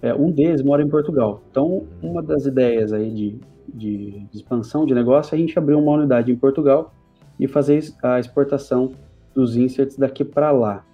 É, 0.00 0.14
um 0.14 0.30
deles 0.30 0.62
mora 0.62 0.82
em 0.82 0.88
Portugal. 0.88 1.42
Então, 1.50 1.84
uma 2.02 2.22
das 2.22 2.46
ideias 2.46 2.92
aí 2.92 3.10
de, 3.10 3.40
de, 3.72 4.10
de 4.30 4.36
expansão 4.36 4.84
de 4.86 4.94
negócio 4.94 5.34
é 5.34 5.38
a 5.38 5.40
gente 5.40 5.58
abrir 5.58 5.74
uma 5.74 5.92
unidade 5.92 6.30
em 6.30 6.36
Portugal 6.36 6.92
e 7.38 7.46
fazer 7.46 7.82
a 8.02 8.18
exportação 8.18 8.92
dos 9.34 9.56
inserts 9.56 9.96
daqui 9.96 10.24
para 10.24 10.50
lá. 10.50 10.84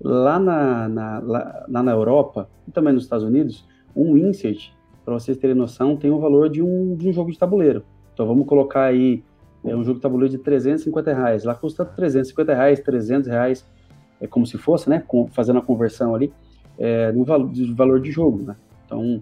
Lá 0.00 0.38
na, 0.38 0.88
na, 0.88 1.18
lá, 1.20 1.66
lá 1.68 1.82
na 1.82 1.92
Europa, 1.92 2.48
e 2.68 2.70
também 2.70 2.92
nos 2.92 3.04
Estados 3.04 3.24
Unidos, 3.24 3.66
um 3.94 4.16
insert, 4.16 4.70
para 5.04 5.14
vocês 5.14 5.36
terem 5.36 5.56
noção, 5.56 5.96
tem 5.96 6.10
o 6.10 6.18
valor 6.18 6.50
de 6.50 6.62
um, 6.62 6.94
de 6.96 7.08
um 7.08 7.12
jogo 7.12 7.30
de 7.30 7.38
tabuleiro. 7.38 7.82
Então 8.12 8.26
vamos 8.26 8.46
colocar 8.46 8.84
aí 8.84 9.22
é 9.66 9.74
um 9.74 9.82
jogo 9.82 9.96
de 9.96 10.02
tabuleiro 10.02 10.30
de 10.30 10.38
350 10.38 11.12
reais. 11.12 11.44
Lá 11.44 11.54
custa 11.54 11.84
350 11.84 12.54
reais, 12.54 12.80
300 12.80 13.28
reais, 13.28 13.66
é 14.20 14.26
como 14.26 14.46
se 14.46 14.56
fosse, 14.56 14.88
né? 14.88 15.02
Com, 15.06 15.26
fazendo 15.28 15.58
a 15.58 15.62
conversão 15.62 16.14
ali, 16.14 16.32
é, 16.78 17.10
no 17.10 17.24
valor 17.24 17.50
de, 17.50 17.72
valor 17.72 18.00
de 18.00 18.12
jogo, 18.12 18.42
né? 18.44 18.56
Então, 18.84 19.20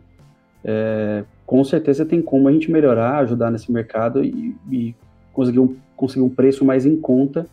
é, 0.63 1.25
com 1.47 1.65
certeza 1.65 2.05
tem 2.05 2.21
como 2.21 2.47
a 2.49 2.53
gente 2.53 2.71
melhorar, 2.71 3.19
ajudar 3.21 3.51
nesse 3.51 3.73
mercado 3.73 4.23
e, 4.23 4.55
e 4.71 4.95
conseguir, 5.33 5.61
um, 5.61 5.77
conseguir 5.97 6.23
um 6.23 6.29
preço 6.29 6.65
mais 6.65 6.85
em 6.85 6.97
conta, 6.97 7.47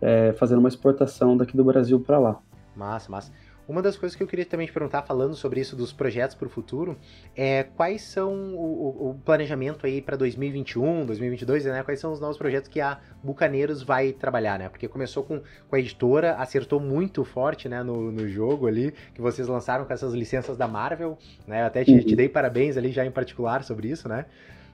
é, 0.00 0.34
fazendo 0.34 0.58
uma 0.58 0.68
exportação 0.68 1.36
daqui 1.36 1.56
do 1.56 1.64
Brasil 1.64 1.98
para 1.98 2.18
lá. 2.18 2.38
Massa, 2.76 3.10
massa. 3.10 3.32
Uma 3.66 3.80
das 3.80 3.96
coisas 3.96 4.14
que 4.14 4.22
eu 4.22 4.26
queria 4.26 4.44
também 4.44 4.66
te 4.66 4.72
perguntar, 4.72 5.02
falando 5.02 5.34
sobre 5.34 5.58
isso 5.58 5.74
dos 5.74 5.90
projetos 5.90 6.36
para 6.36 6.46
o 6.46 6.50
futuro, 6.50 6.98
é 7.34 7.62
quais 7.62 8.02
são 8.02 8.54
o, 8.54 9.10
o 9.10 9.14
planejamento 9.24 9.86
aí 9.86 10.02
para 10.02 10.16
2021, 10.16 11.06
2022, 11.06 11.64
né? 11.64 11.82
Quais 11.82 11.98
são 11.98 12.12
os 12.12 12.20
novos 12.20 12.36
projetos 12.36 12.68
que 12.68 12.80
a 12.80 12.98
Bucaneiros 13.22 13.82
vai 13.82 14.12
trabalhar, 14.12 14.58
né? 14.58 14.68
Porque 14.68 14.86
começou 14.86 15.22
com, 15.24 15.40
com 15.68 15.76
a 15.76 15.78
editora, 15.78 16.34
acertou 16.34 16.78
muito 16.78 17.24
forte, 17.24 17.66
né, 17.66 17.82
no, 17.82 18.12
no 18.12 18.28
jogo 18.28 18.66
ali, 18.66 18.92
que 19.14 19.22
vocês 19.22 19.48
lançaram 19.48 19.86
com 19.86 19.92
essas 19.92 20.12
licenças 20.12 20.58
da 20.58 20.68
Marvel, 20.68 21.16
né? 21.46 21.62
Eu 21.62 21.66
até 21.66 21.84
te, 21.84 21.92
uhum. 21.92 22.00
te 22.00 22.14
dei 22.14 22.28
parabéns 22.28 22.76
ali 22.76 22.92
já 22.92 23.06
em 23.06 23.10
particular 23.10 23.64
sobre 23.64 23.88
isso, 23.88 24.08
né? 24.08 24.26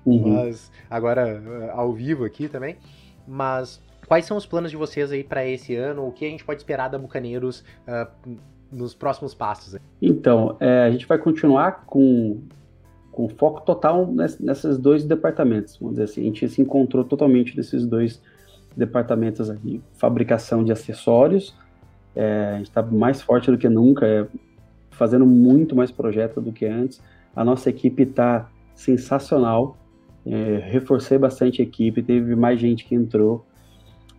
Uhum. 0.05 0.35
Mas 0.35 0.73
agora 0.89 1.71
ao 1.75 1.93
vivo 1.93 2.25
aqui 2.25 2.49
também. 2.49 2.77
Mas 3.29 3.81
quais 4.11 4.25
são 4.25 4.37
os 4.37 4.45
planos 4.45 4.73
de 4.73 4.77
vocês 4.77 5.13
aí 5.13 5.23
para 5.23 5.47
esse 5.47 5.77
ano? 5.77 6.05
O 6.05 6.11
que 6.11 6.25
a 6.25 6.29
gente 6.29 6.45
pode 6.45 6.61
esperar 6.61 6.89
da 6.89 6.99
Bucaneiros 6.99 7.63
uh, 7.87 8.11
nos 8.73 8.93
próximos 8.93 9.35
passos? 9.35 9.79
Então, 10.03 10.57
é, 10.59 10.83
a 10.83 10.91
gente 10.91 11.07
vai 11.07 11.17
continuar 11.17 11.85
com, 11.87 12.41
com 13.13 13.29
foco 13.29 13.61
total 13.61 14.13
nesses 14.41 14.77
dois 14.79 15.05
departamentos. 15.05 15.77
Vamos 15.77 15.95
dizer 15.95 16.11
assim, 16.11 16.23
a 16.23 16.25
gente 16.25 16.49
se 16.49 16.61
encontrou 16.61 17.05
totalmente 17.05 17.57
nesses 17.57 17.87
dois 17.87 18.21
departamentos 18.77 19.49
aqui. 19.49 19.81
Fabricação 19.93 20.65
de 20.65 20.73
acessórios, 20.73 21.57
é, 22.17 22.55
a 22.55 22.57
gente 22.57 22.67
está 22.69 22.83
mais 22.83 23.23
forte 23.23 23.49
do 23.49 23.57
que 23.57 23.69
nunca, 23.69 24.05
é, 24.09 24.27
fazendo 24.91 25.25
muito 25.25 25.77
mais 25.77 25.93
projeto 25.93 26.41
do 26.41 26.51
que 26.51 26.67
antes. 26.67 27.01
A 27.37 27.45
nossa 27.45 27.71
equipe 27.71 28.03
está 28.03 28.51
sensacional. 28.75 29.77
É, 30.27 30.59
reforcei 30.65 31.17
bastante 31.17 31.63
a 31.63 31.65
equipe, 31.65 32.03
teve 32.03 32.35
mais 32.35 32.59
gente 32.59 32.85
que 32.85 32.97
entrou. 32.97 33.47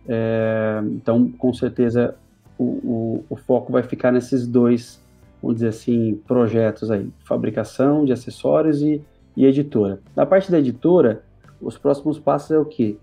É, 0.08 0.80
então, 0.86 1.30
com 1.30 1.52
certeza, 1.52 2.14
o, 2.58 2.64
o, 2.64 3.24
o, 3.30 3.36
foco 3.36 3.72
vai 3.72 3.82
ficar 3.82 4.10
nesses 4.10 4.46
dois, 4.46 5.00
vamos 5.40 5.56
dizer 5.56 5.68
assim, 5.68 6.20
projetos 6.26 6.90
aí, 6.90 7.08
fabricação 7.24 8.04
de 8.04 8.12
acessórios 8.12 8.82
e, 8.82 9.02
e 9.36 9.46
editora. 9.46 10.00
Na 10.16 10.26
parte 10.26 10.50
da 10.50 10.58
editora, 10.58 11.22
os 11.60 11.78
próximos 11.78 12.18
passos 12.18 12.50
é 12.50 12.58
o 12.58 12.64
quê? 12.64 12.96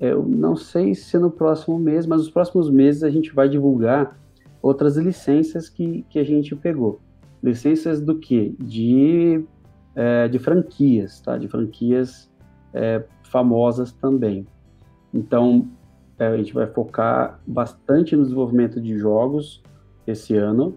Eu 0.00 0.22
não 0.22 0.56
sei 0.56 0.94
se 0.94 1.18
no 1.18 1.30
próximo 1.30 1.78
mês, 1.78 2.06
mas 2.06 2.20
nos 2.20 2.30
próximos 2.30 2.70
meses 2.70 3.02
a 3.02 3.10
gente 3.10 3.32
vai 3.32 3.48
divulgar 3.48 4.18
outras 4.60 4.96
licenças 4.96 5.68
que, 5.68 6.04
que 6.10 6.18
a 6.18 6.24
gente 6.24 6.54
pegou. 6.54 7.00
Licenças 7.42 8.00
do 8.00 8.18
quê? 8.18 8.54
De, 8.58 9.44
é, 9.94 10.28
de 10.28 10.38
franquias, 10.38 11.20
tá? 11.20 11.38
De 11.38 11.48
franquias 11.48 12.30
é, 12.74 13.02
famosas 13.22 13.92
também. 13.92 14.46
Então, 15.12 15.66
a 16.18 16.36
gente 16.36 16.54
vai 16.54 16.66
focar 16.66 17.40
bastante 17.46 18.16
no 18.16 18.22
desenvolvimento 18.22 18.80
de 18.80 18.96
jogos 18.96 19.62
esse 20.06 20.36
ano, 20.36 20.74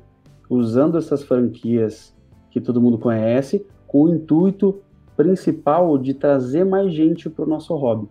usando 0.50 0.98
essas 0.98 1.24
franquias 1.24 2.16
que 2.50 2.60
todo 2.60 2.82
mundo 2.82 2.98
conhece, 2.98 3.66
com 3.88 4.04
o 4.04 4.10
intuito 4.10 4.82
principal 5.16 5.98
de 5.98 6.14
trazer 6.14 6.66
mais 6.66 6.94
gente 6.94 7.30
para 7.30 7.46
o 7.46 7.48
nosso 7.48 7.76
hobby. 7.76 8.08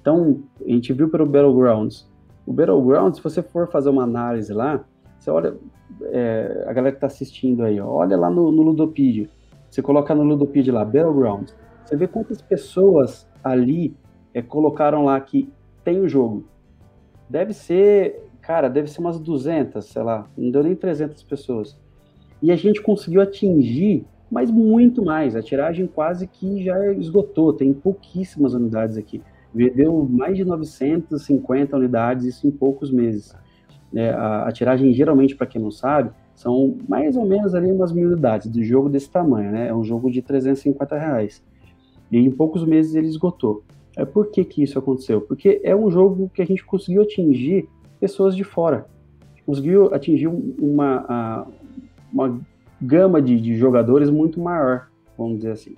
Então, 0.00 0.42
a 0.64 0.70
gente 0.70 0.92
viu 0.92 1.08
pelo 1.08 1.26
Battlegrounds. 1.26 2.08
O 2.46 2.52
Battlegrounds, 2.52 3.18
se 3.18 3.24
você 3.24 3.42
for 3.42 3.68
fazer 3.68 3.90
uma 3.90 4.02
análise 4.02 4.52
lá, 4.52 4.84
você 5.18 5.30
olha, 5.30 5.56
é, 6.04 6.64
a 6.66 6.72
galera 6.72 6.92
que 6.92 6.98
está 6.98 7.06
assistindo 7.06 7.62
aí, 7.62 7.80
olha 7.80 8.16
lá 8.16 8.30
no, 8.30 8.50
no 8.50 8.62
Ludopedia. 8.62 9.28
Você 9.70 9.82
coloca 9.82 10.14
no 10.14 10.22
Ludopedia 10.22 10.72
lá, 10.72 10.84
Battlegrounds, 10.84 11.56
você 11.84 11.96
vê 11.96 12.06
quantas 12.06 12.40
pessoas 12.40 13.28
ali 13.42 13.96
é, 14.32 14.40
colocaram 14.42 15.04
lá 15.04 15.18
que 15.20 15.52
tem 15.82 16.00
o 16.00 16.08
jogo. 16.08 16.44
Deve 17.34 17.52
ser, 17.52 18.28
cara, 18.40 18.68
deve 18.68 18.88
ser 18.88 19.00
umas 19.00 19.18
200, 19.18 19.84
sei 19.84 20.02
lá, 20.04 20.30
não 20.38 20.52
deu 20.52 20.62
nem 20.62 20.76
300 20.76 21.20
pessoas. 21.24 21.76
E 22.40 22.52
a 22.52 22.54
gente 22.54 22.80
conseguiu 22.80 23.20
atingir, 23.20 24.06
mas 24.30 24.52
muito 24.52 25.04
mais. 25.04 25.34
A 25.34 25.42
tiragem 25.42 25.84
quase 25.88 26.28
que 26.28 26.62
já 26.62 26.92
esgotou, 26.92 27.52
tem 27.52 27.72
pouquíssimas 27.72 28.54
unidades 28.54 28.96
aqui. 28.96 29.20
Vendeu 29.52 30.08
mais 30.08 30.36
de 30.36 30.44
950 30.44 31.76
unidades, 31.76 32.24
isso 32.24 32.46
em 32.46 32.52
poucos 32.52 32.92
meses. 32.92 33.34
É, 33.92 34.10
a, 34.10 34.46
a, 34.46 34.52
tiragem, 34.52 34.92
geralmente, 34.92 35.34
para 35.34 35.48
quem 35.48 35.60
não 35.60 35.72
sabe, 35.72 36.12
são 36.36 36.78
mais 36.88 37.16
ou 37.16 37.26
menos 37.26 37.52
ali 37.52 37.72
umas 37.72 37.90
mil 37.90 38.12
unidades 38.12 38.46
do 38.46 38.62
jogo 38.62 38.88
desse 38.88 39.10
tamanho, 39.10 39.50
né? 39.50 39.66
É 39.66 39.74
um 39.74 39.82
jogo 39.82 40.08
de 40.08 40.22
350 40.22 40.96
reais. 40.96 41.42
E 42.12 42.16
em 42.16 42.30
poucos 42.30 42.64
meses 42.64 42.94
ele 42.94 43.08
esgotou. 43.08 43.64
É 43.96 44.04
por 44.04 44.30
que, 44.30 44.44
que 44.44 44.62
isso 44.62 44.78
aconteceu? 44.78 45.20
Porque 45.20 45.60
é 45.62 45.74
um 45.74 45.90
jogo 45.90 46.30
que 46.34 46.42
a 46.42 46.44
gente 46.44 46.64
conseguiu 46.64 47.02
atingir 47.02 47.68
pessoas 48.00 48.34
de 48.34 48.42
fora. 48.42 48.86
Conseguiu 49.46 49.94
atingir 49.94 50.26
uma, 50.26 51.46
uma 52.12 52.40
gama 52.80 53.20
de, 53.20 53.40
de 53.40 53.56
jogadores 53.56 54.10
muito 54.10 54.40
maior, 54.40 54.88
vamos 55.16 55.36
dizer 55.38 55.52
assim. 55.52 55.76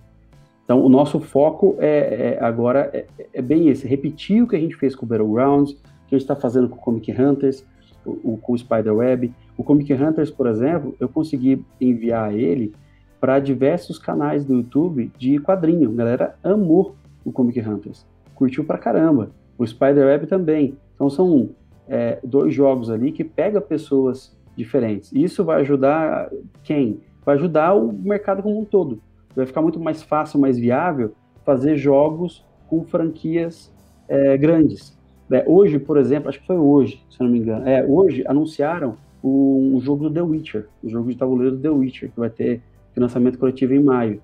Então, 0.65 0.85
o 0.85 0.89
nosso 0.89 1.21
foco 1.21 1.77
é, 1.79 2.39
é 2.39 2.45
agora 2.45 2.91
é, 2.93 3.07
é, 3.33 3.43
bem 3.43 3.69
esse: 3.69 3.87
repetir 3.87 4.43
o 4.43 4.49
que 4.49 4.57
a 4.57 4.59
gente 4.59 4.77
fez 4.77 4.97
com 4.97 5.07
o 5.07 5.09
Battlegrounds, 5.09 5.73
que 6.09 6.15
a 6.15 6.19
gente 6.19 6.23
está 6.23 6.35
fazendo 6.35 6.69
com 6.69 6.77
o 6.77 6.81
Comic 6.81 7.13
Hunters, 7.13 7.65
o, 8.05 8.33
o, 8.33 8.39
com 8.39 8.53
o 8.53 8.59
Spiderweb. 8.59 9.33
O 9.57 9.63
Comic 9.63 9.93
Hunters, 9.93 10.31
por 10.31 10.47
exemplo, 10.47 10.95
eu 10.99 11.09
consegui 11.09 11.65
enviar 11.81 12.35
ele 12.35 12.75
para 13.21 13.39
diversos 13.39 13.99
canais 13.99 14.45
do 14.45 14.55
YouTube 14.55 15.11
de 15.17 15.39
quadrinho. 15.39 15.91
A 15.91 15.95
galera 15.95 16.35
amou 16.43 16.97
o 17.27 17.33
Comic 17.33 17.61
Hunters. 17.61 18.07
Curtiu 18.35 18.65
pra 18.65 18.79
caramba. 18.79 19.31
O 19.59 19.67
Spider-Web 19.67 20.27
também. 20.27 20.79
Então 20.95 21.11
são 21.11 21.51
é, 21.89 22.19
dois 22.23 22.55
jogos 22.55 22.89
ali 22.89 23.11
que 23.11 23.25
pega 23.25 23.61
pessoas 23.61 24.35
diferentes. 24.57 25.13
Isso 25.13 25.45
vai 25.45 25.61
ajudar 25.61 26.31
quem? 26.63 27.01
Vai 27.25 27.35
ajudar 27.35 27.75
o 27.75 27.93
mercado 27.93 28.43
como 28.43 28.61
um 28.61 28.65
todo. 28.65 29.01
Vai 29.35 29.45
ficar 29.45 29.61
muito 29.61 29.81
mais 29.81 30.03
fácil, 30.03 30.41
mais 30.41 30.57
viável 30.57 31.13
fazer 31.45 31.77
jogos 31.77 32.45
com 32.69 32.85
franquias 32.85 33.73
é, 34.09 34.37
grandes. 34.37 34.97
É, 35.31 35.45
hoje, 35.47 35.79
por 35.79 35.99
exemplo, 35.99 36.29
acho 36.29 36.41
que 36.41 36.47
foi 36.47 36.57
hoje, 36.57 37.03
se 37.11 37.21
não 37.21 37.29
me 37.29 37.39
engano. 37.39 37.69
É, 37.69 37.85
hoje 37.85 38.25
anunciaram 38.27 38.97
o, 39.23 39.79
jogo 39.83 40.09
do 40.09 40.15
The 40.15 40.23
Witcher, 40.23 40.69
o 40.83 40.89
jogo 40.89 41.11
de 41.11 41.17
tabuleiro 41.17 41.57
do 41.57 41.63
The 41.63 41.71
Witcher, 41.71 42.11
que 42.11 42.19
vai 42.19 42.31
ter 42.31 42.63
financiamento 42.95 43.39
coletivo 43.39 43.75
em 43.75 43.83
maio. 43.83 44.23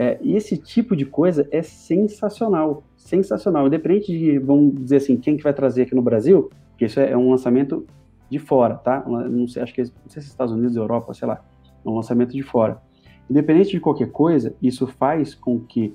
É, 0.00 0.18
e 0.22 0.34
esse 0.34 0.56
tipo 0.56 0.96
de 0.96 1.04
coisa 1.04 1.46
é 1.50 1.60
sensacional, 1.60 2.82
sensacional. 2.96 3.66
Independente 3.66 4.06
de, 4.06 4.38
vamos 4.38 4.74
dizer 4.74 4.96
assim, 4.96 5.18
quem 5.18 5.36
que 5.36 5.42
vai 5.42 5.52
trazer 5.52 5.82
aqui 5.82 5.94
no 5.94 6.00
Brasil, 6.00 6.48
porque 6.70 6.86
isso 6.86 6.98
é, 6.98 7.10
é 7.10 7.16
um 7.18 7.28
lançamento 7.28 7.84
de 8.30 8.38
fora, 8.38 8.76
tá? 8.76 9.04
Não 9.06 9.46
sei, 9.46 9.62
acho 9.62 9.74
que 9.74 9.82
não 9.82 10.08
sei 10.08 10.22
se 10.22 10.28
é 10.28 10.30
Estados 10.30 10.54
Unidos, 10.54 10.74
Europa, 10.74 11.12
sei 11.12 11.28
lá, 11.28 11.44
é 11.84 11.86
um 11.86 11.96
lançamento 11.96 12.32
de 12.32 12.42
fora. 12.42 12.80
Independente 13.28 13.72
de 13.72 13.80
qualquer 13.80 14.10
coisa, 14.10 14.54
isso 14.62 14.86
faz 14.86 15.34
com 15.34 15.60
que 15.60 15.94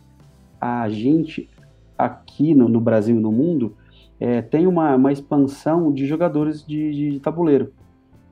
a 0.61 0.87
gente 0.87 1.49
aqui 1.97 2.53
no, 2.53 2.69
no 2.69 2.79
Brasil 2.79 3.15
e 3.15 3.19
no 3.19 3.31
mundo 3.31 3.75
é, 4.19 4.39
tenha 4.39 4.69
uma, 4.69 4.95
uma 4.95 5.11
expansão 5.11 5.91
de 5.91 6.05
jogadores 6.05 6.63
de, 6.63 6.91
de 7.13 7.19
tabuleiro. 7.21 7.73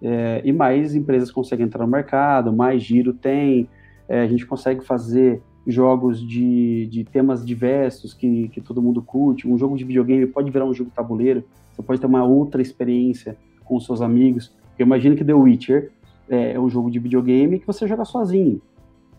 É, 0.04 0.40
e 0.46 0.54
mais 0.54 0.94
empresas 0.94 1.32
conseguem 1.32 1.66
entrar 1.66 1.84
no 1.84 1.92
mercado, 1.92 2.54
mais 2.54 2.84
giro 2.84 3.12
tem, 3.12 3.68
é, 4.08 4.22
a 4.22 4.28
gente 4.28 4.46
consegue 4.46 4.86
fazer 4.86 5.42
jogos 5.66 6.26
de, 6.26 6.88
de 6.88 7.04
temas 7.04 7.46
diversos 7.46 8.14
que, 8.14 8.50
que 8.50 8.62
todo 8.62 8.82
mundo 8.82 9.02
curte. 9.02 9.48
Um 9.48 9.58
jogo 9.58 9.78
de 9.78 9.84
videogame 9.84 10.28
pode 10.28 10.52
virar 10.52 10.66
um 10.66 10.74
jogo 10.74 10.92
tabuleiro, 10.94 11.44
você 11.72 11.82
pode 11.82 12.00
ter 12.00 12.08
uma 12.08 12.24
outra 12.24 12.62
experiência 12.62 13.38
com 13.64 13.80
seus 13.80 14.02
amigos. 14.02 14.52
Eu 14.78 14.86
imagino 14.86 15.16
que 15.16 15.24
The 15.24 15.34
Witcher 15.34 15.92
é, 16.30 16.54
é 16.54 16.60
um 16.60 16.70
jogo 16.70 16.92
de 16.92 17.00
videogame 17.00 17.60
que 17.60 17.68
você 17.68 17.88
joga 17.88 18.06
sozinho. 18.06 18.62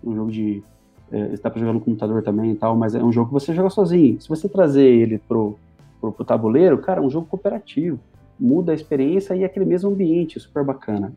Um 0.02 0.14
jogo 0.14 0.30
de. 0.30 0.62
É, 1.10 1.36
dá 1.42 1.50
pra 1.50 1.60
jogar 1.60 1.72
no 1.72 1.80
computador 1.80 2.22
também 2.22 2.52
e 2.52 2.54
tal, 2.54 2.76
mas 2.76 2.94
é 2.94 3.02
um 3.02 3.12
jogo 3.12 3.28
que 3.28 3.34
você 3.34 3.54
joga 3.54 3.70
sozinho. 3.70 4.20
Se 4.20 4.28
você 4.28 4.48
trazer 4.48 4.86
ele 4.86 5.18
pro, 5.18 5.56
pro, 6.00 6.12
pro 6.12 6.24
tabuleiro, 6.24 6.78
cara, 6.78 7.00
é 7.00 7.04
um 7.04 7.10
jogo 7.10 7.26
cooperativo. 7.26 7.98
Muda 8.38 8.72
a 8.72 8.74
experiência 8.74 9.34
e 9.34 9.42
é 9.42 9.46
aquele 9.46 9.64
mesmo 9.64 9.90
ambiente, 9.90 10.40
super 10.40 10.64
bacana. 10.64 11.12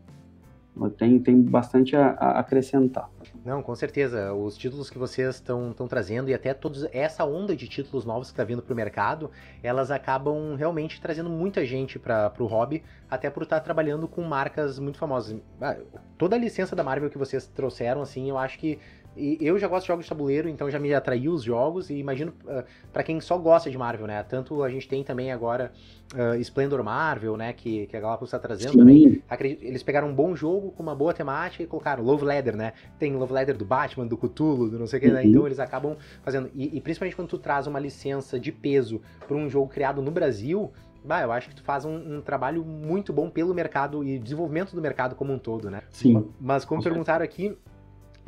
Tem, 0.96 1.18
tem 1.18 1.40
bastante 1.40 1.96
a, 1.96 2.10
a 2.10 2.38
acrescentar. 2.38 3.10
Não, 3.44 3.62
com 3.62 3.74
certeza. 3.74 4.32
Os 4.32 4.56
títulos 4.56 4.90
que 4.90 4.98
vocês 4.98 5.36
estão 5.36 5.72
trazendo 5.88 6.28
e 6.28 6.34
até 6.34 6.52
todos 6.52 6.84
essa 6.92 7.24
onda 7.24 7.56
de 7.56 7.66
títulos 7.66 8.04
novos 8.04 8.28
que 8.28 8.32
está 8.34 8.44
vindo 8.44 8.62
para 8.62 8.72
o 8.72 8.76
mercado, 8.76 9.30
elas 9.62 9.90
acabam 9.90 10.54
realmente 10.54 11.00
trazendo 11.00 11.30
muita 11.30 11.64
gente 11.64 11.98
para 11.98 12.32
o 12.38 12.46
hobby, 12.46 12.82
até 13.10 13.30
por 13.30 13.42
estar 13.42 13.56
tá 13.56 13.62
trabalhando 13.62 14.06
com 14.06 14.22
marcas 14.22 14.78
muito 14.78 14.98
famosas. 14.98 15.40
Ah, 15.60 15.76
toda 16.16 16.36
a 16.36 16.38
licença 16.38 16.76
da 16.76 16.84
Marvel 16.84 17.10
que 17.10 17.18
vocês 17.18 17.46
trouxeram, 17.46 18.02
assim, 18.02 18.28
eu 18.28 18.36
acho 18.36 18.58
que 18.58 18.78
e 19.18 19.38
eu 19.40 19.58
já 19.58 19.66
gosto 19.66 19.82
de 19.82 19.88
jogos 19.88 20.04
de 20.04 20.08
tabuleiro, 20.08 20.48
então 20.48 20.70
já 20.70 20.78
me 20.78 20.94
atraiu 20.94 21.32
os 21.32 21.42
jogos. 21.42 21.90
E 21.90 21.94
imagino 21.94 22.32
uh, 22.44 22.58
ah, 22.58 22.64
para 22.92 23.02
quem 23.02 23.20
só 23.20 23.36
gosta 23.36 23.70
de 23.70 23.76
Marvel, 23.76 24.06
né? 24.06 24.22
Tanto 24.22 24.62
a 24.62 24.70
gente 24.70 24.88
tem 24.88 25.02
também 25.02 25.32
agora 25.32 25.72
uh, 26.14 26.36
Splendor 26.40 26.82
Marvel, 26.84 27.36
né? 27.36 27.52
Que, 27.52 27.86
que 27.86 27.96
a 27.96 28.00
Galapagos 28.00 28.28
está 28.28 28.38
trazendo 28.38 28.72
Sim. 28.72 28.78
também. 28.78 29.22
Acredito, 29.28 29.64
eles 29.64 29.82
pegaram 29.82 30.08
um 30.08 30.14
bom 30.14 30.34
jogo 30.36 30.70
com 30.70 30.82
uma 30.82 30.94
boa 30.94 31.12
temática 31.12 31.62
e 31.62 31.66
colocaram 31.66 32.02
Love 32.02 32.24
Leather, 32.24 32.56
né? 32.56 32.72
Tem 32.98 33.14
Love 33.14 33.32
Leather 33.32 33.56
do 33.56 33.64
Batman, 33.64 34.06
do 34.06 34.16
Cthulhu, 34.16 34.70
do 34.70 34.78
não 34.78 34.86
sei 34.86 34.98
o 34.98 35.02
que, 35.02 35.08
né? 35.08 35.24
Então 35.24 35.46
eles 35.46 35.58
acabam 35.58 35.96
fazendo. 36.22 36.50
E, 36.54 36.76
e, 36.76 36.80
principalmente 36.80 37.16
quando 37.16 37.28
tu 37.28 37.38
traz 37.38 37.66
uma 37.66 37.80
licença 37.80 38.38
de 38.38 38.52
peso 38.52 39.00
para 39.26 39.36
um 39.36 39.50
jogo 39.50 39.68
criado 39.68 40.00
no 40.00 40.10
Brasil, 40.10 40.70
bah, 41.04 41.22
eu 41.22 41.32
acho 41.32 41.48
que 41.48 41.54
tu 41.54 41.62
faz 41.62 41.84
um, 41.84 42.18
um, 42.18 42.20
trabalho 42.20 42.64
muito 42.64 43.12
bom 43.12 43.30
pelo 43.30 43.54
mercado 43.54 44.04
e 44.04 44.18
desenvolvimento 44.18 44.74
do 44.74 44.80
mercado 44.80 45.14
como 45.14 45.32
um 45.32 45.38
todo, 45.38 45.70
né? 45.70 45.82
Sim. 45.90 46.28
Mas 46.40 46.64
como 46.64 46.82
perguntaram 46.82 47.24
aqui, 47.24 47.56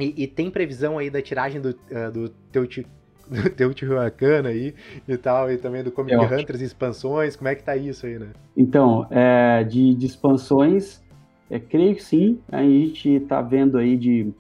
e, 0.01 0.15
e, 0.17 0.27
tem 0.27 0.51
previsão 0.51 0.99
aí 0.99 1.11
da 1.11 1.21
tiragem 1.21 1.61
do, 1.61 1.71
uh, 1.71 2.11
do 2.13 2.29
teu 2.51 2.67
do 3.31 3.51
teu 3.51 3.73
aí 4.47 4.75
e 5.07 5.17
tal, 5.17 5.51
e 5.51 5.57
também 5.57 5.85
do 5.85 5.93
Comic 5.93 6.15
é 6.15 6.19
Hunters, 6.19 6.61
expansões, 6.61 7.37
como 7.37 7.49
é 7.49 7.55
que 7.55 7.63
tá 7.63 7.77
isso 7.77 8.05
aí, 8.05 8.19
né? 8.19 8.31
Então, 8.57 9.07
é, 9.11 9.63
de, 9.63 9.95
de, 9.95 10.07
expansões, 10.07 11.01
é, 11.49 11.61
creio 11.61 11.95
que 11.95 12.03
sim, 12.03 12.41
a 12.51 12.63
gente 12.63 13.21
tá 13.21 13.41
vendo 13.41 13.79
aí 13.79 13.97
de 13.97 14.33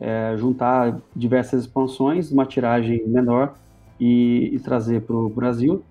é, 0.00 0.34
juntar 0.38 0.98
diversas 1.14 1.62
expansões, 1.62 2.30
uma 2.30 2.46
tiragem 2.46 3.06
menor 3.06 3.54
e, 4.00 4.50
e 4.54 4.58
trazer 4.60 5.02
para 5.02 5.16
o 5.16 5.28
Brasil. 5.28 5.82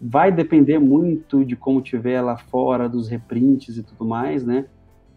Vai 0.00 0.32
depender 0.32 0.80
muito 0.80 1.44
de 1.44 1.54
como 1.54 1.80
tiver 1.80 2.20
lá 2.20 2.36
fora, 2.36 2.88
dos 2.88 3.08
reprints 3.08 3.76
e 3.76 3.82
tudo 3.82 4.04
mais, 4.04 4.44
né? 4.44 4.66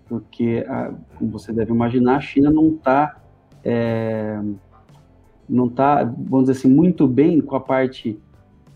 Porque, 0.08 0.64
a, 0.68 0.94
como 1.16 1.32
você 1.32 1.52
deve 1.52 1.72
imaginar, 1.72 2.18
a 2.18 2.22
China 2.22 2.52
não 2.52 2.68
está 2.68 3.20
é, 3.66 4.40
não 5.50 5.66
está, 5.66 6.04
vamos 6.04 6.48
dizer 6.48 6.60
assim, 6.60 6.70
muito 6.70 7.08
bem 7.08 7.42
com 7.42 7.56
a 7.56 7.60
parte 7.60 8.20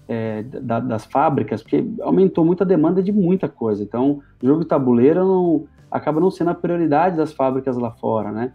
é, 0.07 0.41
da, 0.41 0.79
das 0.79 1.05
fábricas, 1.05 1.61
porque 1.61 1.85
aumentou 2.01 2.43
muito 2.43 2.63
a 2.63 2.65
demanda 2.65 3.01
de 3.03 3.11
muita 3.11 3.47
coisa. 3.47 3.83
Então, 3.83 4.21
jogo 4.41 4.61
de 4.61 4.67
tabuleiro 4.67 5.23
não, 5.23 5.65
acaba 5.91 6.19
não 6.19 6.31
sendo 6.31 6.49
a 6.49 6.55
prioridade 6.55 7.15
das 7.15 7.31
fábricas 7.31 7.77
lá 7.77 7.91
fora, 7.91 8.31
né? 8.31 8.51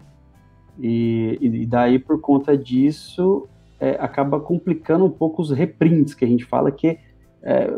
E, 0.80 1.38
e 1.40 1.66
daí, 1.66 2.00
por 2.00 2.20
conta 2.20 2.58
disso, 2.58 3.48
é, 3.78 3.90
acaba 4.00 4.40
complicando 4.40 5.04
um 5.04 5.10
pouco 5.10 5.40
os 5.40 5.52
reprints, 5.52 6.14
que 6.14 6.24
a 6.24 6.28
gente 6.28 6.44
fala 6.44 6.72
que 6.72 6.98
é, 7.40 7.72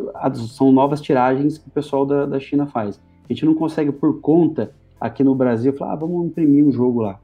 são 0.48 0.72
novas 0.72 1.02
tiragens 1.02 1.58
que 1.58 1.68
o 1.68 1.70
pessoal 1.70 2.06
da, 2.06 2.24
da 2.24 2.40
China 2.40 2.66
faz. 2.66 2.98
A 3.28 3.32
gente 3.32 3.44
não 3.44 3.54
consegue, 3.54 3.92
por 3.92 4.18
conta, 4.22 4.72
aqui 4.98 5.22
no 5.22 5.34
Brasil, 5.34 5.74
falar, 5.74 5.92
ah, 5.92 5.96
vamos 5.96 6.26
imprimir 6.26 6.64
um 6.64 6.72
jogo 6.72 7.02
lá 7.02 7.20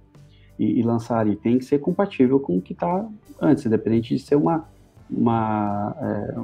e, 0.63 0.79
e 0.79 0.83
lançar 0.83 1.19
ali. 1.19 1.35
Tem 1.35 1.59
que 1.59 1.65
ser 1.65 1.81
compatível 1.81 2.39
com 2.39 2.57
o 2.57 2.63
que 2.63 2.73
está 2.73 3.05
antes, 3.41 3.67
independente 3.67 4.15
de 4.15 4.23
ser 4.23 4.37
uma, 4.37 4.65
uma 5.11 5.97
é, 6.01 6.35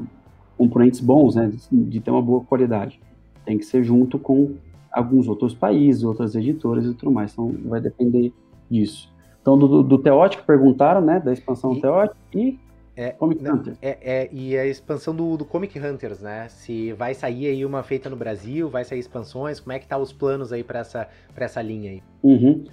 componentes 0.57 1.01
bons, 1.01 1.37
né, 1.37 1.53
de, 1.71 2.01
ter 2.01 2.11
uma 2.11 2.23
boa 2.23 2.43
qualidade. 2.45 3.01
Tem 3.45 3.57
que 3.57 3.64
ser 3.64 3.85
junto 3.85 4.19
com 4.19 4.55
alguns 4.93 5.29
outros 5.29 5.55
países, 5.55 6.03
outras 6.03 6.35
editoras 6.35 6.85
e 6.85 6.95
tudo 6.95 7.12
mais. 7.12 7.33
Então 7.33 7.55
vai 7.66 7.81
depender 7.81 8.33
disso. 8.69 9.12
Então 9.41 9.57
do, 9.57 9.83
do 9.83 9.99
Teótico 9.99 10.45
perguntaram, 10.45 11.01
né, 11.01 11.21
da 11.21 11.33
expansão 11.33 11.75
e, 11.75 11.81
Teótico 11.81 12.16
e 12.35 12.59
é, 12.97 13.11
Comic 13.12 13.41
não, 13.41 13.55
Hunters. 13.55 13.79
É, 13.81 13.99
é, 14.01 14.29
e 14.33 14.59
a 14.59 14.66
expansão 14.66 15.14
do, 15.14 15.37
do 15.37 15.45
Comic 15.45 15.79
Hunters, 15.79 16.21
né? 16.21 16.49
Se 16.49 16.93
vai 16.95 17.14
sair 17.14 17.47
aí 17.47 17.64
uma 17.64 17.85
feita 17.85 18.11
no 18.11 18.16
Brasil, 18.16 18.69
vai 18.69 18.85
sair 18.85 18.99
expansões, 18.99 19.61
como 19.61 19.73
é 19.73 19.79
que 19.79 19.87
tá 19.87 19.97
os 19.97 20.12
planos 20.12 20.53
aí 20.53 20.64
para 20.64 20.81
essa, 20.81 21.07
essa 21.37 21.62
linha 21.62 21.93
aí? 21.93 22.03
Uhum 22.25 22.64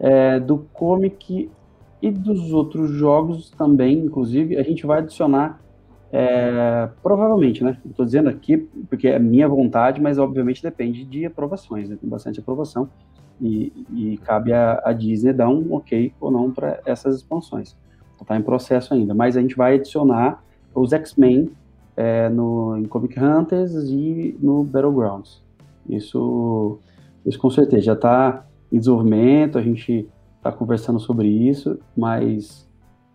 é, 0.00 0.40
do 0.40 0.58
comic 0.72 1.50
e 2.00 2.10
dos 2.10 2.52
outros 2.52 2.90
jogos 2.90 3.50
também, 3.50 3.98
inclusive, 3.98 4.56
a 4.56 4.62
gente 4.62 4.86
vai 4.86 5.00
adicionar, 5.00 5.60
é, 6.10 6.88
provavelmente, 7.02 7.62
né? 7.62 7.76
Estou 7.88 8.06
dizendo 8.06 8.30
aqui 8.30 8.56
porque 8.88 9.08
é 9.08 9.18
minha 9.18 9.46
vontade, 9.46 10.00
mas 10.00 10.18
obviamente 10.18 10.62
depende 10.62 11.04
de 11.04 11.26
aprovações, 11.26 11.90
né? 11.90 11.98
Tem 12.00 12.08
bastante 12.08 12.40
aprovação 12.40 12.88
e, 13.40 13.72
e 13.94 14.18
cabe 14.24 14.52
a, 14.52 14.80
a, 14.84 14.92
Disney 14.92 15.32
dar 15.32 15.48
um 15.48 15.74
ok 15.74 16.12
ou 16.18 16.30
não 16.30 16.50
para 16.50 16.80
essas 16.84 17.16
expansões. 17.16 17.76
Está 18.20 18.36
em 18.36 18.42
processo 18.42 18.92
ainda, 18.92 19.14
mas 19.14 19.36
a 19.36 19.40
gente 19.40 19.56
vai 19.56 19.76
adicionar 19.76 20.42
os 20.74 20.92
X-Men 20.92 21.50
é, 21.96 22.28
no 22.28 22.76
em 22.76 22.84
Comic 22.84 23.18
Hunters 23.18 23.72
e 23.88 24.36
no 24.40 24.64
Battlegrounds. 24.64 25.42
Isso, 25.88 26.78
isso 27.24 27.38
com 27.38 27.50
certeza 27.50 27.82
já 27.82 27.92
está 27.92 28.44
em 28.72 28.78
desenvolvimento, 28.78 29.58
a 29.58 29.62
gente 29.62 30.08
está 30.36 30.50
conversando 30.50 30.98
sobre 30.98 31.28
isso, 31.28 31.78
mas 31.96 32.68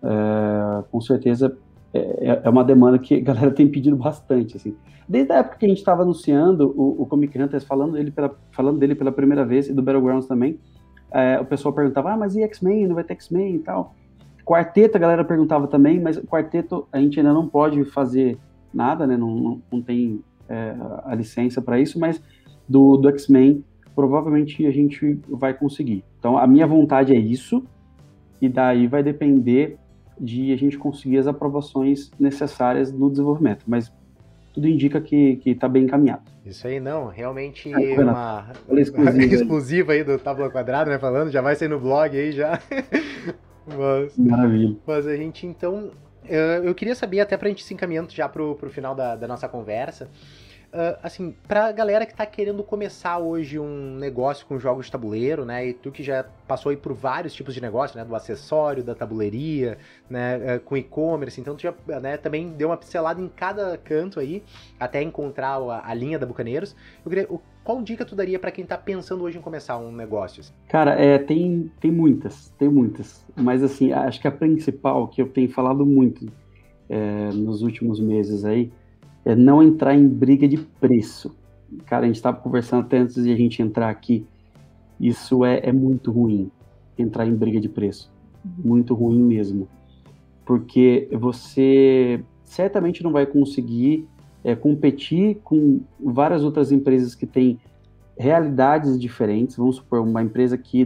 é, 0.03 0.83
com 0.91 1.01
certeza 1.01 1.57
é, 1.93 1.99
é, 1.99 2.41
é, 2.43 2.49
uma 2.49 2.63
demanda 2.63 2.99
que 2.99 3.15
a 3.15 3.19
galera 3.21 3.51
tem 3.51 3.67
pedido 3.67 3.95
bastante, 3.95 4.57
assim. 4.57 4.75
Desde 5.07 5.31
a 5.31 5.37
época 5.37 5.57
que 5.57 5.65
a 5.65 5.69
gente 5.69 5.77
estava 5.77 6.01
anunciando 6.01 6.73
o, 6.75 7.03
o, 7.03 7.05
Comic 7.05 7.39
Hunters, 7.39 7.63
falando 7.63 7.93
dele, 7.93 8.11
pela, 8.11 8.35
falando 8.51 8.79
dele 8.79 8.95
pela 8.95 9.11
primeira 9.11 9.45
vez, 9.45 9.67
e 9.69 9.73
do 9.73 9.81
Battlegrounds 9.81 10.27
também, 10.27 10.59
é, 11.11 11.39
o 11.39 11.45
pessoal 11.45 11.73
perguntava, 11.73 12.11
ah, 12.11 12.17
mas 12.17 12.35
e 12.35 12.41
X-Men, 12.41 12.87
não 12.87 12.95
vai 12.95 13.03
ter 13.03 13.13
X-Men 13.13 13.55
e 13.55 13.59
tal. 13.59 13.95
Quarteto, 14.43 14.97
a 14.97 14.99
galera 14.99 15.23
perguntava 15.23 15.67
também, 15.67 15.99
mas 15.99 16.19
quarteto 16.19 16.87
a 16.91 16.99
gente 16.99 17.19
ainda 17.19 17.33
não 17.33 17.47
pode 17.47 17.83
fazer 17.85 18.37
nada, 18.73 19.07
né, 19.07 19.15
não, 19.15 19.33
não, 19.33 19.61
não 19.71 19.81
tem 19.81 20.21
é, 20.49 20.75
a 21.05 21.15
licença 21.15 21.61
para 21.61 21.79
isso, 21.79 21.99
mas 21.99 22.21
do, 22.67 22.97
do 22.97 23.07
X-Men 23.09 23.63
provavelmente 23.95 24.65
a 24.65 24.71
gente 24.71 25.19
vai 25.27 25.53
conseguir. 25.53 26.03
Então, 26.19 26.37
a 26.37 26.45
minha 26.45 26.67
vontade 26.67 27.15
é 27.15 27.17
isso, 27.17 27.63
e 28.41 28.49
daí 28.49 28.87
vai 28.87 29.01
depender 29.01 29.77
de 30.19 30.51
a 30.51 30.57
gente 30.57 30.77
conseguir 30.77 31.17
as 31.17 31.27
aprovações 31.27 32.11
necessárias 32.19 32.91
no 32.91 33.09
desenvolvimento. 33.09 33.63
Mas 33.65 33.91
tudo 34.53 34.67
indica 34.67 35.01
que 35.01 35.41
está 35.45 35.67
bem 35.67 35.83
encaminhado. 35.83 36.23
Isso 36.45 36.67
aí, 36.67 36.79
não. 36.79 37.07
Realmente 37.07 37.73
é, 37.73 37.99
uma 37.99 38.51
exclusiva, 38.77 39.25
exclusiva 39.33 39.91
aí 39.93 40.03
do 40.03 40.17
Tábua 40.17 40.49
Quadrada, 40.49 40.91
né? 40.91 40.99
Falando, 40.99 41.31
já 41.31 41.41
vai 41.41 41.55
ser 41.55 41.69
no 41.69 41.79
blog 41.79 42.17
aí 42.17 42.31
já. 42.31 42.59
mas, 43.67 44.17
Maravilha. 44.17 44.75
Mas 44.85 45.07
a 45.07 45.15
gente, 45.15 45.47
então... 45.47 45.91
Eu 46.63 46.73
queria 46.73 46.95
saber, 46.95 47.19
até 47.19 47.37
para 47.37 47.47
a 47.47 47.49
gente 47.49 47.63
se 47.63 47.71
encaminhando 47.71 48.11
já 48.11 48.27
para 48.27 48.41
o 48.41 48.55
final 48.67 48.95
da, 48.95 49.15
da 49.15 49.27
nossa 49.27 49.47
conversa, 49.47 50.09
uh, 50.75 50.99
assim, 51.01 51.33
pra 51.47 51.71
galera 51.71 52.05
que 52.05 52.13
tá 52.13 52.25
querendo 52.25 52.63
começar 52.63 53.17
hoje 53.17 53.57
um 53.57 53.95
negócio 53.95 54.45
com 54.45 54.59
jogos 54.59 54.87
de 54.87 54.91
tabuleiro, 54.91 55.45
né? 55.45 55.67
E 55.67 55.73
tu 55.73 55.91
que 55.91 56.03
já 56.03 56.25
passou 56.47 56.69
aí 56.69 56.77
por 56.77 56.93
vários 56.93 57.33
tipos 57.33 57.53
de 57.53 57.61
negócio, 57.61 57.97
né? 57.97 58.03
Do 58.03 58.15
acessório, 58.15 58.83
da 58.83 58.93
tabuleiria, 58.93 59.77
né? 60.09 60.57
Uh, 60.57 60.59
com 60.59 60.75
e-commerce, 60.75 61.39
então 61.39 61.55
tu 61.55 61.61
já 61.63 61.73
né, 62.01 62.17
também 62.17 62.49
deu 62.49 62.69
uma 62.69 62.77
pincelada 62.77 63.21
em 63.21 63.29
cada 63.29 63.77
canto 63.77 64.19
aí, 64.19 64.43
até 64.79 65.01
encontrar 65.01 65.55
a, 65.55 65.89
a 65.89 65.93
linha 65.93 66.19
da 66.19 66.25
Bucaneiros. 66.25 66.75
Eu 67.03 67.09
queria, 67.09 67.27
qual 67.63 67.81
dica 67.81 68.05
tu 68.05 68.15
daria 68.15 68.37
para 68.37 68.51
quem 68.51 68.65
tá 68.65 68.77
pensando 68.77 69.23
hoje 69.23 69.37
em 69.37 69.41
começar 69.41 69.77
um 69.77 69.91
negócio? 69.91 70.43
Cara, 70.67 70.91
é, 70.91 71.17
tem, 71.17 71.71
tem 71.79 71.91
muitas, 71.91 72.49
tem 72.59 72.69
muitas. 72.69 73.25
Mas 73.35 73.63
assim, 73.63 73.91
acho 73.91 74.19
que 74.21 74.27
a 74.27 74.31
principal 74.31 75.07
que 75.07 75.21
eu 75.21 75.27
tenho 75.27 75.49
falado 75.49 75.85
muito 75.85 76.31
é, 76.89 77.31
nos 77.33 77.61
últimos 77.61 77.99
meses 77.99 78.45
aí 78.45 78.71
é 79.25 79.35
não 79.35 79.61
entrar 79.61 79.95
em 79.95 80.07
briga 80.07 80.47
de 80.47 80.57
preço. 80.57 81.35
Cara, 81.85 82.03
a 82.03 82.07
gente 82.07 82.17
estava 82.17 82.37
conversando 82.37 82.85
até 82.85 82.99
antes 82.99 83.21
de 83.21 83.31
a 83.31 83.35
gente 83.35 83.61
entrar 83.61 83.89
aqui. 83.89 84.25
Isso 84.99 85.43
é, 85.43 85.59
é 85.63 85.71
muito 85.73 86.11
ruim, 86.11 86.49
entrar 86.97 87.25
em 87.25 87.35
briga 87.35 87.59
de 87.59 87.67
preço. 87.67 88.13
Muito 88.63 88.93
ruim 88.93 89.19
mesmo. 89.19 89.67
Porque 90.45 91.09
você 91.11 92.23
certamente 92.43 93.03
não 93.03 93.11
vai 93.11 93.25
conseguir 93.25 94.07
é, 94.43 94.55
competir 94.55 95.39
com 95.43 95.81
várias 95.99 96.43
outras 96.43 96.71
empresas 96.71 97.15
que 97.15 97.25
têm 97.25 97.59
realidades 98.17 98.97
diferentes. 98.99 99.57
Vamos 99.57 99.77
supor, 99.77 100.01
uma 100.01 100.21
empresa 100.21 100.55
que, 100.55 100.85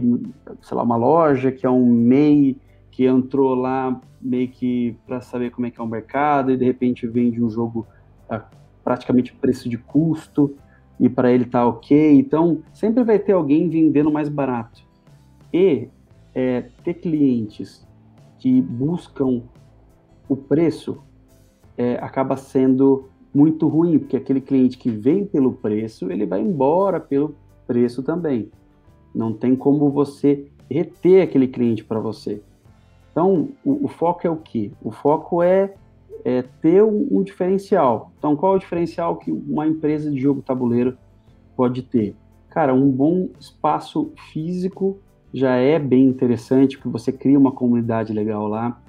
sei 0.62 0.76
lá, 0.76 0.82
uma 0.82 0.96
loja 0.96 1.52
que 1.52 1.66
é 1.66 1.70
um 1.70 1.86
MEI, 1.86 2.56
que 2.90 3.04
entrou 3.04 3.54
lá 3.54 4.00
meio 4.20 4.48
que 4.48 4.96
para 5.06 5.20
saber 5.20 5.50
como 5.50 5.66
é 5.66 5.70
que 5.70 5.80
é 5.80 5.84
o 5.84 5.86
mercado 5.86 6.50
e 6.50 6.56
de 6.56 6.64
repente 6.64 7.06
vende 7.06 7.42
um 7.42 7.48
jogo 7.48 7.86
a 8.30 8.44
praticamente 8.84 9.34
preço 9.34 9.68
de 9.68 9.76
custo 9.76 10.54
e 10.98 11.08
para 11.08 11.32
ele 11.32 11.44
tá 11.44 11.66
ok. 11.66 12.18
Então, 12.18 12.62
sempre 12.72 13.04
vai 13.04 13.18
ter 13.18 13.32
alguém 13.32 13.68
vendendo 13.68 14.10
mais 14.10 14.28
barato. 14.28 14.82
E 15.52 15.88
é, 16.34 16.62
ter 16.84 16.94
clientes 16.94 17.86
que 18.38 18.60
buscam 18.62 19.42
o 20.28 20.36
preço 20.36 21.02
é, 21.76 21.94
acaba 21.96 22.36
sendo 22.36 23.08
muito 23.32 23.68
ruim, 23.68 23.98
porque 23.98 24.16
aquele 24.16 24.40
cliente 24.40 24.76
que 24.76 24.90
vem 24.90 25.24
pelo 25.24 25.52
preço, 25.52 26.10
ele 26.10 26.26
vai 26.26 26.40
embora 26.40 27.00
pelo 27.00 27.34
preço 27.66 28.02
também. 28.02 28.50
Não 29.14 29.32
tem 29.32 29.56
como 29.56 29.90
você 29.90 30.46
reter 30.70 31.22
aquele 31.22 31.48
cliente 31.48 31.84
para 31.84 32.00
você. 32.00 32.42
Então, 33.10 33.48
o, 33.64 33.84
o, 33.86 33.88
foco 33.88 34.26
é 34.26 34.30
o 34.30 34.36
quê? 34.36 34.70
O 34.82 34.90
foco 34.90 35.42
é 35.42 35.74
é, 36.24 36.42
ter 36.42 36.82
um, 36.82 37.22
diferencial. 37.22 38.12
Então, 38.18 38.36
qual 38.36 38.54
é 38.54 38.56
o 38.56 38.58
diferencial 38.58 39.16
que 39.16 39.30
uma 39.30 39.66
empresa 39.66 40.10
de 40.10 40.20
jogo 40.20 40.42
tabuleiro 40.42 40.96
pode 41.56 41.82
ter? 41.82 42.16
Cara, 42.48 42.74
um 42.74 42.90
bom 42.90 43.28
espaço 43.38 44.12
físico 44.32 44.98
já 45.32 45.54
é 45.56 45.78
bem 45.78 46.06
interessante, 46.06 46.76
porque 46.76 46.88
você 46.88 47.12
cria 47.12 47.38
uma 47.38 47.52
comunidade 47.52 48.12
legal 48.12 48.48
lá. 48.48 48.80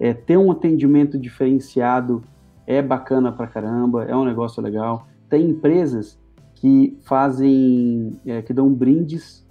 É, 0.00 0.14
ter 0.14 0.36
um 0.36 0.50
atendimento 0.50 1.18
diferenciado 1.18 2.22
é 2.66 2.80
bacana 2.80 3.30
pra 3.30 3.46
caramba, 3.46 4.04
é 4.04 4.16
um 4.16 4.24
negócio 4.24 4.62
legal. 4.62 5.06
Tem 5.28 5.50
empresas 5.50 6.18
que 6.54 6.96
fazem, 7.02 8.16
é, 8.24 8.40
que 8.40 8.52
dão 8.52 8.72
brindes 8.72 9.46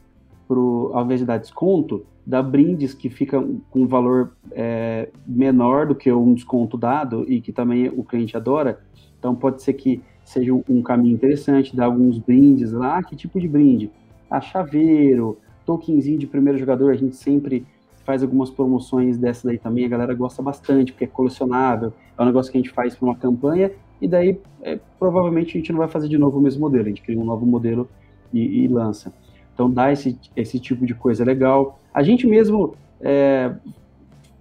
pro, 0.48 0.92
ao 0.94 1.06
invés 1.06 1.20
de 1.20 1.26
dar 1.26 1.38
desconto, 1.38 2.06
dá 2.26 2.42
brindes 2.42 2.94
que 2.94 3.10
ficam 3.10 3.62
com 3.70 3.82
um 3.82 3.88
valor 3.88 4.34
é, 4.52 5.10
menor 5.26 5.88
do 5.88 5.96
que 5.96 6.12
um 6.12 6.34
desconto 6.34 6.78
dado 6.78 7.26
e 7.28 7.42
que 7.42 7.52
também 7.52 7.90
o 7.90 8.04
cliente 8.04 8.38
adora. 8.38 8.80
Então 9.18 9.36
pode 9.36 9.62
ser 9.62 9.74
que 9.74 10.02
seja 10.24 10.54
um 10.54 10.82
caminho 10.82 11.14
interessante, 11.14 11.76
dar 11.76 11.86
alguns 11.86 12.18
brindes 12.18 12.72
lá. 12.72 13.02
Que 13.04 13.16
tipo 13.16 13.40
de 13.40 13.48
brinde? 13.48 13.92
Ah, 14.30 14.42
chaveiro, 14.42 15.38
tokenzinho 15.66 16.18
de 16.18 16.28
primeiro 16.28 16.58
jogador, 16.58 16.92
a 16.92 16.96
gente 16.96 17.16
sempre 17.16 17.66
faz 18.04 18.24
algumas 18.24 18.50
promoções 18.50 19.18
dessas 19.18 19.46
aí 19.46 19.58
também, 19.58 19.86
a 19.86 19.90
galera 19.90 20.14
gosta 20.14 20.42
bastante, 20.42 20.92
porque 20.92 21.06
é 21.06 21.08
colecionável, 21.08 21.94
é 22.18 22.22
um 22.22 22.26
negócio 22.26 22.52
que 22.52 22.58
a 22.58 22.62
gente 22.62 22.74
faz 22.74 22.96
para 22.96 23.06
uma 23.06 23.16
campanha, 23.16 23.72
e 24.02 24.08
daí 24.08 24.40
é, 24.62 24.80
provavelmente 24.98 25.50
a 25.50 25.60
gente 25.60 25.72
não 25.72 25.80
vai 25.80 25.88
fazer 25.88 26.08
de 26.08 26.18
novo 26.18 26.40
o 26.40 26.42
mesmo 26.42 26.62
modelo, 26.62 26.86
a 26.86 26.90
gente 26.90 27.02
cria 27.02 27.20
um 27.20 27.26
novo 27.26 27.46
modelo 27.46 27.88
e, 28.34 28.64
e 28.64 28.68
lança. 28.68 29.14
Então 29.54 29.70
dá 29.70 29.92
esse, 29.92 30.18
esse 30.36 30.60
tipo 30.60 30.86
de 30.86 30.94
coisa 30.94 31.24
legal. 31.24 31.80
A 31.94 32.04
gente 32.04 32.26
mesmo 32.26 32.76
é, 33.00 33.54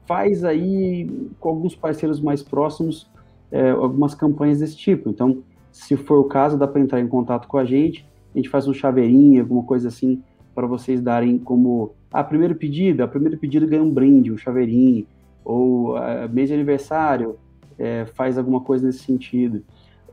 faz 0.07 0.45
aí 0.45 1.09
com 1.39 1.49
alguns 1.49 1.75
parceiros 1.75 2.21
mais 2.21 2.43
próximos 2.43 3.09
é, 3.51 3.71
algumas 3.71 4.15
campanhas 4.15 4.61
desse 4.61 4.77
tipo. 4.77 5.11
Então, 5.11 5.43
se 5.73 5.97
for 5.97 6.19
o 6.19 6.25
caso, 6.25 6.59
dá 6.59 6.67
para 6.67 6.81
entrar 6.81 7.01
em 7.01 7.09
contato 7.09 7.49
com 7.49 7.59
a 7.59 7.65
gente, 7.65 8.07
a 8.35 8.39
gente 8.39 8.49
faz 8.49 8.69
um 8.69 8.75
chaveirinho, 8.75 9.41
alguma 9.41 9.63
coisa 9.63 9.89
assim, 9.89 10.23
para 10.55 10.67
vocês 10.67 11.01
darem 11.01 11.39
como 11.39 11.93
a 12.13 12.21
ah, 12.21 12.25
primeiro 12.25 12.55
pedido, 12.55 13.03
a 13.03 13.09
primeiro 13.09 13.39
pedido 13.39 13.67
ganha 13.67 13.83
um 13.83 13.91
brinde, 13.91 14.33
um 14.33 14.39
chaveirinho, 14.39 15.07
ou 15.45 15.97
a, 15.97 16.29
mês 16.29 16.49
de 16.49 16.55
aniversário, 16.55 17.37
é, 17.79 18.05
faz 18.15 18.37
alguma 18.37 18.61
coisa 18.61 18.87
nesse 18.87 19.01
sentido. 19.01 19.63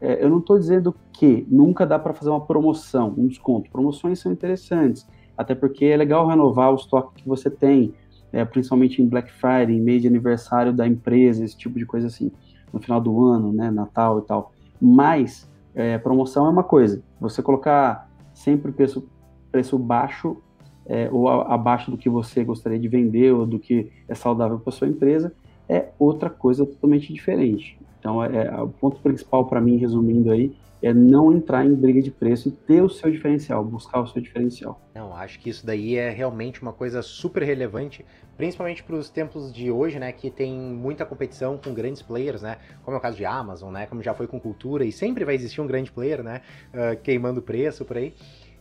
É, 0.02 0.24
eu 0.24 0.30
não 0.30 0.40
estou 0.40 0.58
dizendo 0.58 0.96
que 1.14 1.46
nunca 1.50 1.86
dá 1.86 1.98
para 1.98 2.14
fazer 2.14 2.30
uma 2.30 2.42
promoção, 2.42 3.14
um 3.18 3.28
desconto. 3.28 3.70
Promoções 3.70 4.20
são 4.20 4.32
interessantes, 4.32 5.08
até 5.38 5.56
porque 5.56 5.86
é 5.86 5.98
legal 5.98 6.28
renovar 6.28 6.72
o 6.72 6.76
estoque 6.76 7.22
que 7.22 7.28
você 7.28 7.50
tem, 7.50 7.94
é, 8.32 8.44
principalmente 8.46 9.02
em 9.02 9.08
Black 9.08 9.32
Friday, 9.32 9.76
em 9.76 9.82
mês 9.82 10.02
de 10.02 10.08
aniversário 10.08 10.74
da 10.74 10.88
empresa, 10.88 11.44
esse 11.44 11.58
tipo 11.58 11.78
de 11.78 11.86
coisa 11.86 12.08
assim, 12.08 12.32
no 12.72 12.80
final 12.80 13.00
do 13.00 13.26
ano, 13.26 13.52
né, 13.54 13.72
Natal 13.72 14.20
e 14.20 14.22
tal. 14.24 14.52
Mas 14.82 15.50
é, 15.74 15.98
promoção 15.98 16.46
é 16.46 16.50
uma 16.50 16.64
coisa, 16.64 17.02
você 17.20 17.42
colocar 17.42 18.10
sempre 18.34 18.72
preço, 18.72 19.08
preço 19.52 19.78
baixo 19.78 20.38
é, 20.86 21.10
ou 21.12 21.28
a, 21.28 21.54
abaixo 21.54 21.92
do 21.92 21.98
que 21.98 22.10
você 22.10 22.44
gostaria 22.44 22.80
de 22.80 22.88
vender 22.88 23.34
ou 23.34 23.46
do 23.46 23.60
que 23.60 23.92
é 24.08 24.16
saudável 24.16 24.60
para 24.60 24.72
sua 24.72 24.88
empresa 24.88 25.34
é 25.68 25.90
outra 26.00 26.30
coisa 26.30 26.66
totalmente 26.66 27.12
diferente. 27.14 27.78
Então, 28.08 28.24
é, 28.24 28.48
é 28.48 28.62
o 28.62 28.70
ponto 28.70 29.02
principal 29.02 29.46
para 29.48 29.60
mim, 29.60 29.76
resumindo 29.76 30.32
aí, 30.32 30.56
é 30.82 30.94
não 30.94 31.34
entrar 31.34 31.66
em 31.66 31.74
briga 31.74 32.02
de 32.02 32.10
preço 32.10 32.48
e 32.48 32.52
ter 32.52 32.82
o 32.82 32.88
seu 32.88 33.12
diferencial, 33.12 33.66
buscar 33.66 34.00
o 34.00 34.08
seu 34.08 34.22
diferencial. 34.22 34.80
Não, 34.96 35.14
acho 35.14 35.38
que 35.40 35.50
isso 35.50 35.66
daí 35.66 35.98
é 35.98 36.10
realmente 36.10 36.62
uma 36.62 36.72
coisa 36.72 37.02
super 37.02 37.44
relevante, 37.44 38.06
principalmente 38.38 38.82
para 38.82 38.96
os 38.96 39.10
tempos 39.10 39.52
de 39.52 39.70
hoje, 39.70 40.00
né, 40.00 40.14
que 40.14 40.32
tem 40.32 40.54
muita 40.54 41.06
competição 41.06 41.58
com 41.58 41.74
grandes 41.74 42.02
players, 42.02 42.42
né, 42.42 42.60
como 42.86 42.96
é 42.96 42.98
o 42.98 43.02
caso 43.02 43.18
de 43.18 43.26
Amazon, 43.26 43.74
né, 43.74 43.88
como 43.88 44.02
já 44.02 44.14
foi 44.14 44.28
com 44.28 44.40
cultura 44.40 44.86
e 44.86 44.92
sempre 44.92 45.26
vai 45.26 45.36
existir 45.36 45.60
um 45.60 45.68
grande 45.68 45.92
player, 45.92 46.24
né, 46.24 46.42
uh, 46.74 46.96
queimando 47.02 47.42
preço 47.42 47.84
por 47.84 47.98
aí. 47.98 48.14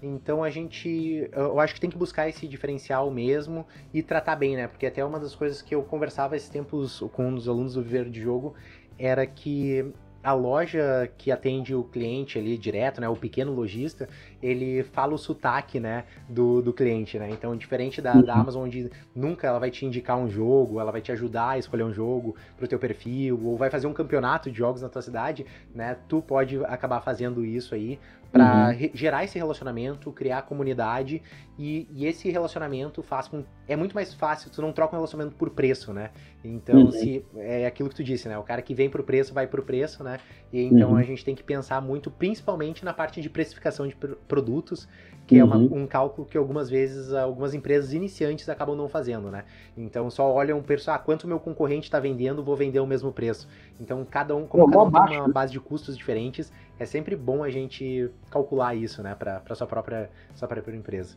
Então 0.03 0.44
a 0.44 0.51
gente, 0.51 1.28
eu 1.32 1.59
acho 1.59 1.74
que 1.74 1.80
tem 1.80 1.88
que 1.88 1.97
buscar 1.97 2.28
esse 2.28 2.47
diferencial 2.47 3.11
mesmo 3.11 3.66
e 3.94 4.03
tratar 4.03 4.36
bem, 4.36 4.55
né? 4.55 4.68
Porque 4.68 4.84
até 4.84 5.03
uma 5.03 5.18
das 5.18 5.34
coisas 5.34 5.62
que 5.62 5.74
eu 5.74 5.82
conversava 5.82 6.36
esses 6.36 6.51
tempos 6.51 7.03
com 7.14 7.34
dos 7.34 7.49
alunos 7.49 7.74
do 7.74 7.82
Viver 7.82 8.11
de 8.11 8.20
Jogo 8.20 8.55
era 8.99 9.26
que 9.26 9.92
a 10.26 10.32
loja 10.32 11.09
que 11.16 11.30
atende 11.30 11.72
o 11.72 11.84
cliente 11.84 12.36
ali 12.36 12.59
direto, 12.59 13.01
né, 13.01 13.09
o 13.09 13.14
pequeno 13.14 13.53
lojista, 13.53 14.09
ele 14.42 14.82
fala 14.82 15.14
o 15.14 15.18
sotaque, 15.18 15.78
né, 15.78 16.03
do, 16.28 16.61
do 16.61 16.72
cliente, 16.72 17.16
né? 17.16 17.30
Então, 17.30 17.57
diferente 17.57 18.03
da, 18.03 18.12
da 18.14 18.34
uhum. 18.34 18.40
Amazon, 18.40 18.64
onde 18.64 18.90
nunca 19.14 19.47
ela 19.47 19.61
vai 19.61 19.70
te 19.70 19.86
indicar 19.86 20.18
um 20.18 20.28
jogo, 20.28 20.80
ela 20.80 20.90
vai 20.90 21.01
te 21.01 21.12
ajudar 21.12 21.51
a 21.51 21.59
escolher 21.59 21.84
um 21.84 21.92
jogo 21.92 22.34
pro 22.57 22.66
teu 22.66 22.76
perfil, 22.76 23.40
ou 23.44 23.57
vai 23.57 23.70
fazer 23.70 23.86
um 23.86 23.92
campeonato 23.92 24.51
de 24.51 24.59
jogos 24.59 24.82
na 24.82 24.88
tua 24.88 25.01
cidade, 25.01 25.47
né? 25.72 25.97
Tu 26.09 26.20
pode 26.20 26.57
acabar 26.64 27.01
fazendo 27.03 27.44
isso 27.44 27.72
aí 27.72 27.97
para 28.37 28.68
uhum. 28.68 28.91
gerar 28.95 29.24
esse 29.24 29.39
relacionamento, 29.39 30.12
criar 30.12 30.43
comunidade 30.43 31.22
e, 31.59 31.89
e, 31.91 32.07
esse 32.07 32.30
relacionamento 32.30 33.03
faz 33.03 33.28
com 33.28 33.45
é 33.66 33.74
muito 33.74 33.95
mais 33.95 34.12
fácil, 34.12 34.51
tu 34.51 34.61
não 34.61 34.72
troca 34.72 34.95
um 34.95 34.99
relacionamento 34.99 35.37
por 35.37 35.51
preço, 35.51 35.93
né? 35.93 36.11
Então, 36.45 36.82
uhum. 36.82 36.91
se 36.91 37.24
é 37.37 37.66
aquilo 37.66 37.89
que 37.89 37.97
tu 37.97 38.05
disse, 38.05 38.28
né? 38.28 38.39
O 38.39 38.43
cara 38.43 38.62
que 38.62 38.74
vem 38.74 38.91
pro 38.91 39.03
preço 39.03 39.32
vai 39.32 39.47
pro 39.47 39.62
preço, 39.62 40.05
né? 40.05 40.18
E 40.53 40.62
então 40.62 40.91
uhum. 40.91 40.97
a 40.97 41.03
gente 41.03 41.24
tem 41.24 41.34
que 41.34 41.43
pensar 41.43 41.80
muito, 41.80 42.11
principalmente 42.11 42.84
na 42.84 42.93
parte 42.93 43.20
de 43.20 43.30
precificação 43.30 43.89
de 43.89 43.97
produtos, 44.28 44.89
que 45.26 45.38
é 45.38 45.44
uma, 45.44 45.56
uhum. 45.56 45.82
um 45.82 45.86
cálculo 45.86 46.26
que 46.26 46.38
algumas 46.38 46.70
vezes 46.70 47.12
algumas 47.12 47.52
empresas 47.52 47.92
iniciantes 47.92 48.48
acabam 48.48 48.76
não 48.76 48.88
fazendo, 48.88 49.30
né? 49.30 49.44
Então 49.76 50.08
só 50.08 50.32
olham 50.32 50.62
ah, 50.86 50.98
quanto 50.98 51.26
meu 51.26 51.40
concorrente 51.40 51.86
está 51.86 51.98
vendendo, 51.98 52.44
vou 52.44 52.54
vender 52.54 52.78
o 52.78 52.86
mesmo 52.86 53.12
preço. 53.12 53.48
Então 53.80 54.06
cada 54.08 54.36
um, 54.36 54.46
como 54.46 54.70
cada 54.70 54.82
um 54.82 55.06
tem 55.08 55.18
uma 55.18 55.26
né? 55.26 55.32
base 55.32 55.52
de 55.52 55.58
custos 55.58 55.96
diferentes, 55.96 56.52
é 56.78 56.84
sempre 56.84 57.16
bom 57.16 57.42
a 57.42 57.50
gente 57.50 58.08
calcular 58.30 58.74
isso, 58.74 59.02
né, 59.02 59.14
para 59.14 59.54
sua 59.54 59.66
própria, 59.66 60.10
sua 60.34 60.46
própria 60.46 60.76
empresa. 60.76 61.16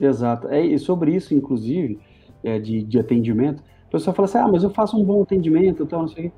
Exato. 0.00 0.48
É, 0.48 0.60
e 0.60 0.78
sobre 0.78 1.14
isso, 1.14 1.32
inclusive, 1.32 2.00
é, 2.42 2.58
de, 2.58 2.82
de 2.82 2.98
atendimento, 2.98 3.62
a 3.86 3.90
pessoa 3.90 4.14
fala 4.14 4.26
assim, 4.26 4.38
ah, 4.38 4.48
mas 4.48 4.62
eu 4.62 4.70
faço 4.70 4.98
um 4.98 5.04
bom 5.04 5.22
atendimento, 5.22 5.84
então 5.84 6.00
não 6.00 6.08
sei 6.08 6.26
o 6.26 6.30
quê. 6.30 6.36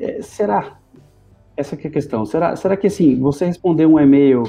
É, 0.00 0.22
será? 0.22 0.78
Essa 1.56 1.76
que 1.76 1.86
é 1.86 1.90
a 1.90 1.92
questão. 1.92 2.24
Será, 2.24 2.54
será 2.54 2.76
que, 2.76 2.86
assim, 2.86 3.18
você 3.18 3.46
responder 3.46 3.86
um 3.86 3.98
e-mail 3.98 4.44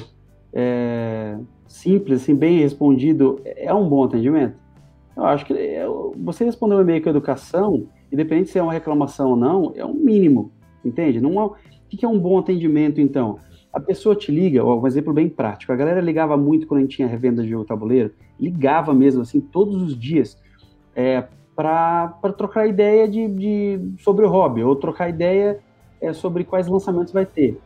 é, 0.54 1.38
simples, 1.70 2.24
assim, 2.24 2.36
bem 2.36 2.60
respondido, 2.60 3.40
é 3.46 3.74
um 3.74 3.88
bom 3.88 4.04
atendimento? 4.04 4.56
Eu 5.16 5.24
acho 5.24 5.46
que 5.46 5.54
é, 5.54 5.86
você 6.18 6.44
responder 6.44 6.76
um 6.76 6.82
e-mail 6.82 7.02
com 7.02 7.10
educação, 7.10 7.88
independente 8.12 8.50
se 8.50 8.58
é 8.58 8.64
uma 8.64 8.74
reclamação 8.74 9.30
ou 9.32 9.36
não, 9.36 9.72
é 9.76 9.86
um 9.86 9.94
mínimo, 9.94 10.52
entende? 10.84 11.22
Não 11.22 11.40
é, 11.40 11.46
o 11.46 11.56
que 11.88 12.04
é 12.04 12.08
um 12.08 12.20
bom 12.20 12.40
atendimento, 12.40 13.00
então? 13.00 13.40
A 13.72 13.80
pessoa 13.80 14.16
te 14.16 14.32
liga, 14.32 14.66
um 14.66 14.88
exemplo 14.88 15.14
bem 15.14 15.30
prático. 15.30 15.72
A 15.72 15.76
galera 15.76 16.02
ligava 16.02 16.36
muito 16.36 16.66
quando 16.66 16.80
a 16.80 16.82
gente 16.82 16.96
tinha 16.96 17.08
revenda 17.08 17.44
de 17.44 17.50
jogo 17.50 17.66
tabuleiro, 17.66 18.12
ligava 18.40 18.94
mesmo, 18.94 19.22
assim, 19.22 19.40
todos 19.40 19.80
os 19.82 19.98
dias, 19.98 20.42
é, 20.96 21.28
para 21.56 22.34
trocar 22.36 22.66
ideia 22.66 23.08
de, 23.08 23.28
de, 23.28 23.80
sobre 24.00 24.26
o 24.26 24.30
hobby, 24.30 24.64
ou 24.64 24.76
trocar 24.76 25.08
ideia 25.08 25.60
é, 26.02 26.14
sobre 26.14 26.44
quais 26.44 26.68
lançamentos 26.68 27.14
vai 27.14 27.28
ter. 27.28 27.60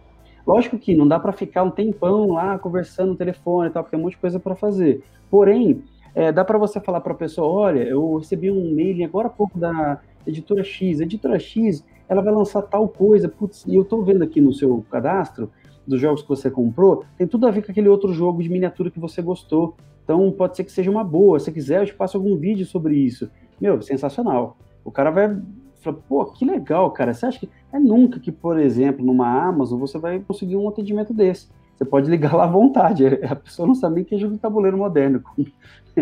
Lógico 0.45 0.77
que 0.77 0.95
não 0.95 1.07
dá 1.07 1.19
para 1.19 1.31
ficar 1.31 1.63
um 1.63 1.71
tempão 1.71 2.31
lá 2.31 2.57
conversando 2.59 3.09
no 3.09 3.15
telefone 3.15 3.69
e 3.69 3.71
tal, 3.71 3.83
porque 3.83 3.95
tem 3.95 3.99
um 3.99 4.03
monte 4.03 4.13
de 4.13 4.19
coisa 4.19 4.39
para 4.39 4.55
fazer. 4.55 5.03
Porém, 5.29 5.83
é, 6.13 6.31
dá 6.31 6.43
para 6.43 6.57
você 6.57 6.79
falar 6.79 7.01
para 7.01 7.13
a 7.13 7.15
pessoa: 7.15 7.47
olha, 7.47 7.81
eu 7.83 8.17
recebi 8.17 8.51
um 8.51 8.65
e-mail 8.65 9.05
agora 9.05 9.27
há 9.27 9.31
pouco 9.31 9.57
da 9.57 9.99
editora 10.27 10.63
X. 10.63 10.99
A 10.99 11.03
editora 11.03 11.39
X 11.39 11.83
ela 12.07 12.21
vai 12.21 12.33
lançar 12.33 12.61
tal 12.63 12.87
coisa, 12.87 13.29
putz, 13.29 13.65
e 13.65 13.75
eu 13.75 13.81
estou 13.81 14.03
vendo 14.03 14.23
aqui 14.23 14.41
no 14.41 14.53
seu 14.53 14.85
cadastro 14.89 15.49
dos 15.85 15.99
jogos 15.99 16.21
que 16.21 16.29
você 16.29 16.49
comprou, 16.49 17.03
tem 17.17 17.27
tudo 17.27 17.45
a 17.45 17.51
ver 17.51 17.61
com 17.65 17.71
aquele 17.71 17.89
outro 17.89 18.13
jogo 18.13 18.41
de 18.41 18.49
miniatura 18.49 18.89
que 18.89 18.99
você 18.99 19.21
gostou. 19.21 19.75
Então 20.03 20.31
pode 20.31 20.55
ser 20.55 20.63
que 20.63 20.71
seja 20.71 20.91
uma 20.91 21.03
boa. 21.03 21.39
Se 21.39 21.51
quiser, 21.51 21.81
eu 21.81 21.85
te 21.85 21.93
passo 21.93 22.17
algum 22.17 22.35
vídeo 22.37 22.65
sobre 22.65 22.95
isso. 22.95 23.29
Meu, 23.59 23.81
sensacional. 23.81 24.57
O 24.83 24.91
cara 24.91 25.09
vai 25.09 25.37
falar, 25.83 25.97
pô, 26.07 26.25
que 26.25 26.45
legal, 26.45 26.89
cara. 26.91 27.13
Você 27.13 27.25
acha 27.25 27.39
que 27.39 27.49
é 27.71 27.79
nunca 27.79 28.19
que, 28.19 28.31
por 28.31 28.59
exemplo, 28.59 29.05
numa 29.05 29.27
Amazon 29.27 29.79
você 29.79 29.97
vai 29.97 30.19
conseguir 30.19 30.55
um 30.55 30.67
atendimento 30.67 31.13
desse? 31.13 31.49
Você 31.75 31.85
pode 31.85 32.09
ligar 32.09 32.35
lá 32.35 32.45
à 32.45 32.47
vontade. 32.47 33.05
A 33.27 33.35
pessoa 33.35 33.67
não 33.67 33.75
sabe 33.75 33.95
nem 33.95 34.03
que 34.03 34.15
é 34.15 34.17
jogo 34.17 34.33
de 34.33 34.39
tabuleiro 34.39 34.77
moderno. 34.77 35.23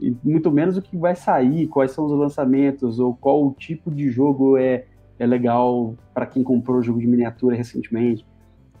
e 0.00 0.16
muito 0.24 0.50
menos 0.50 0.76
o 0.76 0.82
que 0.82 0.96
vai 0.96 1.14
sair, 1.14 1.66
quais 1.68 1.90
são 1.92 2.06
os 2.06 2.12
lançamentos, 2.12 2.98
ou 2.98 3.14
qual 3.14 3.52
tipo 3.54 3.90
de 3.90 4.10
jogo 4.10 4.56
é 4.56 4.86
é 5.18 5.26
legal 5.26 5.96
para 6.14 6.26
quem 6.26 6.42
comprou 6.42 6.78
o 6.78 6.82
jogo 6.82 7.00
de 7.00 7.06
miniatura 7.06 7.56
recentemente. 7.56 8.24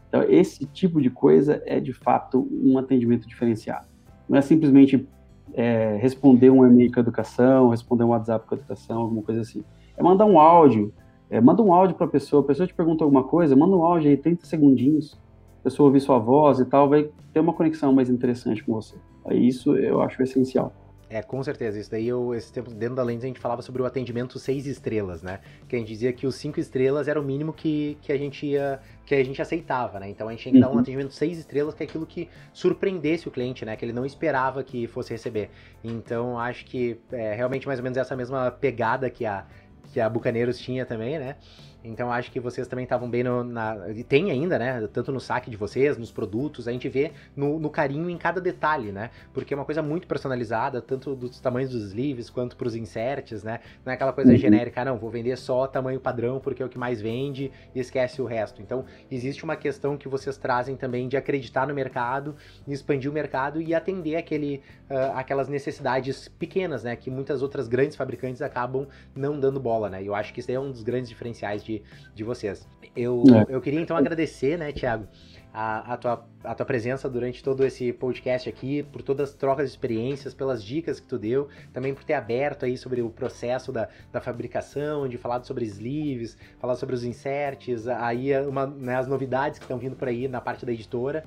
Então, 0.08 0.22
esse 0.22 0.64
tipo 0.66 1.02
de 1.02 1.10
coisa 1.10 1.62
é 1.66 1.80
de 1.80 1.92
fato 1.92 2.48
um 2.50 2.78
atendimento 2.78 3.28
diferenciado. 3.28 3.86
Não 4.28 4.38
é 4.38 4.40
simplesmente 4.40 5.06
é, 5.52 5.98
responder 6.00 6.50
um 6.50 6.64
e-mail 6.64 6.92
com 6.92 7.00
a 7.00 7.02
educação, 7.02 7.70
responder 7.70 8.04
um 8.04 8.08
WhatsApp 8.08 8.46
com 8.46 8.54
a 8.54 8.58
educação, 8.58 9.00
alguma 9.00 9.22
coisa 9.22 9.40
assim. 9.40 9.64
É 9.98 10.02
mandar 10.02 10.24
um 10.24 10.38
áudio, 10.38 10.92
é, 11.28 11.40
manda 11.40 11.62
um 11.62 11.72
áudio 11.72 11.96
para 11.96 12.06
a 12.06 12.10
pessoa, 12.10 12.42
a 12.42 12.46
pessoa 12.46 12.66
te 12.66 12.72
pergunta 12.72 13.04
alguma 13.04 13.24
coisa, 13.24 13.56
manda 13.56 13.76
um 13.76 13.82
áudio 13.82 14.10
aí, 14.10 14.16
30 14.16 14.46
segundinhos, 14.46 15.18
a 15.60 15.64
pessoa 15.64 15.88
ouvir 15.88 16.00
sua 16.00 16.18
voz 16.18 16.60
e 16.60 16.64
tal, 16.64 16.88
vai 16.88 17.10
ter 17.32 17.40
uma 17.40 17.52
conexão 17.52 17.92
mais 17.92 18.08
interessante 18.08 18.62
com 18.62 18.72
você. 18.72 18.96
Isso 19.30 19.76
eu 19.76 20.00
acho 20.00 20.22
essencial. 20.22 20.72
É, 21.10 21.22
com 21.22 21.42
certeza. 21.42 21.80
Isso 21.80 21.90
daí, 21.90 22.06
eu, 22.06 22.34
esse 22.34 22.52
tempo, 22.52 22.70
dentro 22.70 22.94
da 22.94 23.02
Lens, 23.02 23.24
a 23.24 23.26
gente 23.26 23.40
falava 23.40 23.62
sobre 23.62 23.80
o 23.80 23.86
atendimento 23.86 24.38
seis 24.38 24.66
estrelas, 24.66 25.22
né? 25.22 25.40
Que 25.66 25.74
a 25.74 25.78
gente 25.78 25.88
dizia 25.88 26.12
que 26.12 26.26
os 26.26 26.34
cinco 26.34 26.60
estrelas 26.60 27.08
era 27.08 27.18
o 27.18 27.24
mínimo 27.24 27.52
que, 27.52 27.96
que 28.02 28.12
a 28.12 28.18
gente 28.18 28.46
ia, 28.46 28.78
que 29.06 29.14
a 29.14 29.24
gente 29.24 29.40
aceitava, 29.40 29.98
né? 29.98 30.10
Então 30.10 30.28
a 30.28 30.32
gente 30.32 30.42
tinha 30.42 30.52
que 30.52 30.60
dar 30.60 30.68
um 30.68 30.74
uhum. 30.74 30.80
atendimento 30.80 31.14
seis 31.14 31.38
estrelas, 31.38 31.74
que 31.74 31.82
é 31.82 31.86
aquilo 31.86 32.04
que 32.04 32.28
surpreendesse 32.52 33.26
o 33.26 33.30
cliente, 33.30 33.64
né? 33.64 33.74
Que 33.74 33.86
ele 33.86 33.92
não 33.92 34.04
esperava 34.04 34.62
que 34.62 34.86
fosse 34.86 35.10
receber. 35.10 35.48
Então 35.82 36.38
acho 36.38 36.66
que 36.66 36.98
é 37.10 37.34
realmente 37.34 37.66
mais 37.66 37.78
ou 37.78 37.82
menos 37.82 37.96
essa 37.96 38.14
mesma 38.14 38.50
pegada 38.50 39.08
que 39.08 39.24
a, 39.24 39.46
que 39.92 40.00
a 40.00 40.08
Bucaneiros 40.08 40.58
tinha 40.58 40.84
também, 40.86 41.18
né? 41.18 41.36
Então 41.82 42.10
acho 42.10 42.32
que 42.32 42.40
vocês 42.40 42.66
também 42.66 42.82
estavam 42.82 43.08
bem 43.08 43.22
no, 43.22 43.44
na. 43.44 43.90
E 43.90 44.02
tem 44.02 44.30
ainda, 44.30 44.58
né? 44.58 44.88
Tanto 44.92 45.12
no 45.12 45.20
saque 45.20 45.48
de 45.48 45.56
vocês, 45.56 45.96
nos 45.96 46.10
produtos, 46.10 46.66
a 46.66 46.72
gente 46.72 46.88
vê 46.88 47.12
no, 47.36 47.58
no, 47.58 47.70
carinho 47.70 48.10
em 48.10 48.18
cada 48.18 48.40
detalhe, 48.40 48.90
né? 48.90 49.10
Porque 49.32 49.54
é 49.54 49.56
uma 49.56 49.64
coisa 49.64 49.80
muito 49.80 50.06
personalizada, 50.08 50.82
tanto 50.82 51.14
dos 51.14 51.38
tamanhos 51.38 51.70
dos 51.70 51.84
sleeves 51.84 52.28
quanto 52.28 52.56
para 52.56 52.66
os 52.66 52.74
inserts, 52.74 53.44
né? 53.44 53.60
Não 53.84 53.92
é 53.92 53.94
aquela 53.94 54.12
coisa 54.12 54.32
uhum. 54.32 54.36
genérica, 54.36 54.82
ah, 54.82 54.86
não, 54.86 54.98
vou 54.98 55.08
vender 55.08 55.36
só 55.36 55.66
tamanho 55.66 56.00
padrão 56.00 56.40
porque 56.40 56.62
é 56.62 56.66
o 56.66 56.68
que 56.68 56.78
mais 56.78 57.00
vende 57.00 57.52
e 57.74 57.78
esquece 57.78 58.20
o 58.20 58.24
resto. 58.24 58.60
Então 58.60 58.84
existe 59.10 59.44
uma 59.44 59.54
questão 59.54 59.96
que 59.96 60.08
vocês 60.08 60.36
trazem 60.36 60.76
também 60.76 61.06
de 61.06 61.16
acreditar 61.16 61.66
no 61.66 61.74
mercado, 61.74 62.34
expandir 62.66 63.08
o 63.08 63.14
mercado 63.14 63.62
e 63.62 63.72
atender 63.72 64.16
aquele, 64.16 64.62
uh, 64.90 65.16
aquelas 65.16 65.48
necessidades 65.48 66.26
pequenas, 66.26 66.82
né? 66.82 66.96
Que 66.96 67.08
muitas 67.08 67.40
outras 67.40 67.68
grandes 67.68 67.96
fabricantes 67.96 68.42
acabam 68.42 68.88
não 69.14 69.38
dando 69.38 69.60
bola, 69.60 69.88
né? 69.88 70.02
E 70.02 70.06
eu 70.06 70.14
acho 70.14 70.34
que 70.34 70.40
isso 70.40 70.50
é 70.50 70.58
um 70.58 70.72
dos 70.72 70.82
grandes 70.82 71.08
diferenciais 71.08 71.62
de, 71.68 71.82
de 72.14 72.24
vocês. 72.24 72.66
Eu, 72.96 73.22
é. 73.28 73.54
eu 73.54 73.60
queria 73.60 73.80
então 73.80 73.96
agradecer, 73.96 74.58
né, 74.58 74.72
Tiago, 74.72 75.06
a, 75.52 75.94
a, 75.94 75.96
tua, 75.96 76.26
a 76.44 76.54
tua 76.54 76.66
presença 76.66 77.08
durante 77.08 77.42
todo 77.42 77.64
esse 77.64 77.92
podcast 77.92 78.48
aqui, 78.48 78.82
por 78.82 79.02
todas 79.02 79.30
as 79.30 79.34
trocas 79.34 79.66
de 79.66 79.70
experiências, 79.70 80.34
pelas 80.34 80.62
dicas 80.62 81.00
que 81.00 81.06
tu 81.06 81.18
deu, 81.18 81.48
também 81.72 81.94
por 81.94 82.04
ter 82.04 82.14
aberto 82.14 82.64
aí 82.64 82.76
sobre 82.76 83.02
o 83.02 83.10
processo 83.10 83.72
da, 83.72 83.88
da 84.12 84.20
fabricação, 84.20 85.08
de 85.08 85.18
falar 85.18 85.42
sobre 85.44 85.64
sleeves, 85.64 86.36
falar 86.58 86.76
sobre 86.76 86.94
os 86.94 87.04
inserts, 87.04 87.86
aí 87.88 88.30
uma, 88.46 88.66
né, 88.66 88.96
as 88.96 89.06
novidades 89.06 89.58
que 89.58 89.64
estão 89.64 89.78
vindo 89.78 89.96
por 89.96 90.08
aí 90.08 90.28
na 90.28 90.40
parte 90.40 90.64
da 90.64 90.72
editora. 90.72 91.24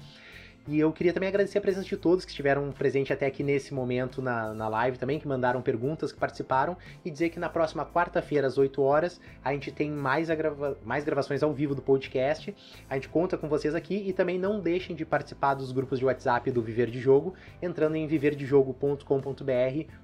E 0.67 0.79
eu 0.79 0.91
queria 0.91 1.11
também 1.11 1.27
agradecer 1.27 1.57
a 1.57 1.61
presença 1.61 1.87
de 1.87 1.97
todos 1.97 2.23
que 2.23 2.29
estiveram 2.29 2.71
presentes 2.71 3.11
até 3.11 3.25
aqui 3.25 3.43
nesse 3.43 3.73
momento 3.73 4.21
na, 4.21 4.53
na 4.53 4.67
live 4.67 4.97
também, 4.97 5.19
que 5.19 5.27
mandaram 5.27 5.59
perguntas, 5.61 6.11
que 6.11 6.19
participaram, 6.19 6.77
e 7.03 7.09
dizer 7.09 7.29
que 7.29 7.39
na 7.39 7.49
próxima 7.49 7.83
quarta-feira, 7.83 8.45
às 8.45 8.59
8 8.59 8.79
horas, 8.81 9.19
a 9.43 9.51
gente 9.53 9.71
tem 9.71 9.89
mais, 9.89 10.29
grava 10.29 10.77
mais 10.85 11.03
gravações 11.03 11.41
ao 11.41 11.51
vivo 11.51 11.73
do 11.73 11.81
podcast. 11.81 12.55
A 12.87 12.93
gente 12.93 13.09
conta 13.09 13.37
com 13.37 13.49
vocês 13.49 13.73
aqui 13.73 14.03
e 14.07 14.13
também 14.13 14.37
não 14.37 14.59
deixem 14.59 14.95
de 14.95 15.03
participar 15.03 15.55
dos 15.55 15.71
grupos 15.71 15.97
de 15.97 16.05
WhatsApp 16.05 16.51
do 16.51 16.61
Viver 16.61 16.91
de 16.91 16.99
Jogo, 16.99 17.33
entrando 17.59 17.95
em 17.95 18.05
viverdejogo.com.br 18.05 19.03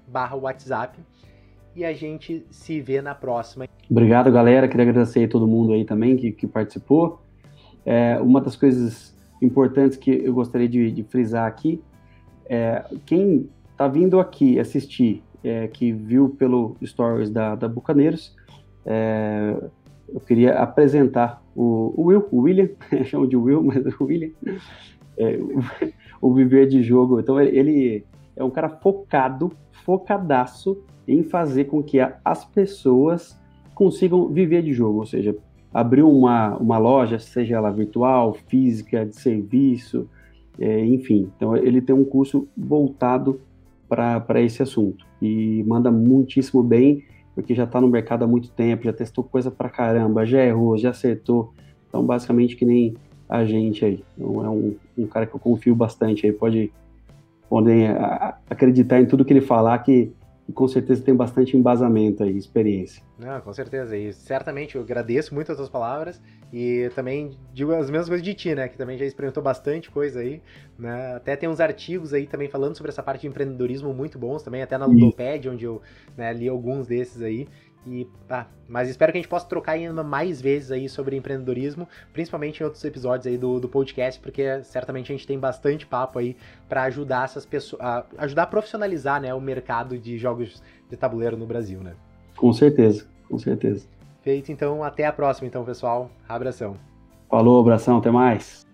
barra 0.08 0.34
WhatsApp. 0.34 0.98
E 1.76 1.84
a 1.84 1.92
gente 1.92 2.44
se 2.50 2.80
vê 2.80 3.00
na 3.00 3.14
próxima. 3.14 3.68
Obrigado, 3.88 4.32
galera. 4.32 4.66
Queria 4.66 4.90
agradecer 4.90 5.24
a 5.24 5.28
todo 5.28 5.46
mundo 5.46 5.72
aí 5.72 5.84
também 5.84 6.16
que, 6.16 6.32
que 6.32 6.48
participou. 6.48 7.22
É, 7.86 8.18
uma 8.20 8.40
das 8.40 8.56
coisas 8.56 9.16
importantes 9.40 9.96
que 9.96 10.10
eu 10.10 10.32
gostaria 10.32 10.68
de, 10.68 10.90
de 10.90 11.02
frisar 11.04 11.46
aqui. 11.46 11.82
É, 12.48 12.84
quem 13.04 13.48
está 13.70 13.86
vindo 13.86 14.18
aqui 14.18 14.58
assistir, 14.58 15.22
é, 15.42 15.68
que 15.68 15.92
viu 15.92 16.30
pelo 16.30 16.76
Stories 16.84 17.30
da, 17.30 17.54
da 17.54 17.68
Bucaneiros, 17.68 18.34
é, 18.84 19.56
eu 20.08 20.20
queria 20.20 20.58
apresentar 20.58 21.42
o, 21.54 21.92
o 21.96 22.06
Will, 22.06 22.26
o 22.30 22.40
William, 22.40 22.70
chamo 23.04 23.26
de 23.26 23.36
Will, 23.36 23.62
mas 23.62 23.84
o 24.00 24.04
William, 24.04 24.30
é, 25.16 25.36
o, 25.36 25.62
o 26.30 26.34
Viver 26.34 26.66
de 26.66 26.82
Jogo. 26.82 27.20
Então, 27.20 27.40
ele 27.40 28.04
é 28.34 28.42
um 28.42 28.50
cara 28.50 28.68
focado, 28.68 29.52
focadaço 29.84 30.82
em 31.06 31.22
fazer 31.22 31.64
com 31.64 31.82
que 31.82 31.98
as 32.24 32.44
pessoas 32.44 33.38
consigam 33.74 34.28
viver 34.28 34.62
de 34.62 34.72
jogo, 34.72 34.98
ou 34.98 35.06
seja, 35.06 35.34
abriu 35.72 36.10
uma, 36.10 36.56
uma 36.56 36.78
loja, 36.78 37.18
seja 37.18 37.56
ela 37.56 37.70
virtual, 37.70 38.34
física, 38.46 39.04
de 39.04 39.16
serviço, 39.16 40.08
é, 40.58 40.84
enfim. 40.84 41.30
Então, 41.36 41.56
ele 41.56 41.80
tem 41.80 41.94
um 41.94 42.04
curso 42.04 42.48
voltado 42.56 43.40
para 43.88 44.40
esse 44.40 44.62
assunto 44.62 45.06
e 45.20 45.64
manda 45.66 45.90
muitíssimo 45.90 46.62
bem, 46.62 47.04
porque 47.34 47.54
já 47.54 47.64
está 47.64 47.80
no 47.80 47.88
mercado 47.88 48.24
há 48.24 48.26
muito 48.26 48.50
tempo, 48.50 48.84
já 48.84 48.92
testou 48.92 49.24
coisa 49.24 49.50
para 49.50 49.68
caramba, 49.68 50.26
já 50.26 50.44
errou, 50.44 50.76
já 50.76 50.90
acertou. 50.90 51.52
Então, 51.88 52.04
basicamente, 52.04 52.56
que 52.56 52.64
nem 52.64 52.94
a 53.28 53.44
gente 53.44 53.84
aí. 53.84 54.04
Então, 54.16 54.44
é 54.44 54.48
um, 54.48 54.74
um 54.98 55.06
cara 55.06 55.26
que 55.26 55.34
eu 55.34 55.40
confio 55.40 55.74
bastante 55.74 56.26
aí, 56.26 56.32
pode 56.32 56.72
podem 57.48 57.86
acreditar 58.50 59.00
em 59.00 59.06
tudo 59.06 59.24
que 59.24 59.32
ele 59.32 59.40
falar 59.40 59.78
que 59.78 60.12
e 60.48 60.52
com 60.52 60.66
certeza 60.66 61.02
tem 61.02 61.14
bastante 61.14 61.56
embasamento 61.56 62.22
aí, 62.22 62.34
experiência. 62.34 63.02
Não, 63.18 63.38
com 63.42 63.52
certeza. 63.52 63.94
E 63.94 64.12
certamente 64.14 64.76
eu 64.76 64.82
agradeço 64.82 65.34
muito 65.34 65.52
as 65.52 65.58
tuas 65.58 65.68
palavras 65.68 66.22
e 66.50 66.90
também 66.94 67.38
digo 67.52 67.74
as 67.74 67.90
mesmas 67.90 68.08
coisas 68.08 68.24
de 68.24 68.32
ti, 68.32 68.54
né? 68.54 68.66
Que 68.66 68.78
também 68.78 68.96
já 68.96 69.04
experimentou 69.04 69.42
bastante 69.42 69.90
coisa 69.90 70.20
aí, 70.20 70.40
né? 70.78 71.16
Até 71.16 71.36
tem 71.36 71.48
uns 71.48 71.60
artigos 71.60 72.14
aí 72.14 72.26
também 72.26 72.48
falando 72.48 72.74
sobre 72.74 72.90
essa 72.90 73.02
parte 73.02 73.22
de 73.22 73.26
empreendedorismo 73.26 73.92
muito 73.92 74.18
bons 74.18 74.42
também, 74.42 74.62
até 74.62 74.78
na 74.78 74.86
Ludopad, 74.86 75.50
onde 75.50 75.66
eu 75.66 75.82
né, 76.16 76.32
li 76.32 76.48
alguns 76.48 76.86
desses 76.86 77.20
aí. 77.20 77.46
E, 77.90 78.08
ah, 78.28 78.46
mas 78.68 78.88
espero 78.88 79.12
que 79.12 79.18
a 79.18 79.20
gente 79.20 79.30
possa 79.30 79.46
trocar 79.46 79.72
ainda 79.72 80.02
mais 80.02 80.40
vezes 80.40 80.70
aí 80.70 80.88
sobre 80.88 81.16
empreendedorismo, 81.16 81.88
principalmente 82.12 82.60
em 82.60 82.64
outros 82.64 82.84
episódios 82.84 83.26
aí 83.26 83.38
do, 83.38 83.58
do 83.58 83.68
podcast, 83.68 84.20
porque 84.20 84.62
certamente 84.62 85.12
a 85.12 85.16
gente 85.16 85.26
tem 85.26 85.38
bastante 85.38 85.86
papo 85.86 86.18
aí 86.18 86.36
para 86.68 86.82
ajudar 86.84 87.24
essas 87.24 87.46
pessoas, 87.46 87.80
a, 87.82 88.04
ajudar 88.18 88.42
a 88.44 88.46
profissionalizar, 88.46 89.20
né, 89.20 89.32
o 89.32 89.40
mercado 89.40 89.98
de 89.98 90.18
jogos 90.18 90.62
de 90.90 90.96
tabuleiro 90.96 91.36
no 91.36 91.46
Brasil, 91.46 91.80
né? 91.80 91.94
Com 92.36 92.52
certeza, 92.52 93.06
com 93.28 93.38
certeza. 93.38 93.86
Feito, 94.22 94.52
então, 94.52 94.84
até 94.84 95.06
a 95.06 95.12
próxima, 95.12 95.48
então, 95.48 95.64
pessoal. 95.64 96.10
Abração. 96.28 96.76
Falou, 97.30 97.60
abração, 97.60 97.98
até 97.98 98.10
mais. 98.10 98.67